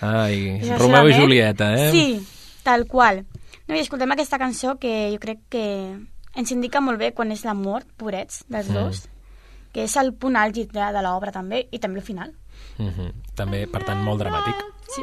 Ai. 0.00 0.60
Romeu 0.78 1.08
i 1.08 1.12
Julieta, 1.14 1.74
eh? 1.74 1.90
Sí, 1.90 2.26
tal 2.62 2.86
qual. 2.86 3.24
No, 3.66 3.74
I 3.74 3.80
escoltem 3.80 4.10
aquesta 4.12 4.38
cançó 4.38 4.78
que 4.78 5.10
jo 5.12 5.18
crec 5.18 5.38
que 5.48 5.96
ens 6.34 6.50
indica 6.52 6.80
molt 6.80 6.98
bé 6.98 7.12
quan 7.12 7.30
és 7.32 7.44
la 7.44 7.54
mort, 7.54 7.86
pobrets, 7.96 8.44
dels 8.48 8.68
Mm. 8.68 8.74
dos, 8.74 9.08
que 9.72 9.84
és 9.84 9.96
el 9.96 10.12
punt 10.14 10.36
àlgid 10.36 10.70
de, 10.72 10.92
de 10.92 11.02
l'obra 11.02 11.32
també, 11.32 11.68
i 11.70 11.78
també 11.78 11.98
el 12.00 12.04
final. 12.06 12.32
Uh 12.78 12.92
-huh. 12.96 13.12
També, 13.34 13.66
per 13.66 13.82
tant, 13.84 14.02
molt 14.02 14.20
dramàtic. 14.20 14.54
Sí. 14.88 15.02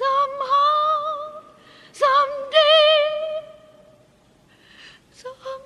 Somehow, 0.00 1.42
someday, 1.92 3.42
some. 5.12 5.60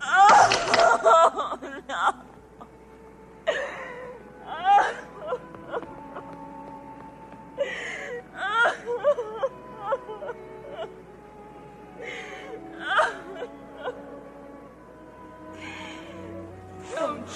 Oh 0.00 1.58
no! 1.88 2.27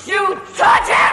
You 0.07 0.35
touch 0.57 0.89
him! 0.89 1.12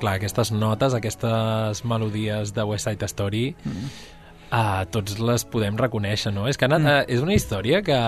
Clar, 0.00 0.16
aquestes 0.18 0.52
notes, 0.52 0.96
aquestes 0.96 1.84
melodies 1.84 2.54
de 2.54 2.64
West 2.68 2.88
Side 2.88 3.08
Story, 3.10 3.44
mm. 3.64 3.92
uh, 4.50 4.82
tots 4.94 5.18
les 5.20 5.46
podem 5.50 5.78
reconèixer, 5.80 6.34
no? 6.34 6.48
És 6.50 6.58
que 6.58 6.68
ha 6.68 6.72
anat, 6.72 6.82
mm. 6.82 7.04
uh, 7.04 7.14
és 7.16 7.24
una 7.24 7.36
història 7.36 7.82
que, 7.86 8.00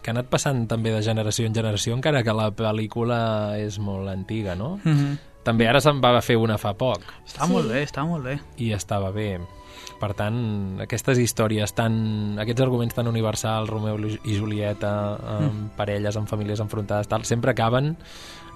que 0.00 0.12
ha 0.12 0.16
anat 0.16 0.30
passant 0.32 0.66
també 0.70 0.94
de 0.94 1.02
generació 1.06 1.48
en 1.48 1.56
generació, 1.56 1.96
encara 1.96 2.24
que 2.26 2.36
la 2.36 2.50
pel·lícula 2.56 3.20
és 3.60 3.80
molt 3.82 4.12
antiga, 4.12 4.54
no? 4.54 4.78
Mm 4.84 4.96
-hmm. 4.96 5.18
També 5.44 5.66
ara 5.66 5.80
se'n 5.80 6.02
va 6.04 6.20
fer 6.20 6.36
una 6.36 6.58
fa 6.60 6.74
poc. 6.76 7.00
Està 7.24 7.46
sí. 7.46 7.52
molt 7.52 7.70
bé, 7.72 7.82
està 7.86 8.04
molt 8.04 8.24
bé. 8.24 8.38
I 8.58 8.72
estava 8.76 9.10
bé. 9.10 9.38
Per 10.00 10.12
tant, 10.16 10.80
aquestes 10.80 11.18
històries 11.18 11.72
tan... 11.76 12.38
aquests 12.40 12.60
arguments 12.60 12.94
tan 12.94 13.08
universals, 13.08 13.70
Romeu 13.70 13.96
i 14.24 14.36
Julieta, 14.36 14.92
amb 15.16 15.52
mm. 15.52 15.70
parelles, 15.76 16.16
amb 16.16 16.28
famílies 16.28 16.60
enfrontades, 16.60 17.08
tal, 17.08 17.24
sempre 17.24 17.52
acaben 17.52 17.96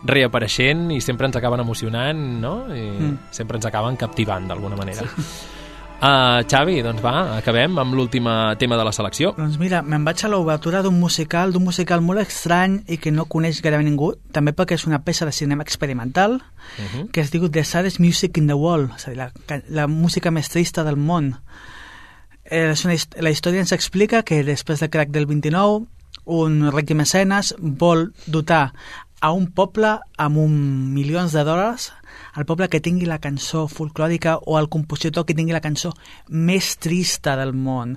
reapareixent 0.05 0.91
i 0.93 1.01
sempre 1.01 1.27
ens 1.27 1.37
acaben 1.41 1.61
emocionant, 1.65 2.21
no? 2.41 2.55
I 2.75 2.87
mm. 2.93 3.19
sempre 3.35 3.59
ens 3.59 3.67
acaben 3.67 3.97
captivant, 4.01 4.49
d'alguna 4.49 4.77
manera. 4.77 5.09
Sí. 5.09 5.53
Uh, 6.05 6.43
Xavi, 6.45 6.83
doncs 6.85 7.01
va, 7.01 7.39
acabem 7.39 7.79
amb 7.81 7.95
l'últim 7.97 8.27
tema 8.61 8.77
de 8.77 8.85
la 8.85 8.93
selecció. 8.93 9.31
Doncs 9.39 9.55
mira, 9.57 9.79
me'n 9.81 10.03
vaig 10.05 10.21
a 10.27 10.29
l'obertura 10.29 10.83
d'un 10.85 10.99
musical, 11.01 11.55
d'un 11.55 11.65
musical 11.65 12.03
molt 12.05 12.21
estrany 12.21 12.81
i 12.93 12.99
que 13.01 13.13
no 13.15 13.25
coneix 13.31 13.63
gairebé 13.65 13.87
ningú, 13.87 14.11
també 14.35 14.53
perquè 14.53 14.77
és 14.77 14.85
una 14.91 15.01
peça 15.07 15.25
de 15.25 15.33
cinema 15.33 15.65
experimental 15.65 16.35
uh 16.43 16.83
-huh. 16.83 17.11
que 17.11 17.23
es 17.23 17.31
diu 17.31 17.49
The 17.49 17.65
Saddest 17.65 18.01
Music 18.01 18.37
in 18.37 18.49
the 18.49 18.55
World, 18.55 18.91
és 18.97 19.07
a 19.07 19.11
dir, 19.11 19.17
la, 19.17 19.33
la 19.69 19.87
música 19.87 20.31
més 20.31 20.49
trista 20.51 20.85
del 20.85 20.97
món. 20.97 21.37
Eh, 22.45 22.73
és 22.73 22.85
una, 22.85 22.95
la 23.21 23.31
història 23.31 23.61
ens 23.61 23.73
explica 23.73 24.23
que 24.23 24.45
després 24.45 24.81
del 24.81 24.91
crack 24.91 25.11
del 25.11 25.27
29 25.27 25.87
un 26.25 26.71
ric 26.73 26.91
mecenes 26.91 27.55
vol 27.59 28.13
dotar 28.27 28.75
a 29.25 29.31
un 29.33 29.47
poble 29.57 29.89
amb 30.21 30.37
un 30.37 30.57
milions 30.93 31.33
de 31.33 31.47
dòlars, 31.49 31.89
el 32.37 32.45
poble 32.45 32.69
que 32.69 32.83
tingui 32.85 33.07
la 33.09 33.23
cançó 33.25 33.63
folclòrica 33.73 34.35
o 34.45 34.59
el 34.61 34.69
compositor 34.69 35.25
que 35.25 35.37
tingui 35.39 35.57
la 35.57 35.63
cançó 35.65 35.95
més 36.29 36.75
trista 36.77 37.33
del 37.41 37.55
món, 37.57 37.97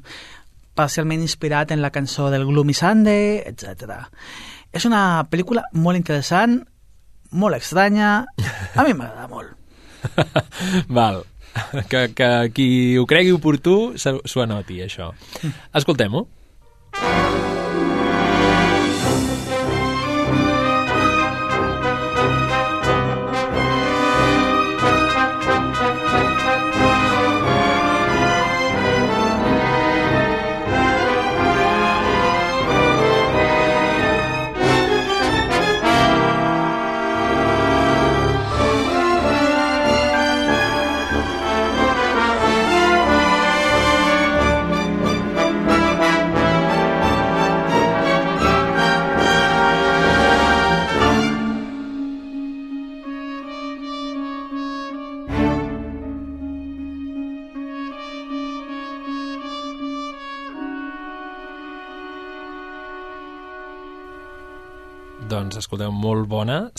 parcialment 0.78 1.26
inspirat 1.26 1.74
en 1.76 1.84
la 1.84 1.92
cançó 1.92 2.30
del 2.32 2.46
Gloomy 2.48 2.78
Sunday, 2.78 3.42
etc. 3.44 4.08
És 4.72 4.88
una 4.88 5.26
pel·lícula 5.28 5.66
molt 5.76 6.00
interessant, 6.00 6.62
molt 7.36 7.60
estranya, 7.60 8.14
a 8.78 8.88
mi 8.88 8.96
m'agrada 8.96 9.28
molt. 9.28 9.52
Val, 11.00 11.26
que, 11.92 12.08
que 12.16 12.32
qui 12.56 12.70
ho 12.96 13.04
cregui 13.10 13.36
oportú 13.36 13.98
s'ho 14.00 14.48
anoti, 14.48 14.80
això. 14.86 15.12
Escoltem-ho. 15.76 16.24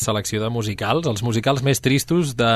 Selecció 0.08 0.42
de 0.42 0.50
musicals, 0.52 1.06
els 1.10 1.22
musicals 1.26 1.62
més 1.66 1.82
tristos 1.84 2.34
de, 2.38 2.52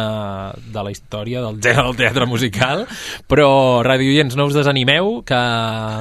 de 0.73 0.85
la 0.85 0.93
història 0.95 1.45
del, 1.45 1.61
del 1.63 1.97
teatre 1.99 2.27
musical, 2.29 2.87
però 3.31 3.83
radioients, 3.87 4.37
no 4.39 4.49
us 4.49 4.57
desanimeu, 4.57 5.21
que 5.29 5.41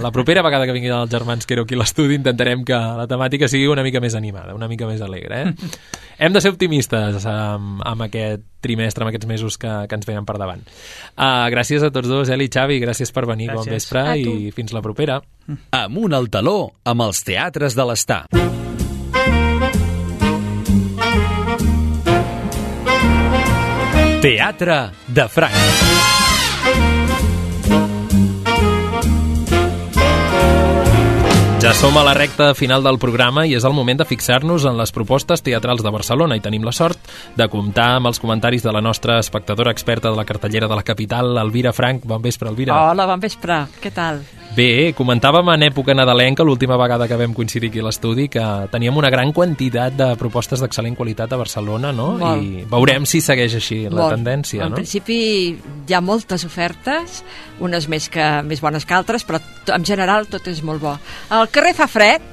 la 0.01 0.13
propera 0.15 0.45
vegada 0.45 0.67
que 0.69 0.75
vinguin 0.77 0.95
els 1.01 1.11
germans 1.11 1.47
Quero 1.49 1.65
aquí 1.65 1.75
a 1.75 1.81
l'estudi 1.81 2.15
intentarem 2.19 2.63
que 2.67 2.77
la 2.77 3.07
temàtica 3.09 3.49
sigui 3.51 3.67
una 3.71 3.83
mica 3.83 3.99
més 4.03 4.15
animada, 4.15 4.55
una 4.55 4.69
mica 4.71 4.87
més 4.87 5.01
alegre. 5.03 5.41
Eh? 5.41 5.71
Hem 6.21 6.35
de 6.35 6.41
ser 6.43 6.53
optimistes 6.53 7.25
amb, 7.27 7.81
amb 7.87 8.07
aquest 8.07 8.45
trimestre, 8.61 9.03
amb 9.03 9.11
aquests 9.11 9.29
mesos 9.29 9.57
que, 9.57 9.71
que 9.89 9.97
ens 9.97 10.07
venen 10.07 10.27
per 10.27 10.37
davant. 10.37 10.61
Uh, 11.15 11.49
gràcies 11.53 11.83
a 11.83 11.91
tots 11.93 12.11
dos, 12.11 12.29
Eli 12.29 12.47
i 12.47 12.53
Xavi, 12.53 12.77
gràcies 12.83 13.11
per 13.11 13.25
venir, 13.29 13.49
gràcies. 13.49 13.65
bon 13.65 13.73
vespre 13.73 14.05
i 14.21 14.51
fins 14.55 14.75
la 14.77 14.85
propera. 14.85 15.21
Amunt 15.75 16.13
al 16.15 16.29
taló, 16.31 16.59
amb 16.85 17.09
els 17.09 17.25
teatres 17.27 17.77
de 17.77 17.89
l'Estar. 17.89 18.25
Teatre 24.21 24.91
de 25.09 25.23
Franc. 25.33 25.55
Ja 31.61 31.71
som 31.73 31.97
a 31.97 32.03
la 32.05 32.13
recta 32.13 32.51
final 32.53 32.85
del 32.85 32.99
programa 33.01 33.47
i 33.49 33.55
és 33.57 33.65
el 33.65 33.73
moment 33.73 33.97
de 33.97 34.05
fixar-nos 34.05 34.67
en 34.69 34.77
les 34.77 34.93
propostes 34.93 35.41
teatrals 35.41 35.81
de 35.81 35.89
Barcelona 35.89 36.37
i 36.37 36.43
tenim 36.45 36.61
la 36.61 36.73
sort 36.73 37.09
de 37.33 37.47
comptar 37.49 37.95
amb 37.95 38.11
els 38.11 38.21
comentaris 38.21 38.61
de 38.61 38.75
la 38.75 38.83
nostra 38.85 39.17
espectadora 39.17 39.73
experta 39.73 40.11
de 40.11 40.21
la 40.21 40.27
cartellera 40.29 40.69
de 40.69 40.77
la 40.77 40.85
capital, 40.85 41.33
Elvira 41.41 41.73
Frank. 41.73 42.05
Bon 42.05 42.21
vespre, 42.21 42.53
Elvira. 42.53 42.77
Hola, 42.91 43.09
bon 43.09 43.25
vespre. 43.25 43.63
Què 43.81 43.89
tal? 43.89 44.21
Bé, 44.51 44.91
comentàvem 44.91 45.47
en 45.53 45.63
època 45.63 45.93
nadalenca, 45.95 46.43
l'última 46.43 46.75
vegada 46.75 47.05
que 47.07 47.15
vam 47.15 47.31
coincidir 47.31 47.69
aquí 47.69 47.79
a 47.79 47.85
l'estudi, 47.85 48.25
que 48.27 48.43
teníem 48.73 48.97
una 48.99 49.09
gran 49.13 49.31
quantitat 49.31 49.95
de 49.95 50.09
propostes 50.19 50.59
d'excel·lent 50.59 50.97
qualitat 50.99 51.31
a 51.31 51.39
Barcelona, 51.39 51.93
no? 51.95 52.09
Molt. 52.19 52.43
I 52.43 52.65
veurem 52.67 53.07
si 53.07 53.21
segueix 53.23 53.55
així 53.55 53.85
la 53.85 54.01
Molt. 54.01 54.17
tendència, 54.17 54.65
en 54.65 54.75
no? 54.75 54.81
principi 54.81 55.21
hi 55.55 55.95
ha 55.95 56.01
moltes 56.03 56.43
ofertes, 56.43 57.21
unes 57.63 57.87
més, 57.87 58.09
que, 58.11 58.27
més 58.43 58.59
bones 58.59 58.83
que 58.83 58.97
altres, 58.97 59.23
però 59.23 59.39
en 59.71 59.87
general 59.87 60.27
tot 60.27 60.51
és 60.51 60.59
molt 60.67 60.83
bo. 60.83 60.97
Al 61.31 61.47
carrer 61.47 61.71
fa 61.77 61.87
fred, 61.87 62.30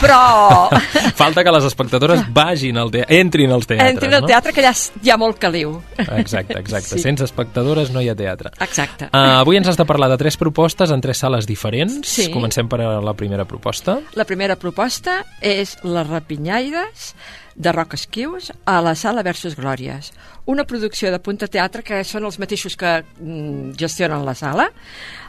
però 0.00 0.68
Falta 1.20 1.44
que 1.44 1.52
les 1.54 1.64
espectadores 1.68 2.22
vagin 2.34 2.78
al 2.80 2.90
teatre, 2.92 3.18
entrin 3.20 3.52
als 3.54 3.68
teatres, 3.68 3.94
entrin 3.94 4.16
al 4.18 4.24
no? 4.24 4.30
teatre 4.30 4.52
que 4.52 4.62
allà 4.64 4.72
hi 5.02 5.12
ha 5.12 5.16
molt 5.20 5.38
caliu. 5.40 5.76
Exacte, 5.96 6.58
exacte. 6.58 6.96
Sí. 6.96 7.02
Sense 7.02 7.24
espectadores 7.24 7.92
no 7.94 8.02
hi 8.04 8.10
ha 8.10 8.16
teatre. 8.18 8.52
Exacte. 8.60 9.08
Uh, 9.12 9.38
avui 9.40 9.60
ens 9.60 9.70
has 9.70 9.78
de 9.80 9.86
parlar 9.88 10.10
de 10.12 10.18
tres 10.20 10.36
propostes 10.40 10.92
en 10.92 11.02
tres 11.04 11.22
sales 11.24 11.48
diferents. 11.48 11.98
Sí. 12.08 12.28
Comencem 12.34 12.68
per 12.68 12.82
la 12.82 13.16
primera 13.16 13.46
proposta. 13.48 13.98
La 14.18 14.28
primera 14.28 14.58
proposta 14.60 15.22
és 15.40 15.76
Les 15.84 16.06
Rapinyaires 16.08 17.12
de 17.56 17.72
Roc 17.72 17.94
Esquius 17.94 18.52
a 18.64 18.80
la 18.84 18.94
Sala 18.94 19.22
Versus 19.22 19.56
Glòries. 19.56 20.12
Una 20.44 20.64
producció 20.64 21.10
de 21.10 21.18
Punta 21.18 21.48
Teatre 21.48 21.82
que 21.82 22.02
són 22.04 22.28
els 22.28 22.38
mateixos 22.38 22.76
que 22.76 23.00
mm, 23.02 23.72
gestionen 23.80 24.26
la 24.26 24.36
sala, 24.36 24.68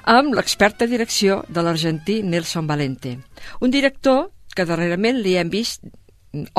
amb 0.03 0.36
l'experta 0.36 0.86
direcció 0.88 1.41
de 1.47 1.64
l'argentí 1.64 2.22
Nelson 2.24 2.68
Valente. 2.68 3.18
Un 3.62 3.72
director 3.72 4.28
que 4.58 4.66
darrerament 4.66 5.22
li 5.22 5.38
hem 5.38 5.53
vist 5.53 5.86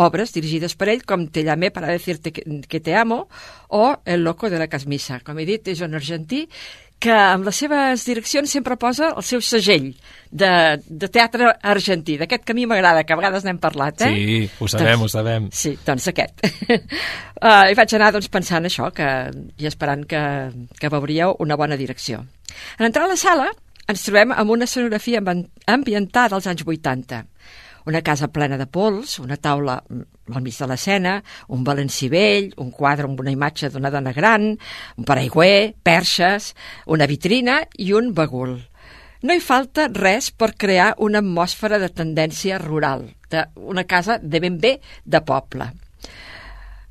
obres 0.01 0.33
dirigides 0.35 0.75
per 0.79 0.89
ell 0.95 1.05
com 1.07 1.27
Te 1.31 1.43
llamé 1.47 1.69
para 1.71 1.91
decirte 1.93 2.33
que, 2.33 2.43
que 2.67 2.81
te 2.81 2.95
amo 2.97 3.29
o 3.69 3.99
El 4.05 4.25
loco 4.25 4.49
de 4.51 4.59
la 4.59 4.67
casmissa. 4.71 5.21
Com 5.21 5.39
he 5.39 5.45
dit, 5.47 5.69
és 5.75 5.83
un 5.85 5.95
argentí 5.99 6.47
que 6.99 7.13
amb 7.15 7.47
les 7.47 7.55
seves 7.55 8.03
direccions 8.09 8.51
sempre 8.51 8.75
posa 8.81 9.13
el 9.13 9.23
seu 9.23 9.39
segell 9.45 9.93
de, 10.35 10.49
de 10.83 11.07
teatre 11.15 11.53
argentí, 11.63 12.17
d'aquest 12.19 12.43
que 12.43 12.57
a 12.57 12.59
mi 12.59 12.65
m'agrada, 12.67 13.05
que 13.07 13.15
a 13.15 13.19
vegades 13.21 13.45
n'hem 13.47 13.61
parlat, 13.63 14.03
eh? 14.03 14.09
Sí, 14.11 14.41
ho 14.59 14.67
sabem, 14.73 15.05
ho 15.05 15.09
sabem. 15.13 15.47
Sí, 15.55 15.77
doncs 15.87 16.09
aquest. 16.11 16.43
uh, 16.43 17.69
I 17.71 17.79
vaig 17.79 17.95
anar 17.95 18.11
doncs, 18.17 18.27
pensant 18.35 18.67
això, 18.67 18.91
que, 18.91 19.07
i 19.63 19.71
esperant 19.71 20.03
que, 20.11 20.25
que 20.81 20.91
veuríeu 20.91 21.37
una 21.45 21.55
bona 21.61 21.79
direcció. 21.79 22.25
En 22.81 22.89
entrar 22.91 23.07
a 23.07 23.13
la 23.15 23.21
sala 23.21 23.47
ens 23.87 24.03
trobem 24.03 24.35
amb 24.35 24.51
una 24.59 24.67
escenografia 24.67 25.23
ambi- 25.23 25.47
ambientada 25.71 26.35
als 26.35 26.51
anys 26.51 26.67
80. 26.67 27.23
Una 27.89 28.03
casa 28.05 28.29
plena 28.29 28.59
de 28.61 28.67
pols, 28.69 29.15
una 29.23 29.39
taula 29.41 29.79
al 29.81 30.43
mig 30.45 30.57
de 30.59 30.67
l'escena, 30.69 31.15
un 31.49 31.63
balancí 31.65 32.11
vell, 32.13 32.51
un 32.61 32.69
quadre 32.75 33.09
amb 33.09 33.21
una 33.23 33.33
imatge 33.33 33.71
d'una 33.73 33.89
dona 33.95 34.13
gran, 34.13 34.51
un 34.99 35.07
paraigüer, 35.09 35.73
perxes, 35.83 36.51
una 36.85 37.09
vitrina 37.09 37.63
i 37.81 37.95
un 37.97 38.13
bagul. 38.13 38.59
No 39.25 39.35
hi 39.35 39.41
falta 39.41 39.89
res 39.89 40.29
per 40.31 40.53
crear 40.61 40.91
una 41.03 41.23
atmosfera 41.25 41.81
de 41.81 41.89
tendència 41.89 42.61
rural, 42.61 43.07
d'una 43.33 43.87
casa 43.89 44.19
de 44.21 44.43
ben 44.45 44.61
bé 44.61 44.77
de 45.05 45.23
poble. 45.25 45.71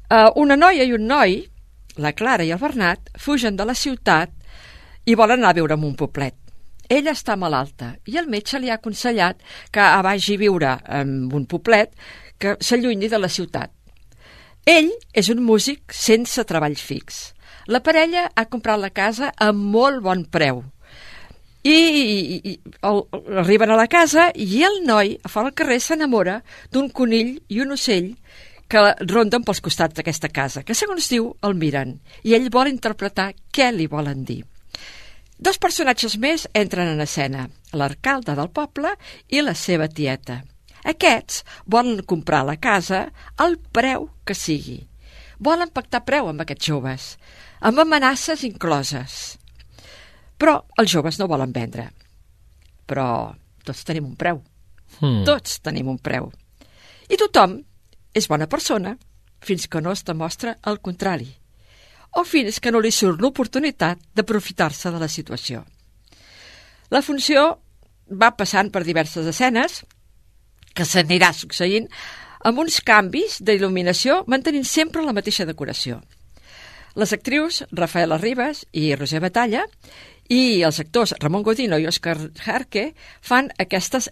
Uh, 0.07 0.31
una 0.41 0.57
noia 0.57 0.87
i 0.87 0.97
un 0.97 1.05
noi, 1.05 1.43
la 2.01 2.15
Clara 2.17 2.43
i 2.47 2.51
el 2.55 2.63
Bernat, 2.63 3.13
fugen 3.21 3.55
de 3.59 3.69
la 3.69 3.77
ciutat 3.77 4.33
i 5.05 5.15
volen 5.15 5.43
anar 5.43 5.53
a 5.53 5.59
viure 5.61 5.77
en 5.77 5.85
un 5.87 5.95
poblet. 5.99 6.46
Ella 6.89 7.11
està 7.11 7.35
malalta 7.35 7.95
i 8.07 8.15
el 8.19 8.29
metge 8.31 8.59
li 8.59 8.71
ha 8.71 8.77
aconsellat 8.79 9.41
que 9.75 9.87
vagi 10.05 10.37
a 10.37 10.41
viure 10.43 10.77
en 10.99 11.17
un 11.35 11.45
poblet 11.45 11.91
que 12.39 12.55
s'allunyi 12.61 13.09
de 13.11 13.19
la 13.19 13.29
ciutat. 13.29 13.71
Ell 14.67 14.89
és 15.15 15.29
un 15.31 15.43
músic 15.43 15.93
sense 15.95 16.43
treball 16.47 16.75
fix. 16.75 17.33
La 17.67 17.81
parella 17.83 18.27
ha 18.35 18.47
comprat 18.47 18.79
la 18.79 18.91
casa 18.95 19.31
a 19.35 19.51
molt 19.51 20.01
bon 20.03 20.25
preu. 20.31 20.63
I, 21.67 21.75
i, 21.75 22.35
i 22.51 22.53
el, 22.87 23.01
arriben 23.41 23.71
a 23.71 23.79
la 23.79 23.87
casa 23.91 24.29
i 24.35 24.61
el 24.63 24.81
noi, 24.87 25.17
a 25.23 25.31
fora 25.31 25.51
al 25.51 25.55
carrer, 25.57 25.81
s'enamora 25.83 26.41
d'un 26.71 26.87
conill 26.95 27.33
i 27.51 27.59
un 27.63 27.75
ocell 27.75 28.13
que 28.71 28.83
ronden 29.07 29.43
pels 29.47 29.63
costats 29.63 29.95
d'aquesta 29.97 30.29
casa, 30.31 30.63
que 30.63 30.75
segons 30.75 31.07
diu 31.11 31.33
el 31.43 31.55
miren, 31.59 31.97
i 32.23 32.35
ell 32.35 32.47
vol 32.51 32.71
interpretar 32.71 33.33
què 33.51 33.71
li 33.75 33.87
volen 33.91 34.23
dir. 34.27 34.43
Dos 35.37 35.59
personatges 35.61 36.17
més 36.17 36.47
entren 36.57 36.89
en 36.89 37.01
escena, 37.03 37.45
l'arcalde 37.77 38.33
del 38.37 38.49
poble 38.49 38.95
i 39.29 39.43
la 39.45 39.53
seva 39.53 39.85
tieta. 39.87 40.41
Aquests 40.87 41.43
volen 41.65 42.01
comprar 42.09 42.43
la 42.47 42.57
casa 42.57 43.03
al 43.37 43.57
preu 43.73 44.09
que 44.25 44.33
sigui. 44.33 44.79
Volen 45.37 45.69
pactar 45.69 46.01
preu 46.07 46.29
amb 46.31 46.41
aquests 46.41 46.71
joves, 46.71 47.07
amb 47.61 47.83
amenaces 47.83 48.43
incloses. 48.49 49.37
Però 50.41 50.57
els 50.81 50.89
joves 50.89 51.19
no 51.21 51.29
volen 51.29 51.53
vendre. 51.53 51.91
Però 52.89 53.07
tots 53.65 53.85
tenim 53.85 54.09
un 54.09 54.15
preu. 54.17 54.41
Hmm. 54.97 55.21
Tots 55.27 55.59
tenim 55.61 55.89
un 55.91 56.01
preu. 56.01 56.31
I 57.09 57.17
tothom 57.21 57.59
és 58.17 58.29
bona 58.29 58.49
persona 58.49 58.95
fins 59.45 59.67
que 59.69 59.81
no 59.81 59.93
es 59.93 60.01
demostra 60.07 60.57
el 60.65 60.81
contrari 60.81 61.35
o 62.17 62.23
fins 62.25 62.59
que 62.59 62.71
no 62.73 62.81
li 62.81 62.91
surt 62.91 63.21
l'oportunitat 63.21 64.01
d'aprofitar-se 64.17 64.91
de 64.91 64.99
la 65.01 65.09
situació. 65.11 65.63
La 66.89 67.03
funció 67.03 67.57
va 68.09 68.31
passant 68.39 68.71
per 68.71 68.83
diverses 68.87 69.27
escenes 69.27 69.81
que 70.73 70.85
s'anirà 70.85 71.33
succeint 71.35 71.89
amb 72.47 72.61
uns 72.63 72.79
canvis 72.85 73.41
d'il·luminació 73.43 74.21
mantenint 74.31 74.65
sempre 74.65 75.03
la 75.05 75.13
mateixa 75.13 75.45
decoració. 75.45 75.99
Les 76.97 77.13
actrius 77.13 77.63
Rafaela 77.71 78.17
Ribas 78.17 78.63
i 78.73 78.89
Roser 78.95 79.19
Batalla 79.21 79.65
i 80.33 80.63
els 80.65 80.79
actors 80.81 81.13
Ramon 81.21 81.43
Godino 81.45 81.77
i 81.77 81.85
Òscar 81.89 82.17
Jarque 82.39 82.91
fan 83.21 83.51
aquestes 83.61 84.09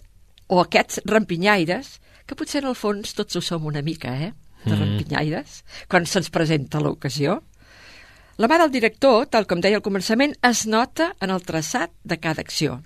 o 0.48 0.60
aquests 0.62 1.02
rampinyaires 1.10 1.96
que 2.26 2.38
potser 2.38 2.62
en 2.62 2.70
el 2.70 2.78
fons 2.78 3.16
tots 3.18 3.38
ho 3.38 3.42
som 3.42 3.66
una 3.66 3.82
mica, 3.82 4.14
eh? 4.18 4.34
De 4.66 4.74
Mm. 4.74 4.80
rampinyaires, 4.82 5.64
quan 5.88 6.06
se'ns 6.06 6.30
presenta 6.34 6.80
l'ocasió. 6.80 7.44
La 8.36 8.50
mà 8.52 8.58
del 8.60 8.72
director, 8.74 9.30
tal 9.32 9.46
com 9.48 9.62
deia 9.64 9.78
al 9.80 9.84
començament, 9.84 10.34
es 10.44 10.66
nota 10.68 11.14
en 11.24 11.32
el 11.32 11.40
traçat 11.48 11.94
de 12.04 12.18
cada 12.20 12.44
acció. 12.44 12.82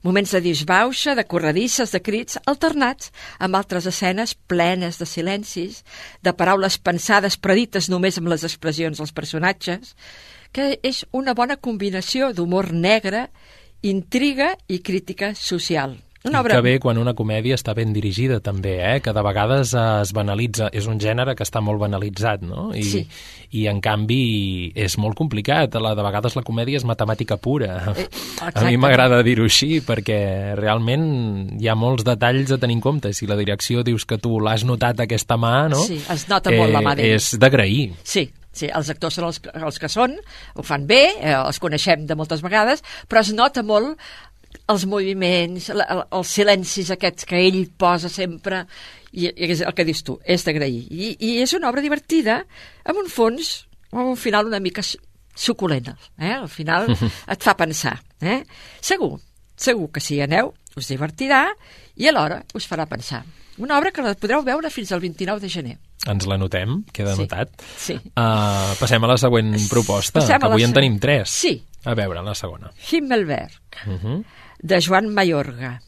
Moments 0.00 0.32
de 0.32 0.40
disbauxa, 0.40 1.12
de 1.18 1.26
corredisses, 1.28 1.92
de 1.92 2.00
crits, 2.00 2.38
alternats 2.48 3.10
amb 3.44 3.58
altres 3.58 3.84
escenes 3.90 4.32
plenes 4.48 4.96
de 4.96 5.04
silencis, 5.04 5.82
de 6.24 6.32
paraules 6.32 6.78
pensades 6.80 7.36
predites 7.36 7.90
només 7.92 8.16
amb 8.16 8.32
les 8.32 8.46
expressions 8.48 8.96
dels 8.96 9.12
personatges, 9.12 9.92
que 10.56 10.78
és 10.80 11.04
una 11.12 11.36
bona 11.36 11.60
combinació 11.60 12.32
d'humor 12.32 12.72
negre, 12.72 13.26
intriga 13.84 14.54
i 14.66 14.80
crítica 14.80 15.34
social. 15.36 15.98
Una 16.22 16.38
I 16.38 16.40
obra 16.42 16.56
que 16.58 16.60
bé 16.66 16.72
quan 16.82 16.98
una 17.00 17.14
comèdia 17.16 17.56
està 17.56 17.72
ben 17.72 17.94
dirigida 17.96 18.40
també, 18.44 18.74
eh? 18.84 18.98
que 19.00 19.14
de 19.16 19.22
vegades 19.24 19.70
es 19.72 20.10
banalitza, 20.12 20.66
és 20.76 20.84
un 20.90 20.98
gènere 21.00 21.32
que 21.34 21.46
està 21.46 21.62
molt 21.64 21.80
banalitzat, 21.80 22.42
no? 22.44 22.66
I, 22.76 22.82
Sí. 22.84 23.00
i 23.56 23.66
en 23.70 23.80
canvi 23.80 24.72
és 24.76 24.98
molt 25.00 25.16
complicat, 25.16 25.74
la, 25.80 25.94
de 25.96 26.04
vegades 26.04 26.36
la 26.36 26.42
comèdia 26.44 26.76
és 26.76 26.84
matemàtica 26.84 27.38
pura. 27.40 27.94
Eh, 27.96 28.06
a 28.52 28.64
mi 28.66 28.76
m'agrada 28.76 29.22
dir-ho 29.24 29.44
així, 29.48 29.80
perquè 29.80 30.54
realment 30.60 31.56
hi 31.60 31.68
ha 31.68 31.74
molts 31.74 32.04
detalls 32.04 32.52
a 32.52 32.58
tenir 32.60 32.76
en 32.76 32.84
compte. 32.84 33.14
Si 33.16 33.26
la 33.26 33.36
direcció 33.40 33.82
dius 33.82 34.04
que 34.04 34.18
tu 34.20 34.38
l'has 34.44 34.64
notat 34.68 35.00
aquesta 35.00 35.38
mà, 35.40 35.70
no? 35.72 35.80
Sí, 35.88 36.02
es 36.04 36.28
nota 36.28 36.52
molt 36.52 36.72
la 36.76 36.84
mà 36.84 36.94
d'ell. 36.96 37.16
És 37.16 37.32
d'agrair. 37.40 37.94
Sí, 38.04 38.26
sí, 38.52 38.68
els 38.68 38.90
actors 38.92 39.16
són 39.16 39.30
els, 39.32 39.40
els 39.54 39.78
que 39.80 39.88
són, 39.88 40.18
ho 40.54 40.62
fan 40.66 40.84
bé, 40.86 41.02
eh, 41.20 41.32
els 41.32 41.58
coneixem 41.62 42.04
de 42.06 42.16
moltes 42.18 42.42
vegades, 42.44 42.84
però 43.08 43.24
es 43.24 43.32
nota 43.32 43.62
molt 43.64 43.96
els 44.70 44.84
moviments, 44.86 45.68
la, 45.74 45.84
el- 45.84 46.04
els 46.18 46.28
silencis 46.28 46.90
aquests 46.90 47.24
que 47.26 47.40
ell 47.46 47.64
posa 47.76 48.08
sempre, 48.08 48.64
i, 49.12 49.26
i 49.26 49.50
és 49.50 49.60
el 49.66 49.74
que 49.74 49.84
dius 49.84 50.02
tu, 50.06 50.18
és 50.24 50.44
d'agrair. 50.46 50.84
I, 50.90 51.16
I 51.18 51.30
és 51.42 51.52
una 51.58 51.68
obra 51.70 51.82
divertida, 51.82 52.44
amb 52.84 52.98
un 53.02 53.08
fons, 53.10 53.66
amb 53.92 54.12
un 54.12 54.16
final 54.16 54.46
una 54.46 54.60
mica 54.60 54.82
su- 54.82 54.98
suculent, 55.34 55.88
eh? 56.18 56.32
al 56.34 56.48
final 56.48 56.86
et 57.34 57.42
fa 57.42 57.56
pensar. 57.58 57.96
Eh? 58.20 58.42
Segur, 58.80 59.18
segur 59.56 59.90
que 59.90 60.00
si 60.00 60.16
hi 60.16 60.22
aneu 60.22 60.52
us 60.76 60.86
divertirà 60.88 61.48
i 61.96 62.06
alhora 62.08 62.44
us 62.54 62.66
farà 62.70 62.86
pensar. 62.86 63.24
Una 63.58 63.76
obra 63.78 63.90
que 63.92 64.00
la 64.02 64.14
podreu 64.14 64.40
veure 64.46 64.70
fins 64.70 64.92
al 64.92 65.00
29 65.02 65.40
de 65.42 65.48
gener. 65.52 65.78
Ens 66.08 66.24
la 66.30 66.38
notem, 66.40 66.78
queda 66.96 67.12
Sí, 67.16 67.26
notat. 67.26 67.50
sí. 67.76 67.92
Uh, 68.16 68.70
passem 68.80 69.04
a 69.04 69.08
la 69.10 69.18
següent 69.20 69.50
proposta, 69.68 70.20
Passem 70.22 70.38
que 70.40 70.46
la 70.48 70.54
avui 70.54 70.62
en 70.64 70.70
se- 70.70 70.74
tenim 70.78 70.94
tres. 71.02 71.28
Sí. 71.28 71.58
A 71.84 71.92
veure, 71.94 72.22
la 72.24 72.32
segona. 72.34 72.70
Himmelberg. 72.90 73.52
Uh 73.86 73.98
-huh. 73.98 74.24
De 74.62 74.80
Joan 74.80 75.08
Mayorga. 75.14 75.80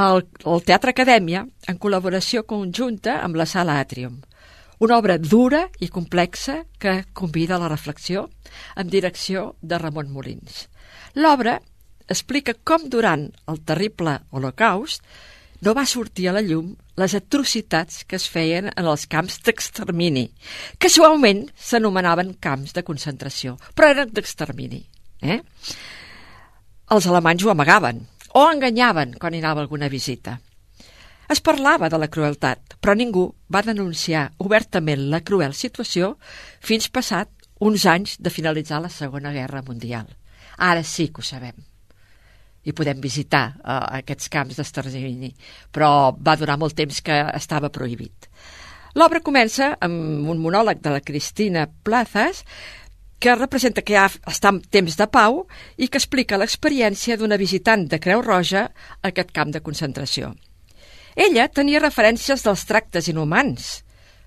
El, 0.00 0.26
el 0.46 0.62
Teatre 0.64 0.94
Acadèmia, 0.94 1.44
en 1.68 1.78
col·laboració 1.80 2.44
conjunta 2.48 3.18
amb 3.24 3.36
la 3.40 3.46
Sala 3.48 3.80
Atrium. 3.80 4.20
Una 4.80 4.96
obra 4.96 5.18
dura 5.18 5.66
i 5.80 5.90
complexa 5.92 6.62
que 6.80 7.02
convida 7.12 7.56
a 7.56 7.60
la 7.60 7.68
reflexió 7.68 8.28
amb 8.76 8.92
direcció 8.92 9.56
de 9.60 9.76
Ramon 9.78 10.08
Molins. 10.12 10.68
L'obra 11.20 11.58
explica 12.08 12.54
com 12.64 12.88
durant 12.88 13.28
el 13.50 13.60
terrible 13.66 14.16
Holocaust 14.30 15.04
no 15.60 15.74
va 15.76 15.84
sortir 15.84 16.30
a 16.30 16.32
la 16.32 16.40
llum 16.40 16.72
les 17.00 17.14
atrocitats 17.16 18.04
que 18.08 18.16
es 18.16 18.26
feien 18.28 18.70
en 18.70 18.88
els 18.88 19.06
camps 19.10 19.38
d'extermini, 19.44 20.26
que 20.80 20.88
suaument 20.88 21.46
s'anomenaven 21.56 22.34
camps 22.40 22.72
de 22.76 22.84
concentració, 22.84 23.56
però 23.76 23.90
eren 23.92 24.12
d'extermini. 24.16 24.80
Eh? 25.20 25.40
Els 26.90 27.06
alemanys 27.06 27.44
ho 27.46 27.50
amagaven 27.52 28.00
o 28.34 28.40
enganyaven 28.50 29.12
quan 29.22 29.34
hi 29.34 29.38
anava 29.38 29.60
alguna 29.62 29.88
visita. 29.88 30.40
Es 31.30 31.38
parlava 31.38 31.86
de 31.86 31.98
la 32.02 32.08
crueltat, 32.10 32.74
però 32.82 32.96
ningú 32.98 33.28
va 33.46 33.62
denunciar 33.62 34.24
obertament 34.42 35.04
la 35.12 35.20
cruel 35.22 35.54
situació 35.54 36.16
fins 36.58 36.88
passat 36.90 37.30
uns 37.62 37.84
anys 37.86 38.16
de 38.18 38.32
finalitzar 38.34 38.80
la 38.82 38.90
Segona 38.90 39.30
Guerra 39.30 39.62
Mundial. 39.62 40.08
Ara 40.58 40.82
sí 40.82 41.06
que 41.14 41.22
ho 41.22 41.28
sabem. 41.28 41.54
I 42.66 42.74
podem 42.74 42.98
visitar 43.00 43.44
uh, 43.54 43.86
aquests 44.00 44.26
camps 44.28 44.58
d'extermini, 44.58 45.30
però 45.70 46.10
va 46.18 46.34
durar 46.36 46.58
molt 46.58 46.74
temps 46.74 46.98
que 47.06 47.20
estava 47.38 47.70
prohibit. 47.70 48.26
L'obra 48.98 49.22
comença 49.22 49.76
amb 49.78 50.26
un 50.26 50.42
monòleg 50.42 50.82
de 50.82 50.98
la 50.98 51.06
Cristina 51.06 51.68
Plazas 51.86 52.42
que 53.20 53.34
representa 53.36 53.84
que 53.84 53.94
ja 53.98 54.06
està 54.08 54.50
en 54.50 54.62
temps 54.72 54.96
de 54.96 55.06
pau 55.12 55.42
i 55.76 55.88
que 55.88 56.00
explica 56.00 56.38
l'experiència 56.40 57.18
d'una 57.20 57.36
visitant 57.36 57.84
de 57.86 58.00
Creu 58.00 58.22
Roja 58.24 58.64
a 58.70 59.10
aquest 59.12 59.34
camp 59.36 59.52
de 59.52 59.60
concentració. 59.60 60.32
Ella 61.14 61.48
tenia 61.52 61.82
referències 61.82 62.40
dels 62.46 62.64
tractes 62.64 63.10
inhumans, 63.12 63.82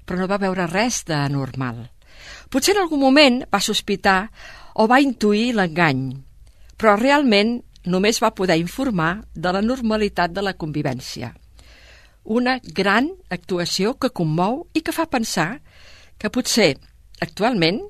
però 0.05 0.19
no 0.19 0.29
va 0.29 0.37
veure 0.37 0.67
res 0.69 1.01
d'anormal. 1.09 1.87
Potser 2.53 2.75
en 2.75 2.83
algun 2.83 3.01
moment 3.01 3.41
va 3.49 3.63
sospitar 3.63 4.27
o 4.77 4.85
va 4.87 5.01
intuir 5.01 5.55
l'engany, 5.57 6.11
però 6.77 6.93
realment 6.99 7.61
només 7.89 8.21
va 8.21 8.35
poder 8.35 8.59
informar 8.61 9.23
de 9.33 9.51
la 9.55 9.63
normalitat 9.65 10.31
de 10.35 10.43
la 10.45 10.53
convivència. 10.53 11.33
Una 12.23 12.59
gran 12.63 13.09
actuació 13.33 13.97
que 13.97 14.13
commou 14.13 14.67
i 14.73 14.85
que 14.85 14.93
fa 14.95 15.09
pensar 15.09 15.63
que 16.21 16.29
potser, 16.31 16.75
actualment, 17.19 17.81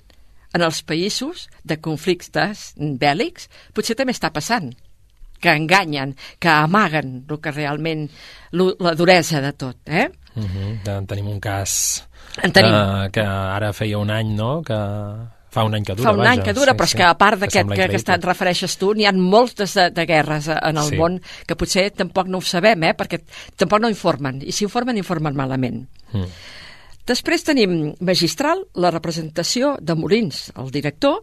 en 0.53 0.61
els 0.61 0.83
països 0.85 1.47
de 1.63 1.77
conflictes 1.81 2.73
bèl·lics, 2.77 3.49
potser 3.73 3.95
també 3.95 4.13
està 4.13 4.31
passant 4.31 4.71
que 5.43 5.51
enganyen, 5.51 6.15
que 6.39 6.47
amaguen 6.47 7.25
el 7.29 7.39
que 7.43 7.51
realment, 7.51 8.05
la 8.53 8.93
duresa 8.95 9.41
de 9.41 9.51
tot, 9.53 9.77
eh? 9.85 10.09
Uh 10.35 10.43
-huh. 10.43 10.97
En 10.97 11.05
tenim 11.07 11.27
un 11.27 11.39
cas 11.39 12.07
En 12.41 12.51
tenim. 12.51 12.73
eh, 12.73 13.09
que 13.11 13.21
ara 13.21 13.73
feia 13.73 13.97
un 13.97 14.09
any, 14.09 14.33
no?, 14.35 14.61
que 14.63 14.73
fa 15.49 15.63
un 15.63 15.75
any 15.75 15.83
que 15.83 15.93
dura, 15.93 16.09
Fa 16.09 16.13
un 16.13 16.17
vaja. 16.19 16.31
any 16.31 16.41
que 16.43 16.53
dura, 16.53 16.71
sí, 16.71 16.77
però 16.77 16.83
és 16.85 16.89
sí. 16.91 16.97
que 16.97 17.03
a 17.03 17.13
part 17.17 17.39
d'aquest 17.39 17.67
que, 17.69 17.75
que 17.75 17.83
increïble. 17.83 18.15
et 18.15 18.23
refereixes 18.25 18.77
tu, 18.77 18.93
n'hi 18.95 19.05
ha 19.05 19.11
moltes 19.11 19.73
de, 19.75 19.89
de 19.91 20.05
guerres 20.05 20.47
en 20.47 20.77
el 20.77 20.89
Sí. 20.89 20.95
món 20.95 21.21
que 21.45 21.55
potser 21.55 21.91
tampoc 21.91 22.27
no 22.27 22.37
ho 22.39 22.41
sabem, 22.41 22.81
eh? 22.83 22.93
perquè 22.95 23.21
tampoc 23.55 23.79
no 23.81 23.89
informen, 23.89 24.41
i 24.41 24.51
si 24.51 24.63
informen, 24.63 24.97
informen 24.97 25.35
malament. 25.35 25.87
Mm. 26.13 26.25
Després 27.09 27.43
tenim 27.43 27.93
magistral 27.99 28.61
la 28.79 28.91
representació 28.93 29.73
de 29.81 29.95
Molins, 29.99 30.53
el 30.55 30.69
director, 30.71 31.19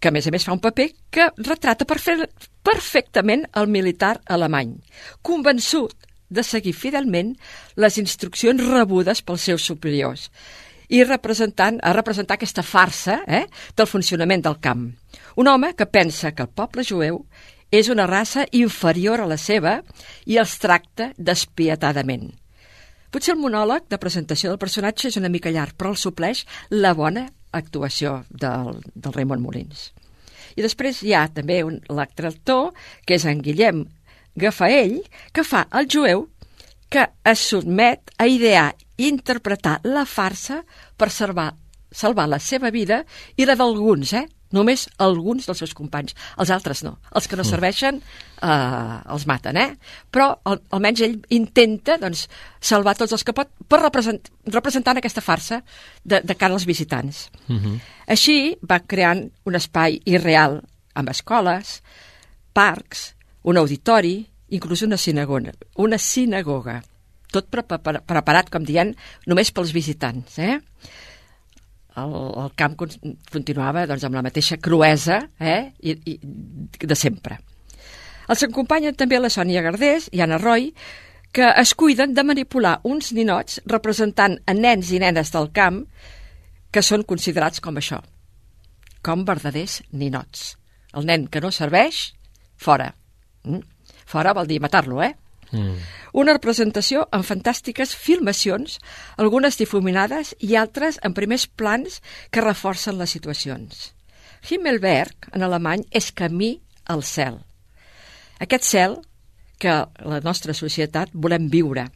que 0.00 0.08
a 0.08 0.14
més 0.14 0.26
a 0.26 0.32
més 0.34 0.46
fa 0.46 0.56
un 0.56 0.62
paper 0.62 0.88
que 1.12 1.28
retrata 1.38 1.86
perfe 1.86 2.16
perfectament 2.66 3.44
el 3.60 3.68
militar 3.70 4.16
alemany, 4.26 4.74
convençut 5.22 5.94
de 6.30 6.42
seguir 6.46 6.72
fidelment 6.74 7.36
les 7.76 7.98
instruccions 8.02 8.64
rebudes 8.66 9.22
pels 9.22 9.46
seus 9.50 9.66
superiors 9.70 10.26
i 10.90 11.04
representant, 11.04 11.78
a 11.82 11.94
representar 11.94 12.34
aquesta 12.34 12.66
farsa 12.66 13.20
eh, 13.26 13.44
del 13.78 13.86
funcionament 13.86 14.42
del 14.42 14.58
camp. 14.58 14.88
Un 15.38 15.46
home 15.46 15.74
que 15.78 15.86
pensa 15.86 16.34
que 16.34 16.42
el 16.42 16.50
poble 16.50 16.82
jueu 16.82 17.22
és 17.70 17.88
una 17.88 18.08
raça 18.10 18.48
inferior 18.50 19.22
a 19.22 19.30
la 19.30 19.38
seva 19.38 19.78
i 20.26 20.42
els 20.42 20.58
tracta 20.58 21.12
despietadament. 21.16 22.32
Potser 23.10 23.34
el 23.34 23.40
monòleg 23.42 23.88
de 23.90 23.98
presentació 23.98 24.52
del 24.52 24.60
personatge 24.62 25.08
és 25.10 25.16
una 25.18 25.30
mica 25.32 25.50
llarg, 25.50 25.74
però 25.74 25.90
el 25.90 25.98
supleix 25.98 26.44
la 26.70 26.92
bona 26.94 27.26
actuació 27.50 28.20
del, 28.30 28.78
del 28.94 29.14
Raimon 29.16 29.42
Molins. 29.42 29.88
I 30.54 30.62
després 30.62 31.02
hi 31.02 31.14
ha 31.14 31.24
també 31.34 31.62
un 31.66 31.80
actor, 31.98 32.70
que 33.06 33.18
és 33.18 33.26
en 33.26 33.42
Guillem 33.42 33.84
Gafaell, 34.38 35.00
que 35.34 35.42
fa 35.46 35.66
el 35.74 35.90
jueu 35.90 36.28
que 36.90 37.06
es 37.26 37.42
sotmet 37.50 38.14
a 38.18 38.26
idear 38.26 38.70
i 38.98 39.08
interpretar 39.08 39.78
la 39.86 40.04
farsa 40.06 40.60
per 40.98 41.10
salvar, 41.14 41.52
salvar 41.90 42.26
la 42.28 42.38
seva 42.38 42.70
vida 42.74 43.04
i 43.36 43.46
la 43.46 43.56
d'alguns, 43.58 44.14
eh? 44.18 44.26
Només 44.56 44.88
alguns 44.98 45.46
dels 45.46 45.60
seus 45.62 45.74
companys. 45.78 46.16
Els 46.42 46.50
altres 46.50 46.82
no. 46.82 46.96
Els 47.14 47.28
que 47.30 47.38
no 47.38 47.44
serveixen 47.46 48.00
eh, 48.00 48.96
els 49.14 49.26
maten, 49.30 49.58
eh? 49.60 49.76
Però 50.10 50.32
al, 50.50 50.58
almenys 50.74 51.04
ell 51.06 51.16
intenta 51.36 51.96
doncs, 52.02 52.26
salvar 52.58 52.96
tots 52.98 53.14
els 53.14 53.24
que 53.26 53.34
pot 53.36 53.52
per 53.70 53.78
represent, 53.82 54.18
representant 54.50 54.98
aquesta 54.98 55.22
farsa 55.22 55.60
de, 56.02 56.18
de 56.18 56.34
cara 56.34 56.58
als 56.58 56.66
visitants. 56.66 57.28
Mhm. 57.46 57.78
Així 58.10 58.56
va 58.66 58.80
creant 58.82 59.28
un 59.46 59.54
espai 59.54 60.00
irreal 60.10 60.58
amb 60.98 61.12
escoles, 61.12 61.78
parcs, 62.52 63.12
un 63.46 63.56
auditori, 63.56 64.26
inclús 64.50 64.82
una 64.82 64.98
sinagoga. 64.98 65.54
Una 65.76 65.98
sinagoga. 65.98 66.80
Tot 67.30 67.46
pre 67.46 67.62
pre 67.62 68.00
preparat, 68.02 68.50
com 68.50 68.66
dient, 68.66 68.96
només 69.30 69.52
pels 69.54 69.70
visitants. 69.72 70.38
Eh? 70.42 70.58
El, 71.98 72.12
el 72.44 72.50
camp 72.54 72.76
con 72.78 72.92
continuava 73.32 73.82
doncs, 73.90 74.04
amb 74.06 74.14
la 74.14 74.22
mateixa 74.22 74.60
cruesa 74.62 75.18
eh? 75.42 75.72
I, 75.82 75.96
i, 76.12 76.18
de 76.86 76.96
sempre. 76.98 77.40
Els 78.30 78.44
acompanyen 78.46 78.94
també 78.94 79.18
la 79.18 79.30
Sònia 79.32 79.62
Gardés 79.64 80.06
i 80.14 80.22
Anna 80.22 80.38
Roy, 80.38 80.68
que 81.34 81.48
es 81.62 81.74
cuiden 81.74 82.14
de 82.14 82.22
manipular 82.26 82.76
uns 82.86 83.10
ninots 83.14 83.58
representant 83.66 84.38
a 84.46 84.54
nens 84.54 84.92
i 84.94 85.00
nenes 85.02 85.32
del 85.34 85.50
camp 85.54 85.82
que 86.70 86.82
són 86.86 87.02
considerats 87.02 87.62
com 87.62 87.78
això, 87.78 87.98
com 89.02 89.26
verdaders 89.26 89.80
ninots. 89.90 90.54
El 90.94 91.06
nen 91.06 91.26
que 91.30 91.42
no 91.42 91.50
serveix, 91.54 92.12
fora. 92.58 92.90
Mm? 93.46 93.62
Fora 94.10 94.34
vol 94.34 94.46
dir 94.50 94.60
matar-lo, 94.62 95.02
eh? 95.02 95.14
Mm. 95.52 95.76
Una 96.22 96.34
representació 96.36 97.06
amb 97.14 97.26
fantàstiques 97.26 97.94
filmacions, 97.94 98.78
algunes 99.16 99.58
difuminades 99.58 100.34
i 100.38 100.56
altres 100.58 100.98
en 101.06 101.14
primers 101.14 101.46
plans 101.46 102.00
que 102.30 102.44
reforcen 102.44 102.98
les 102.98 103.14
situacions. 103.16 103.92
Himmelberg, 104.48 105.30
en 105.34 105.44
alemany, 105.44 105.84
és 105.90 106.10
camí 106.16 106.58
al 106.86 107.04
cel. 107.04 107.40
Aquest 108.40 108.64
cel 108.64 108.98
que 109.60 109.72
la 110.00 110.20
nostra 110.24 110.54
societat 110.56 111.12
volem 111.12 111.50
viure, 111.52 111.90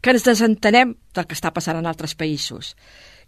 que 0.00 0.12
ens 0.12 0.26
desentenem 0.26 0.92
del 1.16 1.26
que 1.26 1.36
està 1.38 1.50
passant 1.56 1.78
en 1.80 1.88
altres 1.88 2.14
països, 2.14 2.74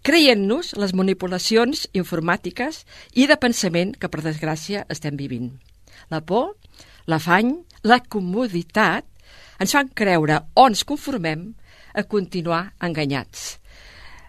creient-nos 0.04 0.74
les 0.78 0.92
manipulacions 0.94 1.86
informàtiques 1.96 2.84
i 3.16 3.26
de 3.26 3.38
pensament 3.40 3.94
que, 3.96 4.10
per 4.12 4.22
desgràcia, 4.22 4.84
estem 4.92 5.16
vivint. 5.16 5.50
La 6.12 6.20
por, 6.20 6.52
l'afany, 7.08 7.56
la 7.82 7.98
comoditat 8.04 9.08
ens 9.58 9.74
fan 9.74 9.90
creure 9.94 10.40
o 10.54 10.66
ens 10.68 10.84
conformem 10.88 11.48
a 11.94 12.04
continuar 12.04 12.74
enganyats. 12.84 13.58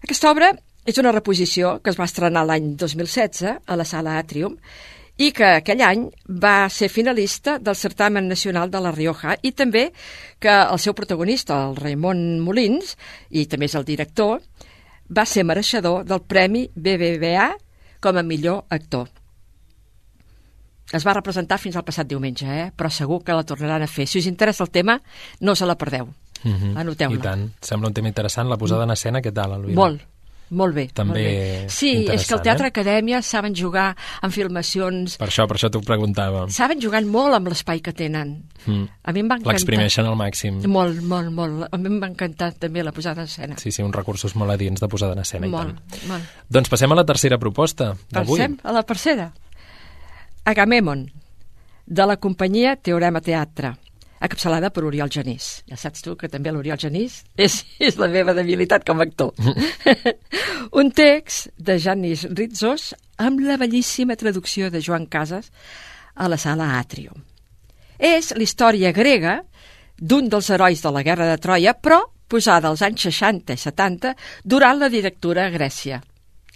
Aquesta 0.03 0.31
obra 0.31 0.53
és 0.87 0.97
una 0.97 1.11
reposició 1.13 1.77
que 1.83 1.91
es 1.91 1.99
va 1.99 2.07
estrenar 2.09 2.45
l'any 2.47 2.73
2016 2.79 3.59
a 3.65 3.77
la 3.77 3.85
Sala 3.85 4.17
Atrium 4.17 4.55
i 5.19 5.33
que 5.35 5.49
aquell 5.59 5.83
any 5.83 6.05
va 6.43 6.69
ser 6.71 6.87
finalista 6.89 7.57
del 7.59 7.75
certamen 7.75 8.29
nacional 8.31 8.71
de 8.71 8.79
La 8.79 8.93
Rioja 8.95 9.35
i 9.43 9.51
també 9.51 9.89
que 10.39 10.53
el 10.61 10.79
seu 10.79 10.95
protagonista, 10.95 11.59
el 11.67 11.75
Raimon 11.75 12.39
Molins, 12.39 12.95
i 13.29 13.45
també 13.45 13.67
és 13.67 13.75
el 13.75 13.85
director, 13.85 14.39
va 15.11 15.25
ser 15.27 15.43
mereixedor 15.43 16.05
del 16.07 16.23
Premi 16.23 16.69
BBVA 16.73 17.49
com 17.99 18.15
a 18.15 18.23
millor 18.23 18.63
actor. 18.69 19.09
Es 20.91 21.05
va 21.05 21.13
representar 21.13 21.59
fins 21.61 21.77
al 21.77 21.85
passat 21.85 22.07
diumenge, 22.09 22.47
eh? 22.49 22.69
però 22.75 22.89
segur 22.89 23.21
que 23.23 23.35
la 23.35 23.45
tornaran 23.45 23.85
a 23.85 23.87
fer. 23.87 24.07
Si 24.09 24.19
us 24.19 24.29
interessa 24.29 24.63
el 24.65 24.71
tema, 24.73 24.99
no 25.39 25.55
se 25.55 25.65
la 25.65 25.77
perdeu. 25.77 26.09
Mm 26.43 26.55
-hmm. 26.55 26.77
Anoteu-la. 26.77 27.15
I 27.15 27.19
tant. 27.19 27.51
Sembla 27.61 27.87
un 27.87 27.93
tema 27.93 28.07
interessant. 28.07 28.49
La 28.49 28.57
posada 28.57 28.83
en 28.83 28.91
escena, 28.91 29.21
què 29.21 29.33
tal, 29.33 29.53
Elvira? 29.53 29.75
Molt, 29.75 30.01
molt 30.49 30.73
bé. 30.73 30.87
També 30.93 31.13
molt 31.13 31.19
bé. 31.19 31.69
Sí, 31.69 32.07
és 32.09 32.25
que 32.27 32.33
el 32.33 32.41
Teatre 32.41 32.67
eh? 32.67 32.71
Acadèmia 32.73 33.21
saben 33.21 33.53
jugar 33.55 33.95
amb 34.21 34.33
filmacions, 34.33 35.17
Per 35.17 35.27
això, 35.27 35.45
per 35.47 35.57
això 35.57 35.69
t'ho 35.69 35.81
preguntava. 35.81 36.47
saben 36.49 36.81
jugar 36.81 37.03
molt 37.05 37.35
amb 37.35 37.47
l'espai 37.47 37.81
que 37.81 37.93
tenen. 37.93 38.49
Mm. 38.65 38.87
A 39.03 39.11
mi 39.11 39.19
em 39.19 39.29
va 39.29 39.35
encantar. 39.35 39.53
L'exprimeixen 39.53 40.05
al 40.05 40.15
màxim. 40.15 40.61
Molt, 40.67 41.01
molt, 41.01 41.31
molt. 41.31 41.67
A 41.71 41.77
mi 41.77 41.87
em 41.87 42.01
va 42.01 42.07
encantar 42.07 42.53
també 42.53 42.83
la 42.83 42.91
posada 42.91 43.21
en 43.21 43.27
escena. 43.27 43.57
Sí, 43.57 43.71
sí, 43.71 43.83
uns 43.83 43.95
recursos 43.95 44.35
molt 44.35 44.51
adients 44.51 44.81
de 44.81 44.87
posada 44.87 45.13
en 45.13 45.19
escena, 45.19 45.47
molt, 45.47 45.69
i 45.69 45.91
tant. 45.91 46.07
molt. 46.07 46.23
Doncs 46.49 46.69
passem 46.69 46.91
a 46.91 46.95
la 46.95 47.05
tercera 47.05 47.37
proposta 47.37 47.95
d'avui. 48.09 48.39
Passem 48.39 48.57
a 48.63 48.71
la 48.71 48.83
tercera. 48.83 49.31
Agamemon, 50.49 51.03
de 51.85 52.05
la 52.09 52.15
companyia 52.17 52.71
Teorema 52.75 53.19
Teatre, 53.21 53.69
encapçalada 54.17 54.71
per 54.73 54.81
Oriol 54.87 55.11
Genís. 55.13 55.61
Ja 55.69 55.77
saps 55.77 56.01
tu 56.01 56.15
que 56.17 56.29
també 56.31 56.49
l'Oriol 56.49 56.79
Genís 56.81 57.19
és, 57.37 57.59
és 57.77 57.99
la 58.01 58.07
meva 58.09 58.33
debilitat 58.33 58.81
com 58.87 58.97
a 58.97 59.05
actor. 59.05 59.35
Un 60.81 60.89
text 60.89 61.51
de 61.53 61.77
Janis 61.77 62.25
Ritzos 62.33 62.95
amb 63.21 63.43
la 63.45 63.59
bellíssima 63.61 64.17
traducció 64.17 64.71
de 64.73 64.81
Joan 64.81 65.05
Casas 65.05 65.51
a 66.15 66.29
la 66.31 66.39
sala 66.41 66.71
Atrium. 66.79 67.21
És 67.99 68.31
la 68.33 68.41
història 68.41 68.93
grega 68.95 69.43
d'un 69.99 70.31
dels 70.31 70.49
herois 70.49 70.81
de 70.81 70.93
la 70.95 71.03
Guerra 71.05 71.27
de 71.29 71.37
Troia, 71.43 71.75
però 71.77 71.99
posada 72.29 72.71
als 72.71 72.81
anys 72.85 73.05
60 73.05 73.53
i 73.53 73.61
70 73.61 74.15
durant 74.43 74.81
la 74.81 74.89
dictadura 74.89 75.45
a 75.45 75.53
Grècia, 75.53 76.01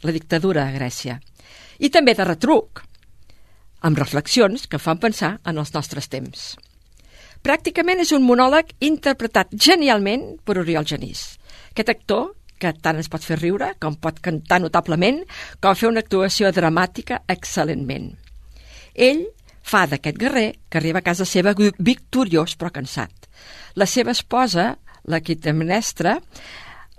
la 0.01 0.15
dictadura 0.15 0.65
a 0.65 0.73
Grècia. 0.73 1.19
I 1.77 1.89
també 1.93 2.17
de 2.17 2.25
retruc, 2.25 2.81
amb 3.83 3.99
reflexions 3.99 4.65
que 4.71 4.79
fan 4.79 5.01
pensar 5.03 5.35
en 5.45 5.59
els 5.59 5.73
nostres 5.75 6.07
temps. 6.09 6.53
Pràcticament 7.43 7.99
és 7.99 8.13
un 8.15 8.23
monòleg 8.23 8.71
interpretat 8.87 9.51
genialment 9.51 10.37
per 10.47 10.57
Oriol 10.61 10.87
Genís. 10.87 11.35
Aquest 11.73 11.91
actor, 11.91 12.29
que 12.55 12.71
tant 12.79 13.01
ens 13.01 13.11
pot 13.11 13.23
fer 13.23 13.41
riure, 13.41 13.73
com 13.83 13.97
pot 13.99 14.21
cantar 14.23 14.61
notablement, 14.63 15.19
com 15.59 15.75
fer 15.75 15.89
una 15.91 16.03
actuació 16.05 16.53
dramàtica 16.55 17.19
excel·lentment. 17.27 18.13
Ell 18.95 19.25
fa 19.63 19.83
d'aquest 19.91 20.19
guerrer 20.19 20.47
que 20.69 20.79
arriba 20.79 21.03
a 21.03 21.07
casa 21.07 21.27
seva 21.27 21.51
victoriós 21.57 22.55
però 22.55 22.71
cansat. 22.71 23.27
La 23.75 23.87
seva 23.89 24.15
esposa, 24.15 24.77
la 25.11 25.19
Quitemnestra, 25.19 26.15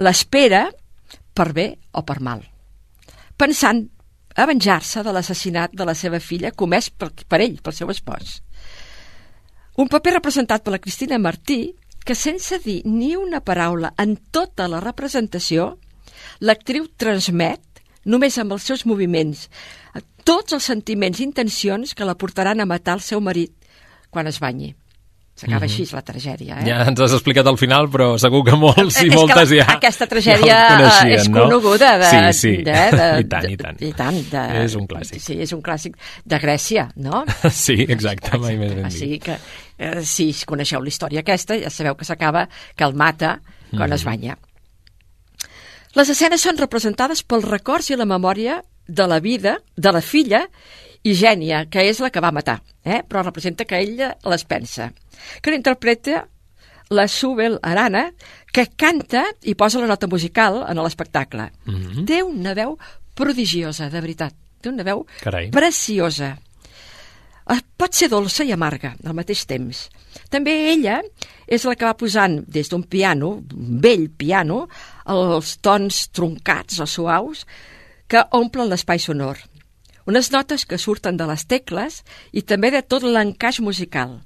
l'espera 0.04 0.66
per 1.34 1.52
bé 1.56 1.70
o 1.92 2.04
per 2.04 2.20
mal, 2.20 2.42
pensant 3.40 3.86
a 4.34 4.46
venjar-se 4.50 5.02
de 5.06 5.12
l'assassinat 5.14 5.74
de 5.74 5.86
la 5.86 5.94
seva 5.94 6.20
filla 6.20 6.52
comès 6.52 6.90
per, 6.90 7.12
per 7.28 7.40
ell, 7.40 7.60
pel 7.62 7.76
seu 7.76 7.90
espòs. 7.90 8.40
Un 9.78 9.90
paper 9.90 10.18
representat 10.18 10.62
per 10.62 10.74
la 10.74 10.82
Cristina 10.82 11.18
Martí 11.18 11.74
que 12.04 12.14
sense 12.14 12.58
dir 12.60 12.82
ni 12.84 13.14
una 13.16 13.40
paraula 13.40 13.94
en 13.98 14.16
tota 14.30 14.68
la 14.68 14.80
representació, 14.84 15.78
l'actriu 16.40 16.86
transmet, 17.00 17.62
només 18.04 18.36
amb 18.38 18.52
els 18.52 18.66
seus 18.68 18.84
moviments, 18.84 19.48
tots 20.24 20.52
els 20.56 20.68
sentiments 20.68 21.20
i 21.20 21.24
intencions 21.24 21.94
que 21.96 22.04
la 22.04 22.16
portaran 22.20 22.60
a 22.60 22.68
matar 22.68 22.98
el 22.98 23.04
seu 23.04 23.20
marit 23.24 23.52
quan 24.10 24.28
es 24.28 24.38
banyi. 24.40 24.74
S'acaba 25.34 25.64
Mhm. 25.64 25.64
així 25.66 25.84
la 25.92 26.00
tragèdia, 26.06 26.60
eh? 26.60 26.64
Ja 26.68 26.84
ens 26.86 27.00
has 27.00 27.12
explicat 27.16 27.46
al 27.50 27.56
final, 27.58 27.88
però 27.90 28.12
segur 28.22 28.44
que 28.46 28.54
molts 28.54 29.00
i 29.02 29.08
És 29.08 29.14
moltes 29.16 29.50
ja... 29.50 29.64
Aquesta 29.74 30.06
tragèdia 30.06 30.46
ja 30.46 31.00
eh, 31.08 31.14
és 31.16 31.28
coneguda. 31.28 31.96
De, 31.98 32.06
Sí, 32.06 32.38
sí, 32.38 32.52
de, 32.62 32.76
de, 32.94 33.08
i 33.22 33.24
tant, 33.32 33.48
i 33.50 33.56
tant. 33.56 33.82
I 33.82 33.92
tant 33.98 34.20
de, 34.30 34.44
És 34.62 34.76
un 34.78 34.86
clàssic. 34.86 35.18
Sí, 35.18 35.34
és 35.42 35.50
un 35.52 35.60
clàssic 35.60 35.96
de 36.24 36.38
Grècia, 36.38 36.86
no? 36.96 37.24
Sí, 37.50 37.74
exacte, 37.88 38.38
mai 38.38 38.56
més 38.56 38.74
ben 38.76 38.84
O 38.86 38.88
dit. 38.88 38.98
sigui 39.00 39.18
que, 39.18 39.36
eh, 39.78 40.04
si 40.06 40.28
coneixeu 40.46 40.80
la 40.80 40.88
història 40.88 41.20
aquesta, 41.26 41.58
ja 41.58 41.68
sabeu 41.70 41.96
que 41.98 42.04
s'acaba 42.06 42.48
que 42.76 42.84
el 42.84 42.94
mata 42.94 43.40
quan 43.74 43.88
Mhm. 43.90 43.92
es 43.98 44.04
banya. 44.04 44.38
Les 45.94 46.08
escenes 46.10 46.42
són 46.42 46.56
representades 46.58 47.22
pels 47.22 47.44
records 47.46 47.90
i 47.90 47.96
la 47.98 48.06
memòria 48.06 48.60
de 48.86 49.06
la 49.08 49.18
vida 49.18 49.58
de 49.76 49.92
la 49.92 50.00
filla 50.02 50.48
Igènia, 51.04 51.66
que 51.68 51.82
és 51.84 52.00
la 52.00 52.08
que 52.10 52.22
va 52.24 52.32
matar, 52.32 52.62
eh? 52.84 53.02
però 53.06 53.22
representa 53.22 53.66
que 53.68 53.76
ella 53.76 54.14
les 54.24 54.44
pensa. 54.48 54.90
Que 55.42 55.52
l'interpreta 55.52 56.24
la 56.90 57.06
Subel 57.08 57.58
Arana, 57.62 58.06
que 58.52 58.66
canta 58.76 59.24
i 59.42 59.54
posa 59.58 59.80
la 59.82 59.88
nota 59.90 60.08
musical 60.08 60.62
en 60.68 60.80
l'espectacle. 60.80 61.50
Mhm. 61.66 62.06
Té 62.08 62.22
una 62.22 62.54
veu 62.54 62.78
prodigiosa, 63.14 63.90
de 63.90 64.00
veritat. 64.00 64.34
Té 64.60 64.70
una 64.70 64.82
veu 64.84 65.04
Carai. 65.20 65.50
preciosa. 65.50 66.38
Eh, 67.50 67.60
Pot 67.76 67.92
ser 67.92 68.08
dolça 68.08 68.44
i 68.44 68.52
amarga 68.52 68.94
al 69.04 69.12
mateix 69.12 69.44
temps. 69.44 69.90
També 70.30 70.72
ella 70.72 71.02
és 71.46 71.64
la 71.64 71.74
que 71.76 71.84
va 71.84 71.96
posant 71.96 72.38
des 72.48 72.70
d'un 72.70 72.82
piano, 72.82 73.42
un 73.52 73.80
vell 73.82 74.08
piano, 74.08 74.68
els 75.06 75.58
tons 75.60 76.08
troncats 76.08 76.80
o 76.80 76.86
suaus 76.86 77.44
que 78.08 78.22
omplen 78.32 78.70
l'espai 78.70 78.98
sonor. 78.98 79.36
Unes 80.04 80.28
notes 80.32 80.66
que 80.68 80.76
surten 80.76 81.16
de 81.16 81.26
les 81.28 81.46
tecles 81.48 82.02
i 82.32 82.42
també 82.44 82.70
de 82.74 82.82
tot 82.84 83.06
l'encaix 83.06 83.60
musical 83.64 84.18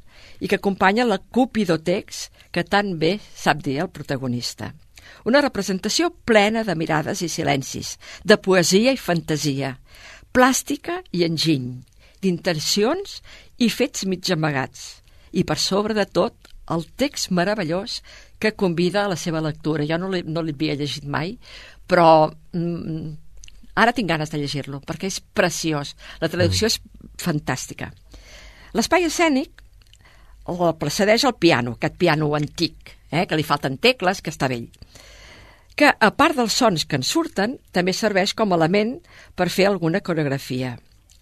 i 0.42 0.50
que 0.50 0.58
acompanya 0.58 1.06
la 1.06 1.18
cupido 1.18 1.78
text 1.78 2.34
que 2.50 2.64
tan 2.64 2.96
bé 2.98 3.18
sap 3.34 3.62
dir 3.62 3.78
el 3.84 3.90
protagonista. 3.94 4.72
Una 5.24 5.40
representació 5.40 6.10
plena 6.10 6.64
de 6.66 6.74
mirades 6.74 7.22
i 7.22 7.28
silencis, 7.30 7.96
de 8.24 8.36
poesia 8.36 8.92
i 8.92 9.00
fantasia, 9.00 9.76
plàstica 10.34 10.98
i 11.12 11.24
enginy, 11.24 11.78
d'intencions 12.22 13.20
i 13.58 13.70
fets 13.70 14.04
mig 14.06 14.26
amagats. 14.34 15.00
I 15.32 15.44
per 15.46 15.58
sobre 15.62 15.94
de 15.94 16.06
tot, 16.06 16.34
el 16.68 16.84
text 17.00 17.30
meravellós 17.30 18.02
que 18.38 18.54
convida 18.54 19.04
a 19.04 19.12
la 19.14 19.16
seva 19.16 19.40
lectura. 19.44 19.86
Jo 19.88 19.98
no 19.98 20.10
l'he 20.12 20.22
no 20.26 20.42
l'havia 20.42 20.76
llegit 20.76 21.06
mai, 21.06 21.36
però 21.88 22.28
mm, 22.52 23.14
ara 23.78 23.94
tinc 23.94 24.10
ganes 24.10 24.32
de 24.32 24.40
llegir-lo, 24.42 24.82
perquè 24.84 25.10
és 25.10 25.20
preciós. 25.20 25.94
La 26.22 26.30
traducció 26.32 26.66
mm. 26.66 26.72
és 26.72 27.22
fantàstica. 27.22 27.92
L'espai 28.76 29.06
escènic 29.08 29.64
el 30.48 30.74
precedeix 30.80 31.26
el 31.28 31.36
piano, 31.36 31.76
aquest 31.76 31.96
piano 32.00 32.32
antic, 32.36 32.96
eh, 33.10 33.26
que 33.28 33.36
li 33.36 33.44
falten 33.44 33.76
tecles, 33.78 34.22
que 34.24 34.32
està 34.32 34.48
vell 34.48 34.68
que, 35.78 35.92
a 35.94 36.10
part 36.10 36.34
dels 36.34 36.56
sons 36.58 36.84
que 36.90 36.98
en 36.98 37.06
surten, 37.06 37.56
també 37.70 37.94
serveix 37.94 38.34
com 38.34 38.50
a 38.50 38.58
element 38.58 38.96
per 39.38 39.46
fer 39.54 39.68
alguna 39.68 40.02
coreografia. 40.02 40.74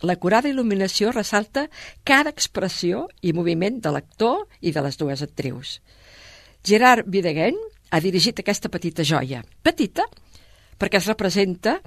L'acurada 0.09 0.49
il·luminació 0.49 1.13
ressalta 1.13 1.67
cada 2.09 2.33
expressió 2.33 3.05
i 3.21 3.35
moviment 3.37 3.79
de 3.85 3.93
l'actor 3.93 4.47
i 4.61 4.73
de 4.73 4.85
les 4.85 4.97
dues 5.01 5.23
actrius. 5.25 5.79
Gerard 6.65 7.09
Videgain 7.13 7.57
ha 7.93 8.01
dirigit 8.01 8.41
aquesta 8.41 8.73
petita 8.73 9.05
joia. 9.05 9.43
Petita, 9.63 10.09
perquè 10.81 11.01
es 11.01 11.09
representa, 11.13 11.79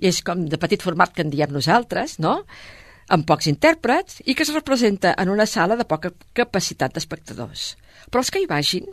i 0.00 0.08
és 0.10 0.22
com 0.26 0.46
de 0.48 0.58
petit 0.60 0.82
format 0.82 1.12
que 1.14 1.24
en 1.26 1.32
diem 1.32 1.52
nosaltres, 1.52 2.18
no?, 2.18 2.40
amb 3.10 3.26
pocs 3.26 3.48
intèrprets, 3.50 4.20
i 4.24 4.36
que 4.38 4.44
es 4.46 4.54
representa 4.54 5.16
en 5.18 5.32
una 5.32 5.46
sala 5.50 5.76
de 5.76 5.84
poca 5.84 6.12
capacitat 6.32 6.94
d'espectadors. 6.94 7.74
Però 8.06 8.22
els 8.22 8.30
que 8.30 8.42
hi 8.42 8.46
vagin 8.50 8.86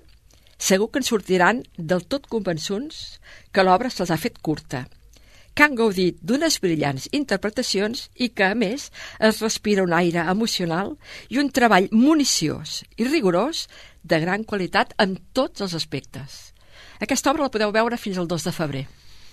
segur 0.58 0.90
que 0.90 1.00
en 1.00 1.06
sortiran 1.06 1.62
del 1.78 2.06
tot 2.10 2.26
convençuts 2.28 3.20
que 3.54 3.64
l'obra 3.64 3.92
se'ls 3.94 4.12
ha 4.12 4.18
fet 4.18 4.40
curta, 4.42 4.88
que 5.54 5.66
han 5.66 5.78
gaudit 5.78 6.18
d'unes 6.22 6.60
brillants 6.62 7.08
interpretacions 7.18 8.08
i 8.16 8.30
que, 8.30 8.46
a 8.46 8.58
més, 8.58 8.92
es 9.18 9.42
respira 9.42 9.86
un 9.86 9.94
aire 9.94 10.26
emocional 10.34 10.96
i 11.30 11.40
un 11.42 11.50
treball 11.54 11.90
municiós 11.94 12.84
i 12.98 13.08
rigorós 13.08 13.66
de 14.04 14.20
gran 14.22 14.46
qualitat 14.46 14.94
en 15.02 15.18
tots 15.34 15.66
els 15.66 15.74
aspectes. 15.78 16.54
Aquesta 17.02 17.32
obra 17.32 17.48
la 17.48 17.54
podeu 17.54 17.74
veure 17.74 17.98
fins 18.02 18.18
al 18.18 18.30
2 18.30 18.50
de 18.50 18.54
febrer. 18.54 18.86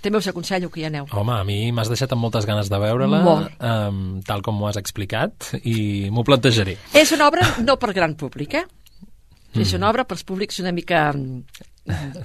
També 0.04 0.20
us 0.20 0.28
aconsello 0.28 0.68
que 0.68 0.82
hi 0.82 0.88
aneu. 0.90 1.08
Home, 1.16 1.32
a 1.38 1.44
mi 1.48 1.58
m'has 1.72 1.88
deixat 1.88 2.12
amb 2.12 2.26
moltes 2.26 2.44
ganes 2.44 2.68
de 2.68 2.80
veure-la, 2.82 3.20
um, 3.24 4.00
tal 4.26 4.44
com 4.44 4.58
m'ho 4.58 4.68
has 4.68 4.76
explicat, 4.76 5.54
i 5.64 6.10
m'ho 6.12 6.24
plantejaré. 6.28 6.76
És 6.92 7.14
una 7.16 7.30
obra 7.30 7.46
no 7.64 7.78
per 7.80 7.94
gran 7.96 8.18
públic, 8.20 8.58
eh? 8.60 8.66
Mm. 9.54 9.62
És 9.62 9.72
una 9.76 9.88
obra 9.88 10.04
pels 10.04 10.26
públics 10.26 10.60
una 10.60 10.74
mica... 10.74 11.06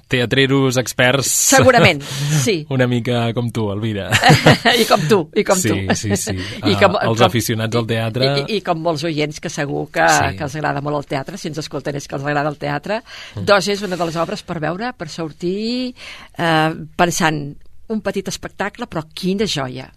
Teatreros 0.07 0.77
experts... 0.80 1.30
Segurament, 1.53 2.01
sí. 2.45 2.61
Una 2.71 2.88
mica 2.88 3.25
com 3.36 3.49
tu, 3.53 3.67
Elvira. 3.71 4.09
I 4.82 4.86
com 4.89 5.03
tu, 5.07 5.21
i 5.38 5.43
com 5.47 5.59
sí, 5.59 5.71
tu. 5.71 5.95
Sí, 5.99 6.19
sí, 6.19 6.36
I 6.71 6.75
com, 6.80 6.95
uh, 6.95 7.05
els 7.05 7.19
com, 7.19 7.25
aficionats 7.27 7.80
al 7.80 7.88
teatre... 7.88 8.30
I, 8.30 8.43
i, 8.43 8.59
I 8.59 8.65
com 8.65 8.84
molts 8.84 9.05
oients 9.07 9.39
que 9.43 9.51
segur 9.53 9.86
que, 9.93 10.03
sí. 10.03 10.36
que 10.39 10.47
els 10.47 10.59
agrada 10.59 10.84
molt 10.84 10.99
el 10.99 11.09
teatre, 11.11 11.39
si 11.39 11.51
ens 11.51 11.63
escolten 11.63 11.99
és 11.99 12.09
que 12.09 12.19
els 12.19 12.27
agrada 12.27 12.51
el 12.51 12.59
teatre. 12.59 13.01
Mm. 13.36 13.47
Dos 13.51 13.71
és 13.71 13.88
una 13.88 13.99
de 13.99 14.11
les 14.11 14.19
obres 14.19 14.43
per 14.47 14.59
veure, 14.63 14.91
per 14.99 15.11
sortir 15.11 15.59
eh, 15.93 16.69
pensant 16.99 17.43
un 17.89 18.03
petit 18.05 18.27
espectacle, 18.31 18.87
però 18.89 19.05
quina 19.13 19.47
joia. 19.49 19.89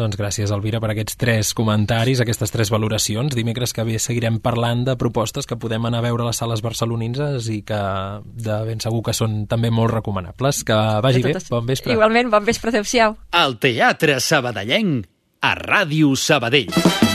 Doncs 0.00 0.16
gràcies, 0.16 0.52
Elvira, 0.54 0.78
per 0.80 0.92
aquests 0.92 1.18
tres 1.18 1.50
comentaris, 1.56 2.22
aquestes 2.22 2.52
tres 2.54 2.70
valoracions. 2.72 3.34
Dimecres 3.36 3.74
que 3.76 3.84
ve 3.84 3.98
seguirem 4.00 4.38
parlant 4.42 4.84
de 4.86 4.94
propostes 5.00 5.50
que 5.50 5.58
podem 5.60 5.90
anar 5.90 6.00
a 6.00 6.06
veure 6.06 6.24
a 6.24 6.30
les 6.30 6.40
sales 6.40 6.62
barceloninses 6.64 7.50
i 7.50 7.60
que 7.66 7.82
de 8.22 8.62
ben 8.70 8.80
segur 8.80 9.02
que 9.10 9.16
són 9.16 9.44
també 9.50 9.72
molt 9.74 9.92
recomanables. 9.98 10.62
Que 10.64 10.78
vagi 11.02 11.26
bé, 11.26 11.36
bon 11.50 11.68
vespre. 11.68 11.98
Igualment, 11.98 12.32
bon 12.32 12.46
vespre, 12.46 12.72
adeu-siau. 12.72 13.18
El 13.44 13.58
Teatre 13.60 14.20
Sabadellenc, 14.24 15.06
a 15.42 15.54
Ràdio 15.58 16.14
Sabadell. 16.16 17.09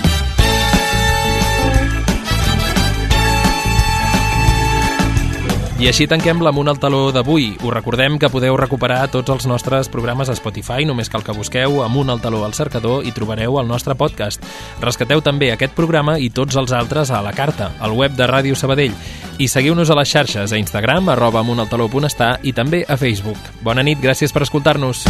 I 5.76 5.90
així 5.90 6.06
tanquem 6.08 6.40
l'Amunt 6.40 6.70
al 6.72 6.78
Taló 6.80 7.10
d'avui. 7.12 7.50
Us 7.60 7.74
recordem 7.74 8.16
que 8.16 8.30
podeu 8.32 8.56
recuperar 8.56 9.10
tots 9.12 9.34
els 9.34 9.48
nostres 9.50 9.90
programes 9.92 10.30
a 10.32 10.36
Spotify, 10.38 10.86
només 10.88 11.12
cal 11.12 11.24
que 11.26 11.36
busqueu 11.36 11.82
Amunt 11.84 12.14
al 12.14 12.22
Taló 12.24 12.46
al 12.48 12.56
cercador 12.56 13.04
i 13.04 13.12
trobareu 13.12 13.60
el 13.60 13.68
nostre 13.68 13.98
podcast. 14.00 14.40
Rescateu 14.80 15.20
també 15.20 15.52
aquest 15.52 15.76
programa 15.76 16.16
i 16.16 16.32
tots 16.32 16.56
els 16.56 16.72
altres 16.72 17.12
a 17.12 17.20
la 17.26 17.36
carta, 17.36 17.74
al 17.84 17.92
web 17.92 18.16
de 18.16 18.24
Ràdio 18.32 18.56
Sabadell. 18.56 18.96
I 19.36 19.52
seguiu-nos 19.52 19.92
a 19.92 20.00
les 20.00 20.16
xarxes, 20.16 20.56
a 20.56 20.64
Instagram, 20.64 21.12
arroba 21.12 21.44
amuntaltaló.està 21.44 22.38
i 22.44 22.56
també 22.56 22.86
a 22.88 22.96
Facebook. 22.96 23.52
Bona 23.60 23.84
nit, 23.84 24.00
gràcies 24.00 24.32
per 24.32 24.48
escoltar-nos. 24.48 25.04